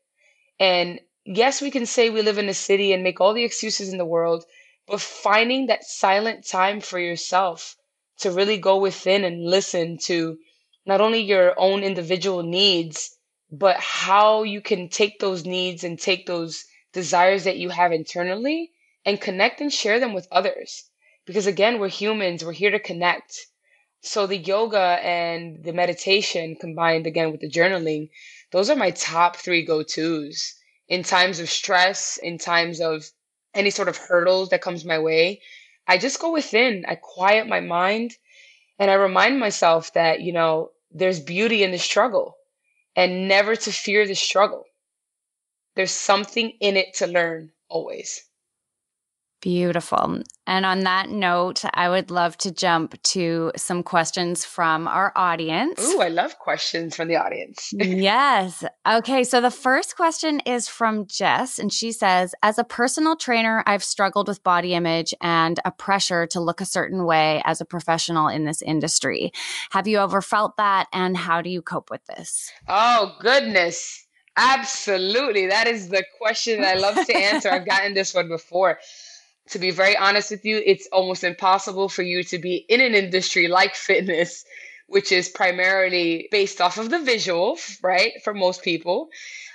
And 0.60 1.00
yes, 1.26 1.62
we 1.62 1.70
can 1.72 1.86
say 1.86 2.10
we 2.10 2.22
live 2.22 2.38
in 2.38 2.50
a 2.50 2.54
city 2.54 2.92
and 2.92 3.04
make 3.04 3.22
all 3.22 3.34
the 3.34 3.44
excuses 3.44 3.90
in 3.90 3.98
the 3.98 4.06
world, 4.06 4.46
but 4.88 5.02
finding 5.02 5.68
that 5.68 5.84
silent 5.84 6.48
time 6.48 6.82
for 6.82 7.00
yourself 7.00 7.76
to 8.20 8.32
really 8.32 8.58
go 8.58 8.78
within 8.78 9.24
and 9.24 9.46
listen 9.46 9.98
to 9.98 10.40
not 10.86 11.02
only 11.02 11.20
your 11.20 11.60
own 11.60 11.84
individual 11.84 12.44
needs, 12.44 13.15
but 13.52 13.78
how 13.78 14.44
you 14.44 14.60
can 14.60 14.90
take 14.90 15.20
those 15.20 15.46
needs 15.46 15.84
and 15.84 16.00
take 16.00 16.26
those 16.26 16.66
desires 16.94 17.44
that 17.44 17.58
you 17.58 17.70
have 17.70 17.92
internally 17.92 18.72
and 19.06 19.22
connect 19.22 19.62
and 19.62 19.72
share 19.72 20.00
them 20.00 20.14
with 20.14 20.28
others. 20.32 20.90
Because 21.26 21.46
again, 21.46 21.80
we're 21.80 21.90
humans, 21.90 22.44
we're 22.44 22.54
here 22.54 22.72
to 22.72 22.80
connect. 22.80 23.48
So 24.02 24.28
the 24.28 24.38
yoga 24.38 25.00
and 25.02 25.64
the 25.64 25.74
meditation 25.74 26.56
combined 26.56 27.08
again 27.08 27.32
with 27.32 27.42
the 27.42 27.50
journaling, 27.50 28.10
those 28.52 28.70
are 28.70 28.76
my 28.76 28.92
top 28.92 29.36
three 29.36 29.64
go 29.64 29.84
tos 29.84 30.54
in 30.88 31.04
times 31.04 31.40
of 31.40 31.50
stress, 31.50 32.18
in 32.18 32.38
times 32.38 32.80
of 32.82 33.10
any 33.54 33.70
sort 33.70 33.88
of 33.88 33.98
hurdles 33.98 34.50
that 34.50 34.62
comes 34.62 34.86
my 34.86 35.00
way. 35.00 35.42
I 35.88 35.98
just 35.98 36.20
go 36.20 36.32
within, 36.32 36.86
I 36.88 36.96
quiet 36.96 37.48
my 37.48 37.60
mind, 37.60 38.16
and 38.80 38.90
I 38.90 38.96
remind 38.96 39.40
myself 39.40 39.94
that, 39.94 40.22
you 40.22 40.34
know, 40.34 40.72
there's 40.92 41.20
beauty 41.20 41.64
in 41.64 41.72
the 41.72 41.78
struggle 41.78 42.38
and 42.96 43.28
never 43.28 43.56
to 43.56 43.72
fear 43.72 44.08
the 44.08 44.16
struggle. 44.16 44.66
There's 45.76 45.92
something 45.92 46.58
in 46.60 46.76
it 46.76 46.96
to 46.96 47.08
learn 47.08 47.54
always. 47.70 48.28
Beautiful. 49.46 50.24
And 50.48 50.66
on 50.66 50.80
that 50.86 51.12
note, 51.12 51.62
I 51.76 51.88
would 51.88 52.10
love 52.10 52.36
to 52.40 52.52
jump 52.52 53.00
to 53.04 53.52
some 53.56 53.84
questions 53.84 54.44
from 54.44 54.88
our 54.88 55.12
audience. 55.16 55.88
Ooh, 55.88 56.02
I 56.02 56.08
love 56.08 56.40
questions 56.40 56.96
from 56.96 57.10
the 57.10 57.18
audience. 57.18 57.70
yes. 57.74 58.64
Okay. 58.88 59.24
So 59.24 59.42
the 59.42 59.52
first 59.52 59.96
question 59.96 60.40
is 60.48 60.68
from 60.68 61.06
Jess, 61.06 61.60
and 61.60 61.72
she 61.72 61.92
says 61.92 62.34
As 62.42 62.58
a 62.58 62.64
personal 62.64 63.16
trainer, 63.16 63.62
I've 63.68 63.84
struggled 63.84 64.28
with 64.28 64.44
body 64.44 64.74
image 64.74 65.14
and 65.22 65.60
a 65.64 65.70
pressure 65.70 66.26
to 66.26 66.40
look 66.40 66.60
a 66.60 66.66
certain 66.66 67.06
way 67.06 67.44
as 67.46 67.62
a 67.62 67.66
professional 67.66 68.28
in 68.30 68.46
this 68.46 68.64
industry. 68.64 69.32
Have 69.70 69.88
you 69.88 70.00
ever 70.00 70.24
felt 70.24 70.58
that? 70.58 70.88
And 70.92 71.16
how 71.16 71.44
do 71.44 71.52
you 71.52 71.62
cope 71.62 71.92
with 71.92 72.04
this? 72.08 72.52
Oh, 72.68 73.16
goodness. 73.20 74.08
Absolutely. 74.38 75.46
That 75.46 75.68
is 75.68 75.90
the 75.90 76.04
question 76.20 76.64
I 76.66 76.74
love 76.74 76.96
to 76.96 77.16
answer. 77.16 77.52
I've 77.52 77.68
gotten 77.68 77.94
this 77.94 78.16
one 78.16 78.28
before 78.28 78.80
to 79.50 79.60
be 79.60 79.72
very 79.72 79.96
honest 79.96 80.32
with 80.32 80.46
you, 80.46 80.62
it's 80.66 80.88
almost 80.92 81.24
impossible 81.24 81.90
for 81.90 82.02
you 82.02 82.24
to 82.24 82.40
be 82.40 82.66
in 82.68 82.82
an 82.82 82.96
industry 82.96 83.48
like 83.48 83.76
fitness, 83.76 84.44
which 84.88 85.12
is 85.12 85.30
primarily 85.30 86.28
based 86.32 86.62
off 86.62 86.78
of 86.78 86.90
the 86.90 87.00
visual, 87.00 87.58
right? 87.82 88.14
For 88.24 88.34
most 88.34 88.64
people. 88.64 89.10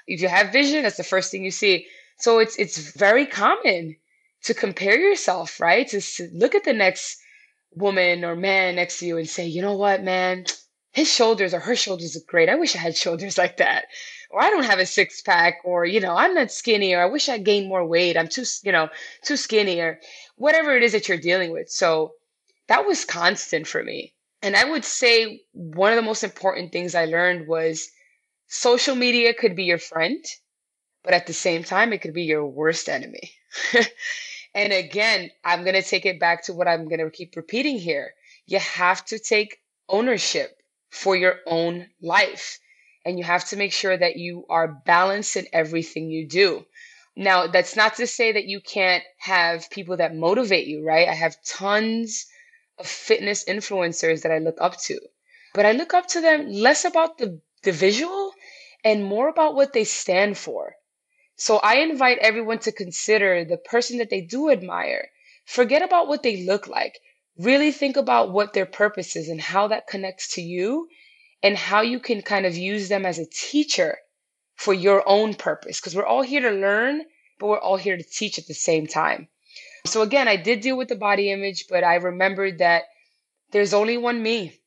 If 0.06 0.20
you 0.20 0.28
have 0.28 0.52
vision, 0.52 0.82
that's 0.82 0.96
the 0.96 1.04
first 1.04 1.30
thing 1.30 1.44
you 1.44 1.50
see. 1.50 1.86
So 2.18 2.38
it's 2.38 2.56
it's 2.56 2.96
very 2.96 3.26
common 3.26 3.96
to 4.44 4.54
compare 4.54 4.98
yourself, 4.98 5.60
right? 5.60 5.88
To, 5.88 6.00
to 6.00 6.28
look 6.32 6.54
at 6.54 6.64
the 6.64 6.72
next 6.72 7.18
woman 7.72 8.24
or 8.24 8.36
man 8.36 8.76
next 8.76 8.98
to 8.98 9.06
you 9.06 9.16
and 9.18 9.28
say, 9.28 9.46
you 9.46 9.62
know 9.62 9.76
what, 9.76 10.02
man, 10.02 10.44
his 10.92 11.12
shoulders 11.12 11.54
or 11.54 11.60
her 11.60 11.76
shoulders 11.76 12.16
are 12.16 12.26
great. 12.26 12.48
I 12.48 12.56
wish 12.56 12.74
I 12.74 12.78
had 12.78 12.96
shoulders 12.96 13.38
like 13.42 13.56
that 13.58 13.86
or 14.30 14.42
I 14.42 14.48
don't 14.50 14.64
have 14.64 14.78
a 14.78 14.86
six 14.86 15.20
pack, 15.20 15.58
or, 15.64 15.84
you 15.84 16.00
know, 16.00 16.16
I'm 16.16 16.34
not 16.34 16.52
skinny, 16.52 16.94
or 16.94 17.02
I 17.02 17.06
wish 17.06 17.28
I 17.28 17.38
gained 17.38 17.68
more 17.68 17.84
weight. 17.84 18.16
I'm 18.16 18.28
too, 18.28 18.44
you 18.62 18.70
know, 18.70 18.88
too 19.24 19.36
skinny, 19.36 19.80
or 19.80 19.98
whatever 20.36 20.76
it 20.76 20.84
is 20.84 20.92
that 20.92 21.08
you're 21.08 21.18
dealing 21.18 21.50
with. 21.50 21.68
So 21.68 22.14
that 22.68 22.86
was 22.86 23.04
constant 23.04 23.66
for 23.66 23.82
me. 23.82 24.14
And 24.40 24.56
I 24.56 24.64
would 24.64 24.84
say 24.84 25.42
one 25.52 25.92
of 25.92 25.96
the 25.96 26.02
most 26.02 26.22
important 26.22 26.70
things 26.70 26.94
I 26.94 27.06
learned 27.06 27.48
was 27.48 27.90
social 28.46 28.94
media 28.94 29.34
could 29.34 29.56
be 29.56 29.64
your 29.64 29.78
friend, 29.78 30.24
but 31.02 31.12
at 31.12 31.26
the 31.26 31.32
same 31.32 31.64
time, 31.64 31.92
it 31.92 32.00
could 32.00 32.14
be 32.14 32.22
your 32.22 32.46
worst 32.46 32.88
enemy. 32.88 33.32
and 34.54 34.72
again, 34.72 35.30
I'm 35.44 35.64
going 35.64 35.74
to 35.74 35.82
take 35.82 36.06
it 36.06 36.20
back 36.20 36.44
to 36.44 36.54
what 36.54 36.68
I'm 36.68 36.88
going 36.88 37.00
to 37.00 37.10
keep 37.10 37.34
repeating 37.34 37.78
here. 37.78 38.14
You 38.46 38.60
have 38.60 39.04
to 39.06 39.18
take 39.18 39.58
ownership 39.88 40.56
for 40.90 41.16
your 41.16 41.40
own 41.46 41.88
life 42.00 42.60
and 43.04 43.18
you 43.18 43.24
have 43.24 43.44
to 43.48 43.56
make 43.56 43.72
sure 43.72 43.96
that 43.96 44.16
you 44.16 44.44
are 44.50 44.68
balanced 44.68 45.36
in 45.36 45.46
everything 45.52 46.10
you 46.10 46.26
do. 46.28 46.66
Now, 47.16 47.46
that's 47.46 47.76
not 47.76 47.96
to 47.96 48.06
say 48.06 48.32
that 48.32 48.46
you 48.46 48.60
can't 48.60 49.04
have 49.18 49.70
people 49.70 49.96
that 49.96 50.14
motivate 50.14 50.66
you, 50.66 50.84
right? 50.84 51.08
I 51.08 51.14
have 51.14 51.42
tons 51.44 52.26
of 52.78 52.86
fitness 52.86 53.44
influencers 53.44 54.22
that 54.22 54.32
I 54.32 54.38
look 54.38 54.56
up 54.60 54.78
to, 54.82 55.00
but 55.54 55.66
I 55.66 55.72
look 55.72 55.92
up 55.92 56.06
to 56.08 56.20
them 56.20 56.50
less 56.50 56.84
about 56.84 57.18
the, 57.18 57.40
the 57.62 57.72
visual 57.72 58.32
and 58.84 59.04
more 59.04 59.28
about 59.28 59.54
what 59.54 59.72
they 59.72 59.84
stand 59.84 60.38
for. 60.38 60.76
So 61.36 61.56
I 61.56 61.76
invite 61.76 62.18
everyone 62.18 62.58
to 62.60 62.72
consider 62.72 63.44
the 63.44 63.56
person 63.56 63.98
that 63.98 64.10
they 64.10 64.20
do 64.20 64.50
admire. 64.50 65.10
Forget 65.46 65.82
about 65.82 66.06
what 66.06 66.22
they 66.22 66.44
look 66.44 66.66
like. 66.68 67.00
Really 67.38 67.72
think 67.72 67.96
about 67.96 68.30
what 68.30 68.52
their 68.52 68.66
purpose 68.66 69.16
is 69.16 69.28
and 69.28 69.40
how 69.40 69.68
that 69.68 69.86
connects 69.86 70.34
to 70.34 70.42
you 70.42 70.88
and 71.42 71.56
how 71.56 71.80
you 71.80 72.00
can 72.00 72.22
kind 72.22 72.46
of 72.46 72.56
use 72.56 72.88
them 72.88 73.06
as 73.06 73.18
a 73.18 73.26
teacher 73.26 73.98
for 74.56 74.74
your 74.74 75.02
own 75.06 75.34
purpose. 75.34 75.80
Because 75.80 75.96
we're 75.96 76.06
all 76.06 76.22
here 76.22 76.42
to 76.42 76.50
learn, 76.50 77.02
but 77.38 77.46
we're 77.46 77.58
all 77.58 77.76
here 77.76 77.96
to 77.96 78.02
teach 78.02 78.38
at 78.38 78.46
the 78.46 78.54
same 78.54 78.86
time. 78.86 79.28
So 79.86 80.02
again, 80.02 80.28
I 80.28 80.36
did 80.36 80.60
deal 80.60 80.76
with 80.76 80.88
the 80.88 80.96
body 80.96 81.32
image, 81.32 81.66
but 81.68 81.82
I 81.82 81.94
remembered 81.96 82.58
that 82.58 82.84
there's 83.52 83.72
only 83.72 83.96
one 83.96 84.22
me. 84.22 84.60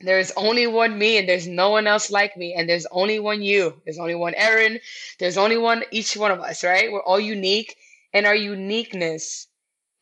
There's 0.00 0.30
only 0.36 0.66
one 0.68 0.96
me, 0.96 1.18
and 1.18 1.28
there's 1.28 1.48
no 1.48 1.70
one 1.70 1.88
else 1.88 2.10
like 2.10 2.36
me, 2.36 2.54
and 2.54 2.68
there's 2.68 2.86
only 2.92 3.18
one 3.18 3.42
you. 3.42 3.80
There's 3.84 3.98
only 3.98 4.14
one 4.14 4.34
Erin. 4.34 4.78
There's 5.18 5.36
only 5.36 5.56
one 5.56 5.82
each 5.90 6.16
one 6.16 6.30
of 6.30 6.38
us, 6.40 6.62
right? 6.62 6.92
We're 6.92 7.02
all 7.02 7.18
unique, 7.18 7.74
and 8.12 8.24
our 8.24 8.34
uniqueness 8.36 9.48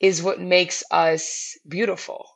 is 0.01 0.23
what 0.23 0.39
makes 0.39 0.85
us 0.91 1.57
beautiful. 1.67 2.27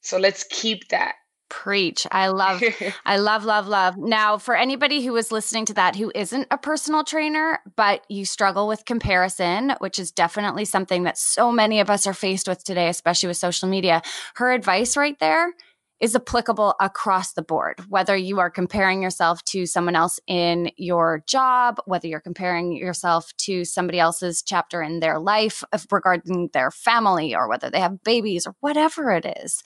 So 0.00 0.16
let's 0.18 0.44
keep 0.44 0.88
that. 0.88 1.16
Preach. 1.50 2.06
I 2.10 2.28
love, 2.28 2.62
I 3.04 3.18
love, 3.18 3.44
love, 3.44 3.66
love. 3.66 3.98
Now, 3.98 4.38
for 4.38 4.56
anybody 4.56 5.04
who 5.04 5.14
is 5.16 5.30
listening 5.30 5.66
to 5.66 5.74
that 5.74 5.96
who 5.96 6.10
isn't 6.14 6.46
a 6.50 6.56
personal 6.56 7.04
trainer, 7.04 7.60
but 7.76 8.04
you 8.08 8.24
struggle 8.24 8.66
with 8.66 8.86
comparison, 8.86 9.74
which 9.80 9.98
is 9.98 10.10
definitely 10.10 10.64
something 10.64 11.02
that 11.02 11.18
so 11.18 11.52
many 11.52 11.80
of 11.80 11.90
us 11.90 12.06
are 12.06 12.14
faced 12.14 12.48
with 12.48 12.64
today, 12.64 12.88
especially 12.88 13.26
with 13.26 13.36
social 13.36 13.68
media, 13.68 14.00
her 14.36 14.52
advice 14.52 14.96
right 14.96 15.18
there 15.18 15.52
is 16.00 16.16
applicable 16.16 16.74
across 16.80 17.34
the 17.34 17.42
board, 17.42 17.78
whether 17.88 18.16
you 18.16 18.40
are 18.40 18.50
comparing 18.50 19.02
yourself 19.02 19.44
to 19.44 19.66
someone 19.66 19.94
else 19.94 20.18
in 20.26 20.70
your 20.76 21.22
job, 21.26 21.78
whether 21.84 22.08
you're 22.08 22.20
comparing 22.20 22.72
yourself 22.74 23.36
to 23.36 23.64
somebody 23.66 24.00
else's 24.00 24.42
chapter 24.42 24.80
in 24.82 25.00
their 25.00 25.18
life 25.18 25.62
regarding 25.90 26.48
their 26.54 26.70
family, 26.70 27.34
or 27.34 27.48
whether 27.48 27.68
they 27.68 27.80
have 27.80 28.02
babies, 28.02 28.46
or 28.46 28.54
whatever 28.60 29.10
it 29.10 29.26
is. 29.42 29.62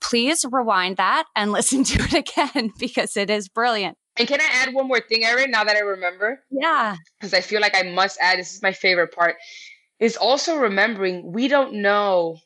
Please 0.00 0.46
rewind 0.50 0.96
that 0.98 1.24
and 1.34 1.50
listen 1.52 1.82
to 1.82 2.02
it 2.02 2.14
again 2.14 2.70
because 2.78 3.16
it 3.16 3.28
is 3.28 3.48
brilliant. 3.48 3.98
And 4.16 4.28
can 4.28 4.40
I 4.40 4.48
add 4.52 4.74
one 4.74 4.88
more 4.88 5.00
thing, 5.00 5.24
Erin, 5.24 5.50
now 5.50 5.64
that 5.64 5.76
I 5.76 5.80
remember? 5.80 6.44
Yeah. 6.50 6.96
Because 7.18 7.34
I 7.34 7.40
feel 7.40 7.60
like 7.60 7.74
I 7.74 7.82
must 7.82 8.18
add, 8.20 8.38
this 8.38 8.54
is 8.54 8.62
my 8.62 8.72
favorite 8.72 9.12
part, 9.12 9.36
is 9.98 10.16
also 10.16 10.56
remembering 10.56 11.32
we 11.32 11.48
don't 11.48 11.74
know 11.74 12.36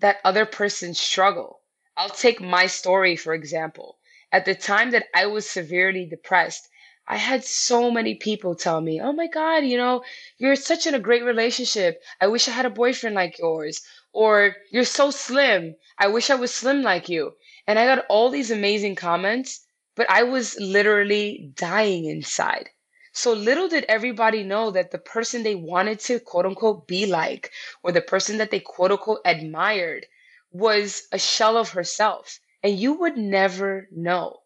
that 0.00 0.18
other 0.24 0.44
person's 0.44 1.00
struggle 1.00 1.60
I'll 1.96 2.10
take 2.10 2.40
my 2.40 2.66
story, 2.66 3.14
for 3.14 3.34
example. 3.34 3.98
At 4.32 4.44
the 4.44 4.54
time 4.54 4.90
that 4.90 5.06
I 5.14 5.26
was 5.26 5.48
severely 5.48 6.06
depressed, 6.06 6.68
I 7.06 7.18
had 7.18 7.44
so 7.44 7.90
many 7.90 8.14
people 8.14 8.56
tell 8.56 8.80
me, 8.80 9.00
Oh 9.00 9.12
my 9.12 9.26
God, 9.28 9.64
you 9.64 9.76
know, 9.76 10.02
you're 10.38 10.56
such 10.56 10.86
in 10.86 10.94
a 10.94 10.98
great 10.98 11.22
relationship. 11.22 12.02
I 12.20 12.26
wish 12.26 12.48
I 12.48 12.52
had 12.52 12.66
a 12.66 12.70
boyfriend 12.70 13.14
like 13.14 13.38
yours. 13.38 13.82
Or 14.12 14.56
you're 14.70 14.84
so 14.84 15.10
slim. 15.10 15.76
I 15.98 16.08
wish 16.08 16.30
I 16.30 16.34
was 16.34 16.52
slim 16.52 16.82
like 16.82 17.08
you. 17.08 17.36
And 17.66 17.78
I 17.78 17.84
got 17.84 18.06
all 18.08 18.30
these 18.30 18.50
amazing 18.50 18.96
comments, 18.96 19.66
but 19.94 20.10
I 20.10 20.22
was 20.22 20.58
literally 20.58 21.52
dying 21.54 22.06
inside. 22.06 22.70
So 23.12 23.32
little 23.32 23.68
did 23.68 23.84
everybody 23.84 24.42
know 24.42 24.72
that 24.72 24.90
the 24.90 24.98
person 24.98 25.44
they 25.44 25.54
wanted 25.54 26.00
to 26.00 26.18
quote 26.18 26.46
unquote 26.46 26.88
be 26.88 27.06
like, 27.06 27.52
or 27.82 27.92
the 27.92 28.00
person 28.00 28.38
that 28.38 28.50
they 28.50 28.58
quote 28.58 28.90
unquote 28.90 29.20
admired, 29.24 30.06
was 30.54 31.08
a 31.10 31.18
shell 31.18 31.56
of 31.56 31.70
herself, 31.70 32.38
and 32.62 32.78
you 32.78 32.92
would 32.92 33.16
never 33.16 33.88
know. 33.90 34.38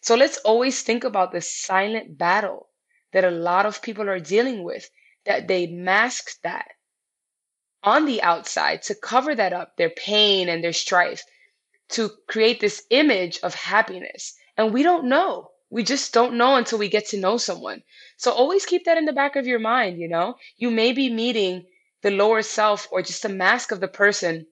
So 0.00 0.14
let's 0.14 0.38
always 0.38 0.82
think 0.82 1.02
about 1.02 1.32
the 1.32 1.40
silent 1.40 2.16
battle 2.16 2.68
that 3.12 3.24
a 3.24 3.30
lot 3.32 3.66
of 3.66 3.82
people 3.82 4.08
are 4.08 4.20
dealing 4.20 4.62
with, 4.62 4.88
that 5.24 5.48
they 5.48 5.66
mask 5.66 6.40
that 6.42 6.68
on 7.82 8.06
the 8.06 8.22
outside 8.22 8.82
to 8.82 8.94
cover 8.94 9.34
that 9.34 9.52
up, 9.52 9.76
their 9.76 9.90
pain 9.90 10.48
and 10.48 10.62
their 10.62 10.72
strife, 10.72 11.24
to 11.88 12.10
create 12.28 12.60
this 12.60 12.84
image 12.90 13.40
of 13.42 13.54
happiness. 13.54 14.36
And 14.56 14.72
we 14.72 14.84
don't 14.84 15.08
know. 15.08 15.50
We 15.68 15.82
just 15.82 16.14
don't 16.14 16.38
know 16.38 16.54
until 16.54 16.78
we 16.78 16.88
get 16.88 17.08
to 17.08 17.18
know 17.18 17.38
someone. 17.38 17.82
So 18.16 18.30
always 18.30 18.66
keep 18.66 18.84
that 18.84 18.98
in 18.98 19.04
the 19.04 19.12
back 19.12 19.34
of 19.34 19.48
your 19.48 19.58
mind, 19.58 19.98
you 19.98 20.08
know? 20.08 20.36
You 20.56 20.70
may 20.70 20.92
be 20.92 21.12
meeting 21.12 21.66
the 22.02 22.12
lower 22.12 22.42
self 22.42 22.86
or 22.92 23.02
just 23.02 23.24
a 23.24 23.28
mask 23.28 23.72
of 23.72 23.80
the 23.80 23.88
person 23.88 24.46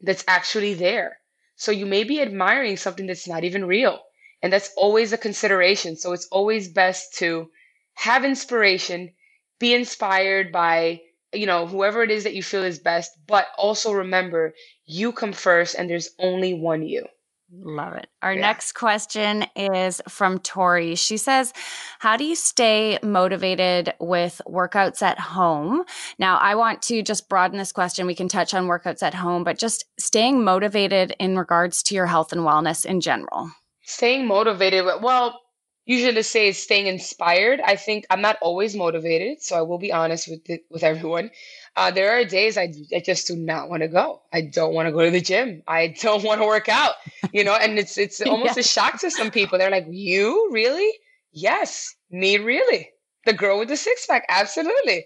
that's 0.00 0.24
actually 0.28 0.74
there. 0.74 1.18
So 1.56 1.72
you 1.72 1.86
may 1.86 2.04
be 2.04 2.20
admiring 2.20 2.76
something 2.76 3.06
that's 3.06 3.28
not 3.28 3.44
even 3.44 3.64
real. 3.64 4.00
And 4.42 4.52
that's 4.52 4.72
always 4.76 5.12
a 5.12 5.18
consideration. 5.18 5.96
So 5.96 6.12
it's 6.12 6.28
always 6.28 6.68
best 6.68 7.14
to 7.18 7.50
have 7.94 8.24
inspiration, 8.24 9.14
be 9.58 9.74
inspired 9.74 10.52
by, 10.52 11.02
you 11.32 11.46
know, 11.46 11.66
whoever 11.66 12.02
it 12.02 12.10
is 12.10 12.24
that 12.24 12.34
you 12.34 12.42
feel 12.42 12.62
is 12.64 12.78
best, 12.78 13.12
but 13.26 13.48
also 13.56 13.92
remember 13.92 14.54
you 14.84 15.12
come 15.12 15.32
first 15.32 15.74
and 15.74 15.88
there's 15.88 16.10
only 16.18 16.54
one 16.54 16.82
you. 16.86 17.06
Love 17.52 17.94
it. 17.94 18.08
Our 18.22 18.34
yeah. 18.34 18.40
next 18.40 18.72
question 18.72 19.46
is 19.54 20.02
from 20.08 20.40
Tori. 20.40 20.96
She 20.96 21.16
says, 21.16 21.52
How 22.00 22.16
do 22.16 22.24
you 22.24 22.34
stay 22.34 22.98
motivated 23.02 23.94
with 24.00 24.40
workouts 24.48 25.00
at 25.00 25.18
home? 25.20 25.84
Now, 26.18 26.38
I 26.38 26.56
want 26.56 26.82
to 26.82 27.02
just 27.02 27.28
broaden 27.28 27.56
this 27.56 27.70
question. 27.70 28.06
We 28.06 28.16
can 28.16 28.28
touch 28.28 28.52
on 28.52 28.66
workouts 28.66 29.02
at 29.02 29.14
home, 29.14 29.44
but 29.44 29.58
just 29.58 29.84
staying 29.98 30.42
motivated 30.42 31.14
in 31.20 31.38
regards 31.38 31.84
to 31.84 31.94
your 31.94 32.06
health 32.06 32.32
and 32.32 32.42
wellness 32.42 32.84
in 32.84 33.00
general. 33.00 33.50
Staying 33.82 34.26
motivated. 34.26 34.84
Well, 35.00 35.40
usually 35.86 36.22
say 36.22 36.48
is 36.48 36.62
staying 36.62 36.88
inspired. 36.88 37.60
I 37.60 37.76
think 37.76 38.06
I'm 38.10 38.20
not 38.20 38.36
always 38.42 38.76
motivated, 38.76 39.40
so 39.40 39.56
I 39.56 39.62
will 39.62 39.78
be 39.78 39.92
honest 39.92 40.28
with 40.28 40.50
it, 40.50 40.64
with 40.68 40.82
everyone. 40.82 41.30
Uh, 41.76 41.90
there 41.90 42.10
are 42.18 42.24
days 42.24 42.58
I, 42.58 42.72
I 42.94 43.00
just 43.00 43.26
do 43.26 43.36
not 43.36 43.68
want 43.68 43.82
to 43.82 43.88
go. 43.88 44.22
I 44.32 44.40
don't 44.40 44.74
want 44.74 44.88
to 44.88 44.92
go 44.92 45.04
to 45.04 45.10
the 45.10 45.20
gym. 45.20 45.62
I 45.68 45.88
don't 46.00 46.24
want 46.24 46.40
to 46.40 46.46
work 46.46 46.68
out. 46.68 46.94
You 47.32 47.44
know, 47.44 47.54
and 47.54 47.78
it's 47.78 47.96
it's 47.96 48.20
almost 48.26 48.56
yeah. 48.56 48.60
a 48.60 48.64
shock 48.64 49.00
to 49.00 49.10
some 49.10 49.30
people. 49.30 49.58
They're 49.58 49.70
like, 49.70 49.86
"You 49.88 50.48
really? 50.52 50.92
Yes, 51.32 51.94
me 52.10 52.36
really." 52.38 52.90
The 53.24 53.32
girl 53.32 53.58
with 53.58 53.68
the 53.68 53.76
six 53.76 54.06
pack, 54.06 54.24
absolutely. 54.28 55.04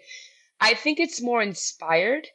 I 0.61 0.75
think 0.75 1.01
it's 1.01 1.23
more 1.23 1.41
inspired, 1.41 2.29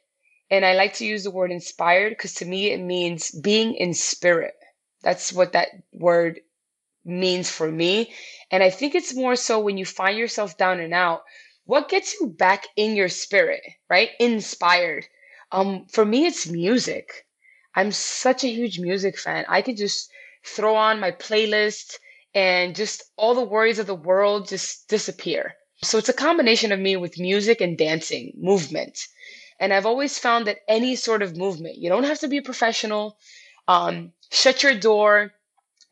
and 0.50 0.64
I 0.64 0.74
like 0.74 0.94
to 0.94 1.06
use 1.06 1.24
the 1.24 1.30
word 1.30 1.52
inspired 1.52 2.10
because 2.10 2.34
to 2.34 2.44
me 2.44 2.72
it 2.72 2.80
means 2.80 3.30
being 3.30 3.74
in 3.74 3.94
spirit. 3.94 4.54
That's 5.02 5.32
what 5.32 5.52
that 5.52 5.68
word 5.92 6.40
means 7.06 7.50
for 7.50 7.70
me. 7.70 8.12
And 8.50 8.62
I 8.62 8.70
think 8.70 8.94
it's 8.94 9.14
more 9.14 9.36
so 9.36 9.60
when 9.60 9.78
you 9.78 9.84
find 9.84 10.18
yourself 10.18 10.58
down 10.58 10.80
and 10.80 10.92
out, 10.92 11.22
what 11.64 11.88
gets 11.88 12.14
you 12.20 12.28
back 12.28 12.66
in 12.76 12.94
your 12.96 13.08
spirit, 13.08 13.62
right? 13.88 14.10
Inspired. 14.20 15.06
Um, 15.52 15.86
for 15.90 16.04
me, 16.04 16.26
it's 16.26 16.46
music. 16.46 17.26
I'm 17.74 17.92
such 17.92 18.44
a 18.44 18.48
huge 18.48 18.78
music 18.78 19.18
fan. 19.18 19.44
I 19.48 19.62
could 19.62 19.76
just 19.76 20.10
throw 20.44 20.76
on 20.76 21.00
my 21.00 21.10
playlist 21.10 21.96
and 22.34 22.74
just 22.74 23.02
all 23.16 23.34
the 23.34 23.44
worries 23.44 23.78
of 23.78 23.86
the 23.86 23.94
world 23.94 24.48
just 24.48 24.88
disappear. 24.88 25.54
So 25.82 25.98
it's 25.98 26.08
a 26.08 26.14
combination 26.14 26.72
of 26.72 26.80
me 26.80 26.96
with 26.96 27.18
music 27.18 27.60
and 27.60 27.76
dancing, 27.76 28.32
movement. 28.36 28.98
And 29.58 29.72
I've 29.72 29.86
always 29.86 30.18
found 30.18 30.46
that 30.46 30.58
any 30.68 30.96
sort 30.96 31.22
of 31.22 31.36
movement, 31.36 31.76
you 31.76 31.88
don't 31.88 32.04
have 32.04 32.20
to 32.20 32.28
be 32.28 32.38
a 32.38 32.42
professional. 32.42 33.18
Um, 33.68 34.12
shut 34.30 34.62
your 34.62 34.78
door, 34.78 35.32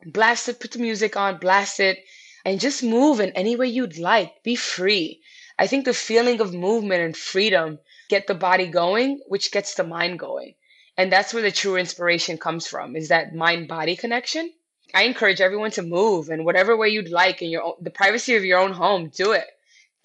blast 0.05 0.49
it, 0.49 0.59
put 0.59 0.71
the 0.71 0.79
music 0.79 1.15
on, 1.15 1.37
blast 1.37 1.79
it, 1.79 2.03
and 2.43 2.59
just 2.59 2.83
move 2.83 3.19
in 3.19 3.31
any 3.31 3.55
way 3.55 3.67
you'd 3.67 3.97
like. 3.97 4.43
Be 4.43 4.55
free. 4.55 5.21
I 5.57 5.67
think 5.67 5.85
the 5.85 5.93
feeling 5.93 6.41
of 6.41 6.53
movement 6.53 7.01
and 7.01 7.15
freedom 7.15 7.79
get 8.09 8.27
the 8.27 8.35
body 8.35 8.67
going, 8.67 9.21
which 9.27 9.51
gets 9.51 9.75
the 9.75 9.83
mind 9.83 10.19
going. 10.19 10.55
And 10.97 11.11
that's 11.11 11.33
where 11.33 11.43
the 11.43 11.51
true 11.51 11.75
inspiration 11.75 12.37
comes 12.37 12.67
from, 12.67 12.95
is 12.95 13.09
that 13.09 13.33
mind 13.35 13.67
body 13.67 13.95
connection. 13.95 14.51
I 14.93 15.03
encourage 15.03 15.41
everyone 15.41 15.71
to 15.71 15.81
move 15.81 16.29
in 16.29 16.45
whatever 16.45 16.77
way 16.77 16.89
you'd 16.89 17.09
like 17.09 17.41
in 17.41 17.49
your 17.49 17.63
own, 17.63 17.73
the 17.81 17.89
privacy 17.89 18.35
of 18.35 18.45
your 18.45 18.59
own 18.59 18.73
home. 18.73 19.09
Do 19.09 19.31
it 19.31 19.45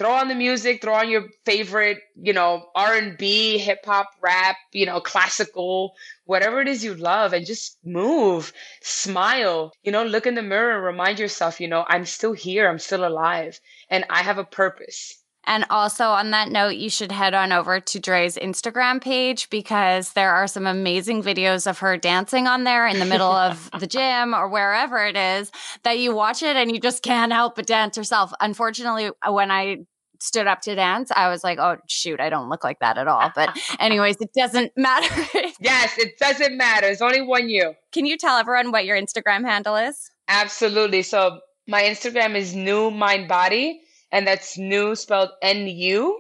throw 0.01 0.13
on 0.13 0.29
the 0.29 0.35
music, 0.35 0.81
throw 0.81 0.95
on 0.95 1.11
your 1.11 1.27
favorite, 1.45 1.99
you 2.17 2.33
know, 2.33 2.71
R&B, 2.75 3.59
hip 3.59 3.85
hop, 3.85 4.09
rap, 4.23 4.57
you 4.73 4.87
know, 4.87 4.99
classical, 4.99 5.93
whatever 6.25 6.63
it 6.63 6.69
is 6.69 6.83
you 6.83 6.95
love 6.95 7.35
and 7.35 7.45
just 7.45 7.77
move, 7.85 8.55
smile, 8.81 9.75
you 9.83 9.93
know, 9.93 10.03
look 10.03 10.27
in 10.27 10.37
the 10.37 10.43
mirror, 10.43 10.81
remind 10.81 11.19
yourself, 11.19 11.61
you 11.61 11.69
know, 11.69 11.85
I'm 11.87 12.07
still 12.07 12.33
here, 12.33 12.67
I'm 12.67 12.79
still 12.79 13.07
alive. 13.07 13.61
And 13.91 14.07
I 14.09 14.23
have 14.23 14.39
a 14.39 14.45
purpose. 14.45 15.20
And 15.51 15.67
also 15.69 16.05
on 16.05 16.31
that 16.31 16.49
note, 16.49 16.77
you 16.77 16.89
should 16.89 17.11
head 17.11 17.35
on 17.35 17.51
over 17.51 17.81
to 17.81 17.99
Dre's 17.99 18.37
Instagram 18.37 19.01
page 19.01 19.51
because 19.51 20.13
there 20.13 20.31
are 20.31 20.47
some 20.47 20.65
amazing 20.65 21.25
videos 21.25 21.67
of 21.67 21.81
her 21.81 21.97
dancing 21.97 22.47
on 22.47 22.63
there 22.63 22.87
in 22.87 23.01
the 23.01 23.05
middle 23.05 23.33
of 23.33 23.69
the 23.81 23.89
gym 23.89 24.33
or 24.33 24.49
wherever 24.49 25.05
it 25.05 25.17
is 25.17 25.51
that 25.83 25.99
you 25.99 26.15
watch 26.15 26.45
it 26.45 26.55
and 26.55 26.71
you 26.71 26.79
just 26.79 27.03
can't 27.03 27.33
help 27.33 27.57
but 27.57 27.67
dance 27.67 27.97
yourself. 27.97 28.33
Unfortunately, 28.41 29.11
when 29.29 29.51
I 29.51 29.79
stood 30.21 30.47
up 30.47 30.61
to 30.63 30.77
dance, 30.77 31.11
I 31.11 31.29
was 31.29 31.43
like, 31.43 31.59
oh, 31.59 31.79
shoot, 31.89 32.21
I 32.21 32.31
don't 32.31 32.49
look 32.49 32.63
like 32.63 32.79
that 32.79 32.97
at 32.97 33.09
all. 33.09 33.33
But, 33.35 33.59
anyways, 33.81 34.19
it 34.21 34.33
doesn't 34.33 34.71
matter. 34.77 35.13
yes, 35.61 35.99
it 35.99 36.17
doesn't 36.21 36.57
matter. 36.57 36.87
It's 36.87 37.03
only 37.03 37.23
one 37.23 37.49
you. 37.49 37.75
Can 37.91 38.07
you 38.07 38.17
tell 38.17 38.37
everyone 38.39 38.71
what 38.71 38.85
your 38.85 38.97
Instagram 38.97 39.45
handle 39.45 39.75
is? 39.75 40.13
Absolutely. 40.29 41.03
So, 41.03 41.41
my 41.67 41.83
Instagram 41.83 42.37
is 42.37 42.55
New 42.55 42.93
Mind 42.93 43.27
Body, 43.27 43.83
and 44.13 44.27
that's 44.27 44.59
new 44.59 44.95
spelled 44.95 45.31
N 45.43 45.67
U, 45.67 46.19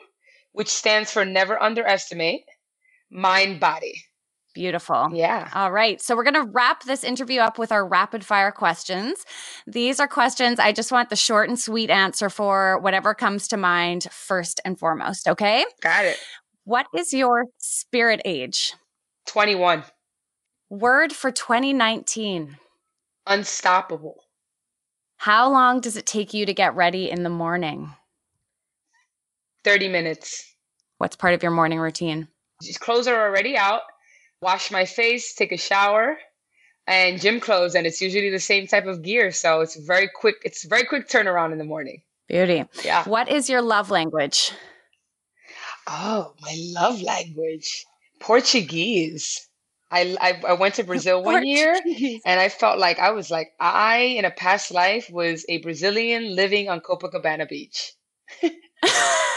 which 0.53 0.68
stands 0.68 1.11
for 1.11 1.24
never 1.24 1.61
underestimate 1.62 2.43
mind 3.11 3.61
body. 3.61 4.05
Beautiful. 4.55 5.11
Yeah. 5.12 5.49
All 5.55 5.70
right. 5.70 6.01
So 6.01 6.16
we're 6.16 6.24
going 6.24 6.34
to 6.34 6.51
wrap 6.53 6.82
this 6.82 7.05
interview 7.05 7.41
up 7.41 7.57
with 7.57 7.70
our 7.70 7.86
rapid 7.86 8.24
fire 8.24 8.51
questions. 8.51 9.24
These 9.66 10.01
are 10.01 10.09
questions 10.09 10.59
I 10.59 10.72
just 10.72 10.91
want 10.91 11.09
the 11.09 11.16
short 11.16 11.49
and 11.49 11.59
sweet 11.59 11.88
answer 11.88 12.28
for 12.28 12.80
whatever 12.80 13.14
comes 13.14 13.47
to 13.49 13.57
mind 13.57 14.09
first 14.11 14.61
and 14.64 14.76
foremost. 14.76 15.28
Okay. 15.28 15.64
Got 15.80 16.05
it. 16.05 16.18
What 16.64 16.86
is 16.97 17.12
your 17.12 17.45
spirit 17.59 18.22
age? 18.24 18.74
21. 19.26 19.84
Word 20.68 21.12
for 21.12 21.30
2019 21.30 22.57
Unstoppable. 23.26 24.24
How 25.20 25.50
long 25.50 25.80
does 25.80 25.96
it 25.96 26.06
take 26.06 26.32
you 26.32 26.46
to 26.46 26.54
get 26.54 26.74
ready 26.74 27.10
in 27.10 27.22
the 27.22 27.30
morning? 27.30 27.94
30 29.64 29.88
minutes. 29.88 30.54
What's 30.98 31.16
part 31.16 31.34
of 31.34 31.42
your 31.42 31.52
morning 31.52 31.78
routine? 31.78 32.28
Clothes 32.80 33.06
are 33.06 33.28
already 33.28 33.56
out 33.56 33.82
wash 34.40 34.70
my 34.70 34.84
face, 34.84 35.34
take 35.34 35.52
a 35.52 35.56
shower, 35.56 36.16
and 36.86 37.20
gym 37.20 37.40
clothes. 37.40 37.74
And 37.74 37.86
it's 37.86 38.00
usually 38.00 38.30
the 38.30 38.40
same 38.40 38.66
type 38.66 38.86
of 38.86 39.02
gear. 39.02 39.32
So 39.32 39.60
it's 39.60 39.76
very 39.76 40.08
quick. 40.08 40.36
It's 40.44 40.64
very 40.64 40.84
quick 40.84 41.08
turnaround 41.08 41.52
in 41.52 41.58
the 41.58 41.64
morning. 41.64 42.02
Beauty. 42.28 42.64
Yeah. 42.84 43.04
What 43.08 43.28
is 43.28 43.50
your 43.50 43.62
love 43.62 43.90
language? 43.90 44.52
Oh, 45.86 46.34
my 46.40 46.56
love 46.74 47.02
language. 47.02 47.84
Portuguese. 48.20 49.48
I, 49.91 50.16
I, 50.20 50.41
I 50.49 50.53
went 50.55 50.74
to 50.76 50.84
Brazil 50.84 51.18
oh, 51.18 51.20
one 51.20 51.47
year 51.47 51.74
and 52.24 52.41
I 52.41 52.49
felt 52.49 52.78
like 52.78 52.99
I 52.99 53.11
was 53.11 53.30
like, 53.30 53.53
I, 53.59 53.99
in 54.18 54.24
a 54.24 54.30
past 54.30 54.70
life, 54.70 55.11
was 55.11 55.45
a 55.49 55.59
Brazilian 55.59 56.34
living 56.34 56.68
on 56.68 56.80
Copacabana 56.80 57.49
Beach. 57.49 57.93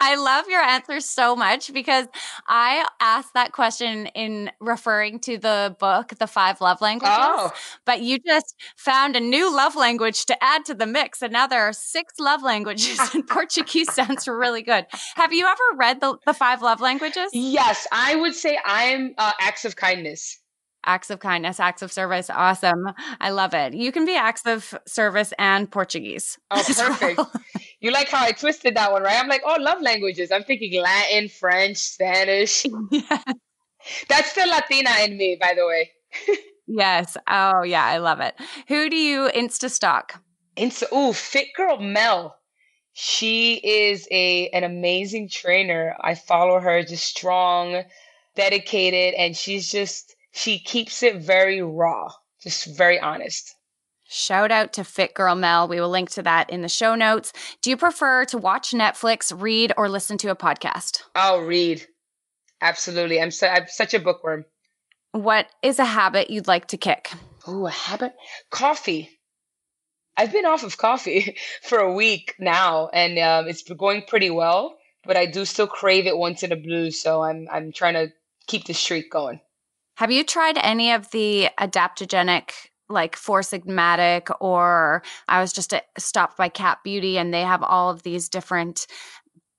I 0.00 0.16
love 0.16 0.48
your 0.48 0.62
answer 0.62 1.00
so 1.00 1.34
much 1.34 1.72
because 1.72 2.06
I 2.46 2.86
asked 3.00 3.34
that 3.34 3.52
question 3.52 4.06
in 4.14 4.50
referring 4.60 5.18
to 5.20 5.38
the 5.38 5.76
book, 5.78 6.14
The 6.18 6.26
Five 6.26 6.60
Love 6.60 6.80
Languages. 6.80 7.16
Oh. 7.18 7.52
But 7.84 8.02
you 8.02 8.18
just 8.18 8.54
found 8.76 9.16
a 9.16 9.20
new 9.20 9.54
love 9.54 9.74
language 9.74 10.26
to 10.26 10.44
add 10.44 10.64
to 10.66 10.74
the 10.74 10.86
mix. 10.86 11.22
And 11.22 11.32
now 11.32 11.46
there 11.46 11.62
are 11.62 11.72
six 11.72 12.14
love 12.20 12.42
languages, 12.42 12.98
and 13.12 13.26
Portuguese 13.28 13.92
sounds 13.92 14.28
really 14.28 14.62
good. 14.62 14.86
Have 15.16 15.32
you 15.32 15.46
ever 15.46 15.76
read 15.76 16.00
the, 16.00 16.16
the 16.26 16.34
Five 16.34 16.62
Love 16.62 16.80
Languages? 16.80 17.30
Yes, 17.32 17.86
I 17.92 18.14
would 18.16 18.34
say 18.34 18.58
I'm 18.64 19.14
uh, 19.18 19.32
acts 19.40 19.64
of 19.64 19.76
kindness 19.76 20.38
acts 20.88 21.10
of 21.10 21.20
kindness, 21.20 21.60
acts 21.60 21.82
of 21.82 21.92
service. 21.92 22.30
Awesome. 22.30 22.86
I 23.20 23.30
love 23.30 23.52
it. 23.54 23.74
You 23.74 23.92
can 23.92 24.06
be 24.06 24.16
acts 24.16 24.42
of 24.46 24.74
service 24.86 25.32
and 25.38 25.70
Portuguese. 25.70 26.38
Oh, 26.50 26.64
perfect. 26.66 27.18
Well. 27.18 27.32
You 27.80 27.92
like 27.92 28.08
how 28.08 28.24
I 28.24 28.32
twisted 28.32 28.74
that 28.76 28.90
one, 28.90 29.02
right? 29.02 29.20
I'm 29.20 29.28
like, 29.28 29.42
oh, 29.44 29.56
love 29.60 29.80
languages. 29.80 30.32
I'm 30.32 30.42
thinking 30.42 30.82
Latin, 30.82 31.28
French, 31.28 31.78
Spanish. 31.78 32.64
Yeah. 32.90 33.22
That's 34.08 34.32
the 34.34 34.44
Latina 34.44 34.90
in 35.04 35.16
me, 35.16 35.38
by 35.40 35.54
the 35.54 35.64
way. 35.64 35.90
yes. 36.66 37.16
Oh, 37.28 37.62
yeah. 37.62 37.84
I 37.84 37.98
love 37.98 38.20
it. 38.20 38.34
Who 38.66 38.90
do 38.90 38.96
you 38.96 39.30
Insta 39.34 39.70
stalk? 39.70 40.20
Insta. 40.56 40.84
Oh, 40.90 41.12
Fit 41.12 41.48
Girl 41.56 41.78
Mel. 41.78 42.36
She 42.92 43.54
is 43.54 44.08
a 44.10 44.48
an 44.48 44.64
amazing 44.64 45.28
trainer. 45.28 45.94
I 46.00 46.16
follow 46.16 46.58
her, 46.58 46.82
just 46.82 47.04
strong, 47.04 47.84
dedicated, 48.34 49.14
and 49.14 49.36
she's 49.36 49.70
just 49.70 50.16
she 50.32 50.58
keeps 50.58 51.04
it 51.04 51.16
very 51.22 51.62
raw, 51.62 52.08
just 52.42 52.76
very 52.76 52.98
honest. 52.98 53.54
Shout 54.10 54.50
out 54.50 54.72
to 54.72 54.84
Fit 54.84 55.12
Girl 55.12 55.34
Mel. 55.34 55.68
We 55.68 55.78
will 55.80 55.90
link 55.90 56.08
to 56.12 56.22
that 56.22 56.48
in 56.48 56.62
the 56.62 56.68
show 56.68 56.94
notes. 56.94 57.30
Do 57.60 57.68
you 57.68 57.76
prefer 57.76 58.24
to 58.26 58.38
watch 58.38 58.70
Netflix, 58.70 59.38
read, 59.38 59.74
or 59.76 59.86
listen 59.90 60.16
to 60.18 60.30
a 60.30 60.36
podcast? 60.36 61.02
I'll 61.14 61.42
read. 61.42 61.86
Absolutely. 62.62 63.20
I'm, 63.20 63.30
su- 63.30 63.46
I'm 63.46 63.66
such 63.68 63.92
a 63.92 63.98
bookworm. 63.98 64.46
What 65.12 65.46
is 65.62 65.78
a 65.78 65.84
habit 65.84 66.30
you'd 66.30 66.48
like 66.48 66.68
to 66.68 66.78
kick? 66.78 67.10
Oh, 67.46 67.66
a 67.66 67.70
habit? 67.70 68.14
Coffee. 68.50 69.10
I've 70.16 70.32
been 70.32 70.46
off 70.46 70.64
of 70.64 70.78
coffee 70.78 71.36
for 71.62 71.78
a 71.78 71.92
week 71.92 72.34
now, 72.38 72.88
and 72.88 73.18
um, 73.18 73.46
it's 73.46 73.62
going 73.62 74.04
pretty 74.08 74.30
well. 74.30 74.78
But 75.04 75.18
I 75.18 75.26
do 75.26 75.44
still 75.44 75.66
crave 75.66 76.06
it 76.06 76.16
once 76.16 76.42
in 76.42 76.50
a 76.50 76.56
blue, 76.56 76.90
so 76.90 77.22
I'm 77.22 77.46
I'm 77.50 77.72
trying 77.72 77.94
to 77.94 78.08
keep 78.46 78.64
the 78.64 78.74
streak 78.74 79.10
going. 79.10 79.40
Have 79.96 80.10
you 80.10 80.24
tried 80.24 80.58
any 80.58 80.92
of 80.92 81.10
the 81.12 81.48
adaptogenic 81.58 82.50
like 82.88 83.16
Four 83.16 83.40
Sigmatic 83.40 84.34
or 84.40 85.02
I 85.28 85.40
was 85.40 85.52
just 85.52 85.74
uh, 85.74 85.80
stopped 85.98 86.36
by 86.36 86.48
CAP 86.48 86.82
Beauty 86.84 87.18
and 87.18 87.32
they 87.32 87.42
have 87.42 87.62
all 87.62 87.90
of 87.90 88.02
these 88.02 88.28
different 88.28 88.86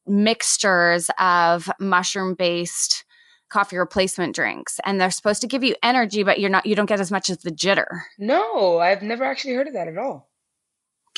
mixtures 0.08 1.10
of 1.20 1.70
mushroom 1.80 2.34
based 2.34 3.06
coffee 3.50 3.78
replacement 3.78 4.36
drinks 4.36 4.80
and 4.86 5.00
they're 5.02 5.12
supposed 5.12 5.42
to 5.42 5.48
give 5.48 5.64
you 5.64 5.76
energy 5.82 6.24
but 6.24 6.40
you're 6.40 6.50
not 6.50 6.66
you 6.66 6.76
don't 6.76 6.86
get 6.86 7.00
as 7.00 7.12
much 7.12 7.30
as 7.30 7.40
the 7.40 7.52
jitter. 7.52 8.02
No, 8.18 8.80
I've 8.80 9.02
never 9.02 9.24
actually 9.24 9.56
heard 9.56 9.68
of 9.68 9.74
that 9.74 9.88
at 9.88 9.98
all. 9.98 10.30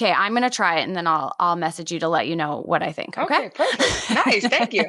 Okay, 0.02 0.12
I'm 0.12 0.34
gonna 0.34 0.50
try 0.50 0.80
it 0.80 0.84
and 0.84 0.96
then 0.96 1.08
I'll 1.08 1.36
I'll 1.40 1.56
message 1.56 1.92
you 1.92 2.00
to 2.00 2.08
let 2.08 2.28
you 2.28 2.36
know 2.36 2.62
what 2.66 2.82
I 2.82 2.92
think. 2.92 3.18
Okay, 3.18 3.48
okay 3.48 3.50
perfect. 3.50 4.26
nice, 4.26 4.48
thank 4.48 4.74
you. 4.74 4.86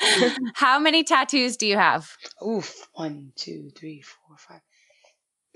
How 0.54 0.78
many 0.78 1.04
tattoos 1.04 1.56
do 1.56 1.66
you 1.66 1.76
have? 1.76 2.10
Oof, 2.46 2.88
one, 2.94 3.32
two, 3.36 3.70
three, 3.76 4.02
four, 4.02 4.36
five, 4.38 4.60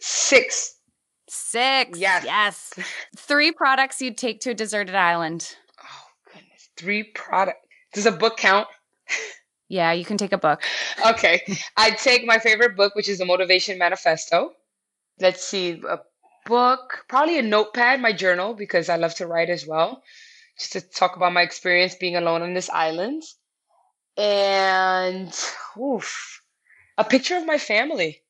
six. 0.00 0.77
Six. 1.28 1.98
Yes. 1.98 2.24
Yes. 2.24 2.74
Three 3.16 3.52
products 3.52 4.00
you'd 4.00 4.16
take 4.16 4.40
to 4.40 4.50
a 4.50 4.54
deserted 4.54 4.94
island. 4.94 5.56
Oh 5.82 6.32
goodness. 6.32 6.68
Three 6.76 7.04
product. 7.04 7.58
Does 7.94 8.06
a 8.06 8.12
book 8.12 8.36
count? 8.36 8.68
Yeah, 9.68 9.92
you 9.92 10.04
can 10.04 10.16
take 10.16 10.32
a 10.32 10.38
book. 10.38 10.62
okay. 11.06 11.42
I'd 11.76 11.98
take 11.98 12.24
my 12.24 12.38
favorite 12.38 12.76
book, 12.76 12.94
which 12.94 13.08
is 13.08 13.18
the 13.18 13.26
Motivation 13.26 13.78
Manifesto. 13.78 14.52
Let's 15.20 15.44
see, 15.44 15.82
a 15.86 15.98
book, 16.46 17.04
probably 17.08 17.38
a 17.38 17.42
notepad, 17.42 18.00
my 18.00 18.12
journal, 18.12 18.54
because 18.54 18.88
I 18.88 18.96
love 18.96 19.14
to 19.16 19.26
write 19.26 19.50
as 19.50 19.66
well, 19.66 20.02
just 20.58 20.72
to 20.72 20.80
talk 20.80 21.16
about 21.16 21.34
my 21.34 21.42
experience 21.42 21.94
being 21.96 22.16
alone 22.16 22.42
on 22.42 22.54
this 22.54 22.70
island. 22.70 23.22
And 24.16 25.32
oof, 25.78 26.42
a 26.96 27.04
picture 27.04 27.36
of 27.36 27.46
my 27.46 27.58
family. 27.58 28.22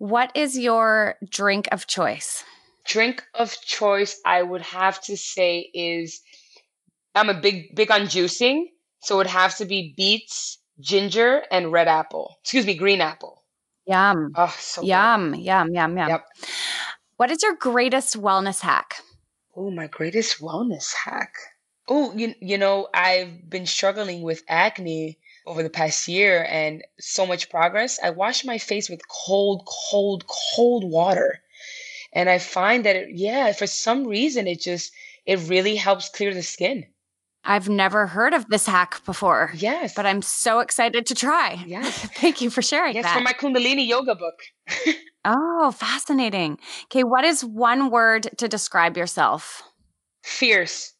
What 0.00 0.32
is 0.34 0.56
your 0.56 1.16
drink 1.28 1.68
of 1.72 1.86
choice? 1.86 2.42
Drink 2.86 3.22
of 3.34 3.54
choice, 3.60 4.18
I 4.24 4.42
would 4.42 4.62
have 4.62 4.98
to 5.02 5.14
say, 5.14 5.70
is 5.74 6.22
I'm 7.14 7.28
a 7.28 7.38
big, 7.38 7.76
big 7.76 7.90
on 7.90 8.06
juicing. 8.06 8.64
So 9.00 9.16
it 9.16 9.18
would 9.18 9.26
have 9.26 9.58
to 9.58 9.66
be 9.66 9.92
beets, 9.98 10.56
ginger, 10.80 11.42
and 11.50 11.70
red 11.70 11.86
apple. 11.86 12.38
Excuse 12.40 12.64
me, 12.64 12.78
green 12.78 13.02
apple. 13.02 13.42
Yum. 13.84 14.32
Oh, 14.36 14.56
so 14.58 14.80
yum, 14.80 15.34
yum, 15.34 15.74
yum, 15.74 15.98
yum. 15.98 16.08
Yep. 16.08 16.24
What 17.18 17.30
is 17.30 17.42
your 17.42 17.56
greatest 17.56 18.18
wellness 18.18 18.60
hack? 18.60 19.02
Oh, 19.54 19.70
my 19.70 19.86
greatest 19.86 20.40
wellness 20.40 20.94
hack. 20.94 21.34
Oh, 21.90 22.14
you, 22.16 22.34
you 22.40 22.56
know, 22.56 22.88
I've 22.94 23.50
been 23.50 23.66
struggling 23.66 24.22
with 24.22 24.44
acne 24.48 25.18
over 25.46 25.62
the 25.62 25.70
past 25.70 26.08
year 26.08 26.46
and 26.48 26.82
so 26.98 27.26
much 27.26 27.50
progress. 27.50 27.98
I 28.02 28.10
wash 28.10 28.44
my 28.44 28.58
face 28.58 28.88
with 28.88 29.00
cold, 29.08 29.66
cold, 29.90 30.24
cold 30.54 30.84
water. 30.84 31.40
And 32.12 32.28
I 32.28 32.38
find 32.38 32.84
that, 32.84 32.96
it, 32.96 33.08
yeah, 33.12 33.52
for 33.52 33.66
some 33.66 34.06
reason, 34.06 34.46
it 34.46 34.60
just, 34.60 34.92
it 35.26 35.38
really 35.48 35.76
helps 35.76 36.08
clear 36.08 36.34
the 36.34 36.42
skin. 36.42 36.86
I've 37.44 37.68
never 37.68 38.06
heard 38.06 38.34
of 38.34 38.48
this 38.48 38.66
hack 38.66 39.02
before. 39.04 39.50
Yes. 39.54 39.94
But 39.94 40.06
I'm 40.06 40.22
so 40.22 40.60
excited 40.60 41.06
to 41.06 41.14
try. 41.14 41.62
Yes. 41.66 41.98
Thank 42.16 42.40
you 42.40 42.50
for 42.50 42.62
sharing 42.62 42.94
yes, 42.94 43.04
that. 43.04 43.16
for 43.16 43.22
my 43.22 43.32
Kundalini 43.32 43.86
yoga 43.86 44.14
book. 44.14 44.34
oh, 45.24 45.70
fascinating. 45.70 46.58
Okay, 46.84 47.04
what 47.04 47.24
is 47.24 47.44
one 47.44 47.90
word 47.90 48.28
to 48.36 48.48
describe 48.48 48.96
yourself? 48.96 49.62
Fierce. 50.22 50.92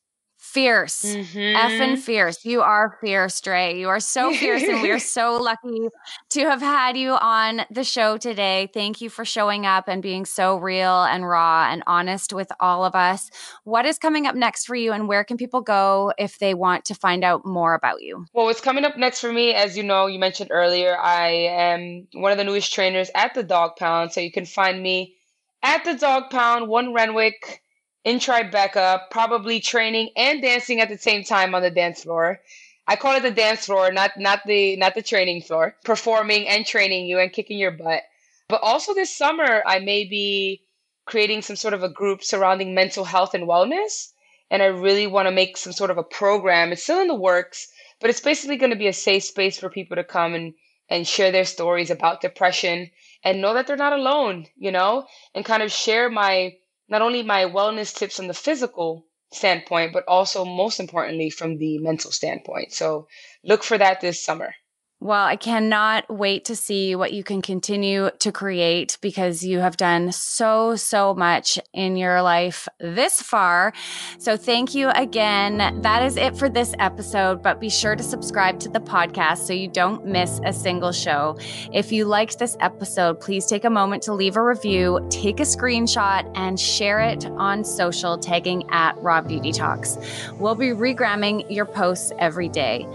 Fierce. 0.51 1.05
Mm-hmm. 1.05 1.39
Effing 1.39 1.97
fierce. 1.97 2.45
You 2.45 2.63
are 2.63 2.99
fierce, 3.01 3.41
Dre. 3.41 3.79
You 3.79 3.89
are 3.89 4.01
so 4.01 4.35
fierce, 4.35 4.65
and 4.65 4.83
we 4.83 4.91
are 4.91 4.99
so 5.19 5.41
lucky 5.41 5.89
to 6.31 6.41
have 6.41 6.61
had 6.61 6.97
you 6.97 7.13
on 7.13 7.63
the 7.71 7.85
show 7.85 8.17
today. 8.17 8.69
Thank 8.75 9.01
you 9.01 9.11
for 9.11 9.25
showing 9.25 9.65
up 9.65 9.87
and 9.87 10.03
being 10.03 10.27
so 10.27 10.57
real 10.57 11.05
and 11.05 11.25
raw 11.25 11.69
and 11.71 11.85
honest 11.87 12.33
with 12.33 12.51
all 12.59 12.85
of 12.85 12.97
us. 12.97 13.31
What 13.63 13.87
is 13.87 13.97
coming 13.97 14.27
up 14.27 14.35
next 14.35 14.67
for 14.67 14.75
you, 14.75 14.91
and 14.91 15.07
where 15.07 15.23
can 15.23 15.37
people 15.37 15.61
go 15.61 16.13
if 16.19 16.41
they 16.41 16.55
want 16.55 16.85
to 16.87 16.97
find 16.97 17.23
out 17.23 17.47
more 17.47 17.75
about 17.75 18.03
you? 18.03 18.27
Well, 18.33 18.47
what's 18.47 18.61
coming 18.61 18.85
up 18.85 18.97
next 18.97 19.21
for 19.21 19.33
me, 19.33 19.55
as 19.55 19.77
you 19.77 19.85
know, 19.85 20.09
you 20.09 20.19
mentioned 20.19 20.51
earlier, 20.53 20.99
I 20.99 21.29
am 21.29 22.09
one 22.13 22.33
of 22.33 22.39
the 22.39 22.45
newest 22.45 22.75
trainers 22.75 23.09
at 23.15 23.35
the 23.35 23.45
Dog 23.45 23.77
Pound. 23.77 24.13
So 24.13 24.21
you 24.21 24.33
can 24.33 24.47
find 24.47 24.83
me 24.83 25.15
at 25.63 25.85
the 25.85 25.95
Dog 25.95 26.31
Pound, 26.31 26.67
one 26.67 26.93
Renwick 26.93 27.63
in 28.05 28.19
Tribeca, 28.19 29.03
probably 29.11 29.61
training 29.61 30.11
and 30.17 30.41
dancing 30.41 30.81
at 30.81 30.89
the 30.89 30.99
same 30.99 31.23
time 31.23 31.55
on 31.55 31.63
the 31.63 31.71
dance 31.71 32.03
floor. 32.03 32.41
I 32.87 32.97
call 32.97 33.15
it 33.15 33.23
the 33.23 33.31
dance 33.31 33.67
floor, 33.67 33.93
not 33.93 34.13
not 34.17 34.41
the 34.47 34.77
not 34.77 34.95
the 34.95 35.03
training 35.03 35.43
floor. 35.43 35.77
Performing 35.85 36.49
and 36.49 36.67
training 36.67 37.07
you 37.07 37.19
and 37.19 37.33
kicking 37.33 37.59
your 37.59 37.71
butt. 37.71 38.03
But 38.49 38.63
also 38.63 38.95
this 38.95 39.15
summer, 39.15 39.63
I 39.67 39.79
may 39.79 40.05
be 40.05 40.63
creating 41.07 41.43
some 41.43 41.57
sort 41.57 41.75
of 41.75 41.83
a 41.83 41.89
group 41.89 42.25
surrounding 42.25 42.75
mental 42.75 43.05
health 43.05 43.35
and 43.35 43.47
wellness. 43.47 44.13
And 44.51 44.63
I 44.63 44.67
really 44.67 45.07
want 45.07 45.27
to 45.27 45.33
make 45.33 45.57
some 45.57 45.73
sort 45.73 45.91
of 45.91 45.99
a 45.99 46.03
program. 46.03 46.73
It's 46.73 46.83
still 46.83 47.01
in 47.01 47.07
the 47.07 47.15
works, 47.15 47.69
but 48.01 48.11
it's 48.11 48.21
basically 48.21 48.57
going 48.57 48.73
to 48.73 48.77
be 48.77 48.89
a 48.89 48.93
safe 48.93 49.25
space 49.25 49.59
for 49.59 49.71
people 49.71 49.97
to 49.97 50.05
come 50.05 50.35
and, 50.35 50.55
and 50.89 51.07
share 51.07 51.31
their 51.31 51.45
stories 51.45 51.91
about 51.91 52.21
depression 52.21 52.91
and 53.23 53.41
know 53.41 53.55
that 53.55 53.67
they're 53.67 53.77
not 53.77 53.93
alone, 53.93 54.47
you 54.57 54.73
know, 54.73 55.07
and 55.35 55.45
kind 55.45 55.63
of 55.63 55.71
share 55.71 56.11
my 56.11 56.57
not 56.91 57.03
only 57.03 57.22
my 57.22 57.45
wellness 57.45 57.95
tips 57.95 58.16
from 58.16 58.26
the 58.28 58.34
physical 58.34 59.07
standpoint, 59.32 59.93
but 59.93 60.05
also 60.09 60.45
most 60.45 60.80
importantly 60.80 61.30
from 61.30 61.57
the 61.57 61.78
mental 61.78 62.11
standpoint. 62.11 62.72
So 62.72 63.09
look 63.45 63.62
for 63.62 63.78
that 63.78 64.01
this 64.01 64.22
summer. 64.22 64.55
Well, 65.03 65.25
I 65.25 65.37
cannot 65.37 66.11
wait 66.11 66.45
to 66.45 66.55
see 66.55 66.95
what 66.95 67.15
you 67.15 67.25
can 67.25 67.41
continue 67.41 68.11
to 68.19 68.31
create 68.31 68.99
because 69.01 69.43
you 69.43 69.61
have 69.61 69.79
done 69.79 70.13
so, 70.13 70.77
so 70.77 71.15
much 71.15 71.59
in 71.73 71.97
your 71.97 72.21
life 72.21 72.69
this 72.79 73.23
far. 73.23 73.73
So 74.19 74.37
thank 74.37 74.75
you 74.75 74.91
again. 74.91 75.81
That 75.81 76.03
is 76.03 76.19
it 76.19 76.37
for 76.37 76.51
this 76.51 76.75
episode, 76.79 77.43
but 77.43 77.63
be 77.63 77.71
sure 77.71 77.97
to 77.97 78.03
subscribe 78.03 78.61
to 78.61 78.69
the 78.69 78.79
podcast 78.79 79.39
so 79.39 79.55
you 79.55 79.69
don't 79.69 80.05
miss 80.05 80.39
a 80.45 80.53
single 80.53 80.93
show. 80.93 81.39
If 81.73 81.93
you 81.93 82.05
liked 82.05 82.39
this 82.39 82.59
episode, 82.61 83.21
please 83.21 83.47
take 83.47 83.65
a 83.65 83.71
moment 83.71 84.03
to 84.03 84.13
leave 84.13 84.37
a 84.37 84.45
review, 84.45 85.07
take 85.09 85.41
a 85.41 85.45
screenshot, 85.45 86.31
and 86.35 86.61
share 86.61 87.01
it 87.01 87.25
on 87.25 87.65
social, 87.65 88.19
tagging 88.19 88.69
at 88.71 88.99
Raw 88.99 89.23
Beauty 89.23 89.53
Talks. 89.53 89.97
We'll 90.35 90.55
be 90.55 90.73
regramming 90.73 91.51
your 91.51 91.65
posts 91.65 92.13
every 92.19 92.51
day. 92.51 92.87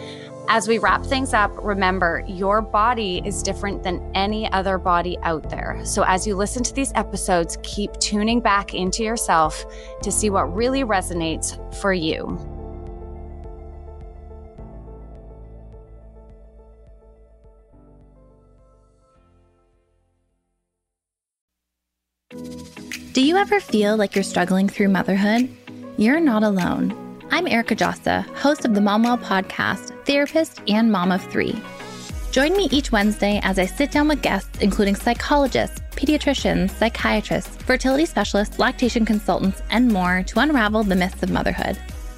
As 0.48 0.68
we 0.68 0.78
wrap 0.78 1.04
things 1.04 1.34
up, 1.34 1.52
remember 1.64 2.24
your 2.28 2.62
body 2.62 3.22
is 3.26 3.42
different 3.42 3.82
than 3.82 4.00
any 4.14 4.52
other 4.52 4.78
body 4.78 5.18
out 5.24 5.50
there. 5.50 5.82
So, 5.84 6.04
as 6.04 6.28
you 6.28 6.36
listen 6.36 6.62
to 6.64 6.74
these 6.74 6.92
episodes, 6.94 7.58
keep 7.64 7.92
tuning 7.94 8.42
back 8.42 8.74
into 8.74 9.04
yourself 9.04 9.66
to 10.04 10.12
see 10.12 10.30
what 10.30 10.54
really 10.54 10.84
resonates 10.84 11.58
for 11.82 11.94
you. 11.94 12.38
Do 23.14 23.22
you 23.22 23.38
ever 23.38 23.60
feel 23.60 23.98
like 23.98 24.14
you're 24.14 24.24
struggling 24.24 24.70
through 24.70 24.90
motherhood? 24.90 25.50
You're 25.98 26.20
not 26.20 26.44
alone. 26.44 27.05
I'm 27.32 27.48
Erica 27.48 27.76
Djossa, 27.76 28.26
host 28.36 28.66
of 28.66 28.76
the 28.76 28.82
Momwell 28.82 29.22
podcast, 29.22 30.06
therapist, 30.06 30.62
and 30.68 30.92
mom 30.92 31.12
of 31.12 31.24
three. 31.24 31.60
Join 32.32 32.56
me 32.56 32.70
each 32.72 32.92
Wednesday 32.92 33.40
as 33.44 33.60
I 33.60 33.66
sit 33.66 33.92
down 33.92 34.08
with 34.08 34.22
guests, 34.22 34.60
including 34.60 34.96
psychologists, 34.96 35.80
pediatricians, 35.92 36.70
psychiatrists, 36.72 37.56
fertility 37.64 38.06
specialists, 38.06 38.60
lactation 38.60 39.06
consultants, 39.06 39.62
and 39.70 39.88
more 39.88 40.24
to 40.24 40.40
unravel 40.40 40.84
the 40.84 40.96
myths 40.96 41.24
of 41.24 41.32
motherhood. 41.32 41.78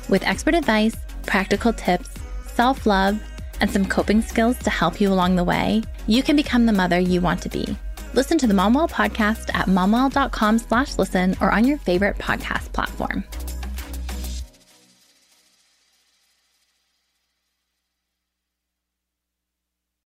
With 0.09 0.23
expert 0.23 0.55
advice, 0.55 0.95
practical 1.25 1.73
tips, 1.73 2.09
self 2.47 2.85
love, 2.85 3.21
and 3.61 3.71
some 3.71 3.85
coping 3.85 4.21
skills 4.21 4.57
to 4.59 4.69
help 4.69 4.99
you 5.01 5.11
along 5.11 5.35
the 5.35 5.43
way, 5.43 5.83
you 6.05 6.21
can 6.21 6.35
become 6.35 6.65
the 6.65 6.73
mother 6.73 6.99
you 6.99 7.21
want 7.21 7.41
to 7.43 7.49
be. 7.49 7.75
Listen 8.13 8.37
to 8.37 8.47
the 8.47 8.53
Momwell 8.53 8.89
podcast 8.89 9.53
at 9.55 9.67
momwell.com 9.67 10.59
slash 10.59 10.97
listen 10.97 11.35
or 11.41 11.51
on 11.51 11.65
your 11.65 11.77
favorite 11.77 12.17
podcast 12.17 12.71
platform. 12.73 13.23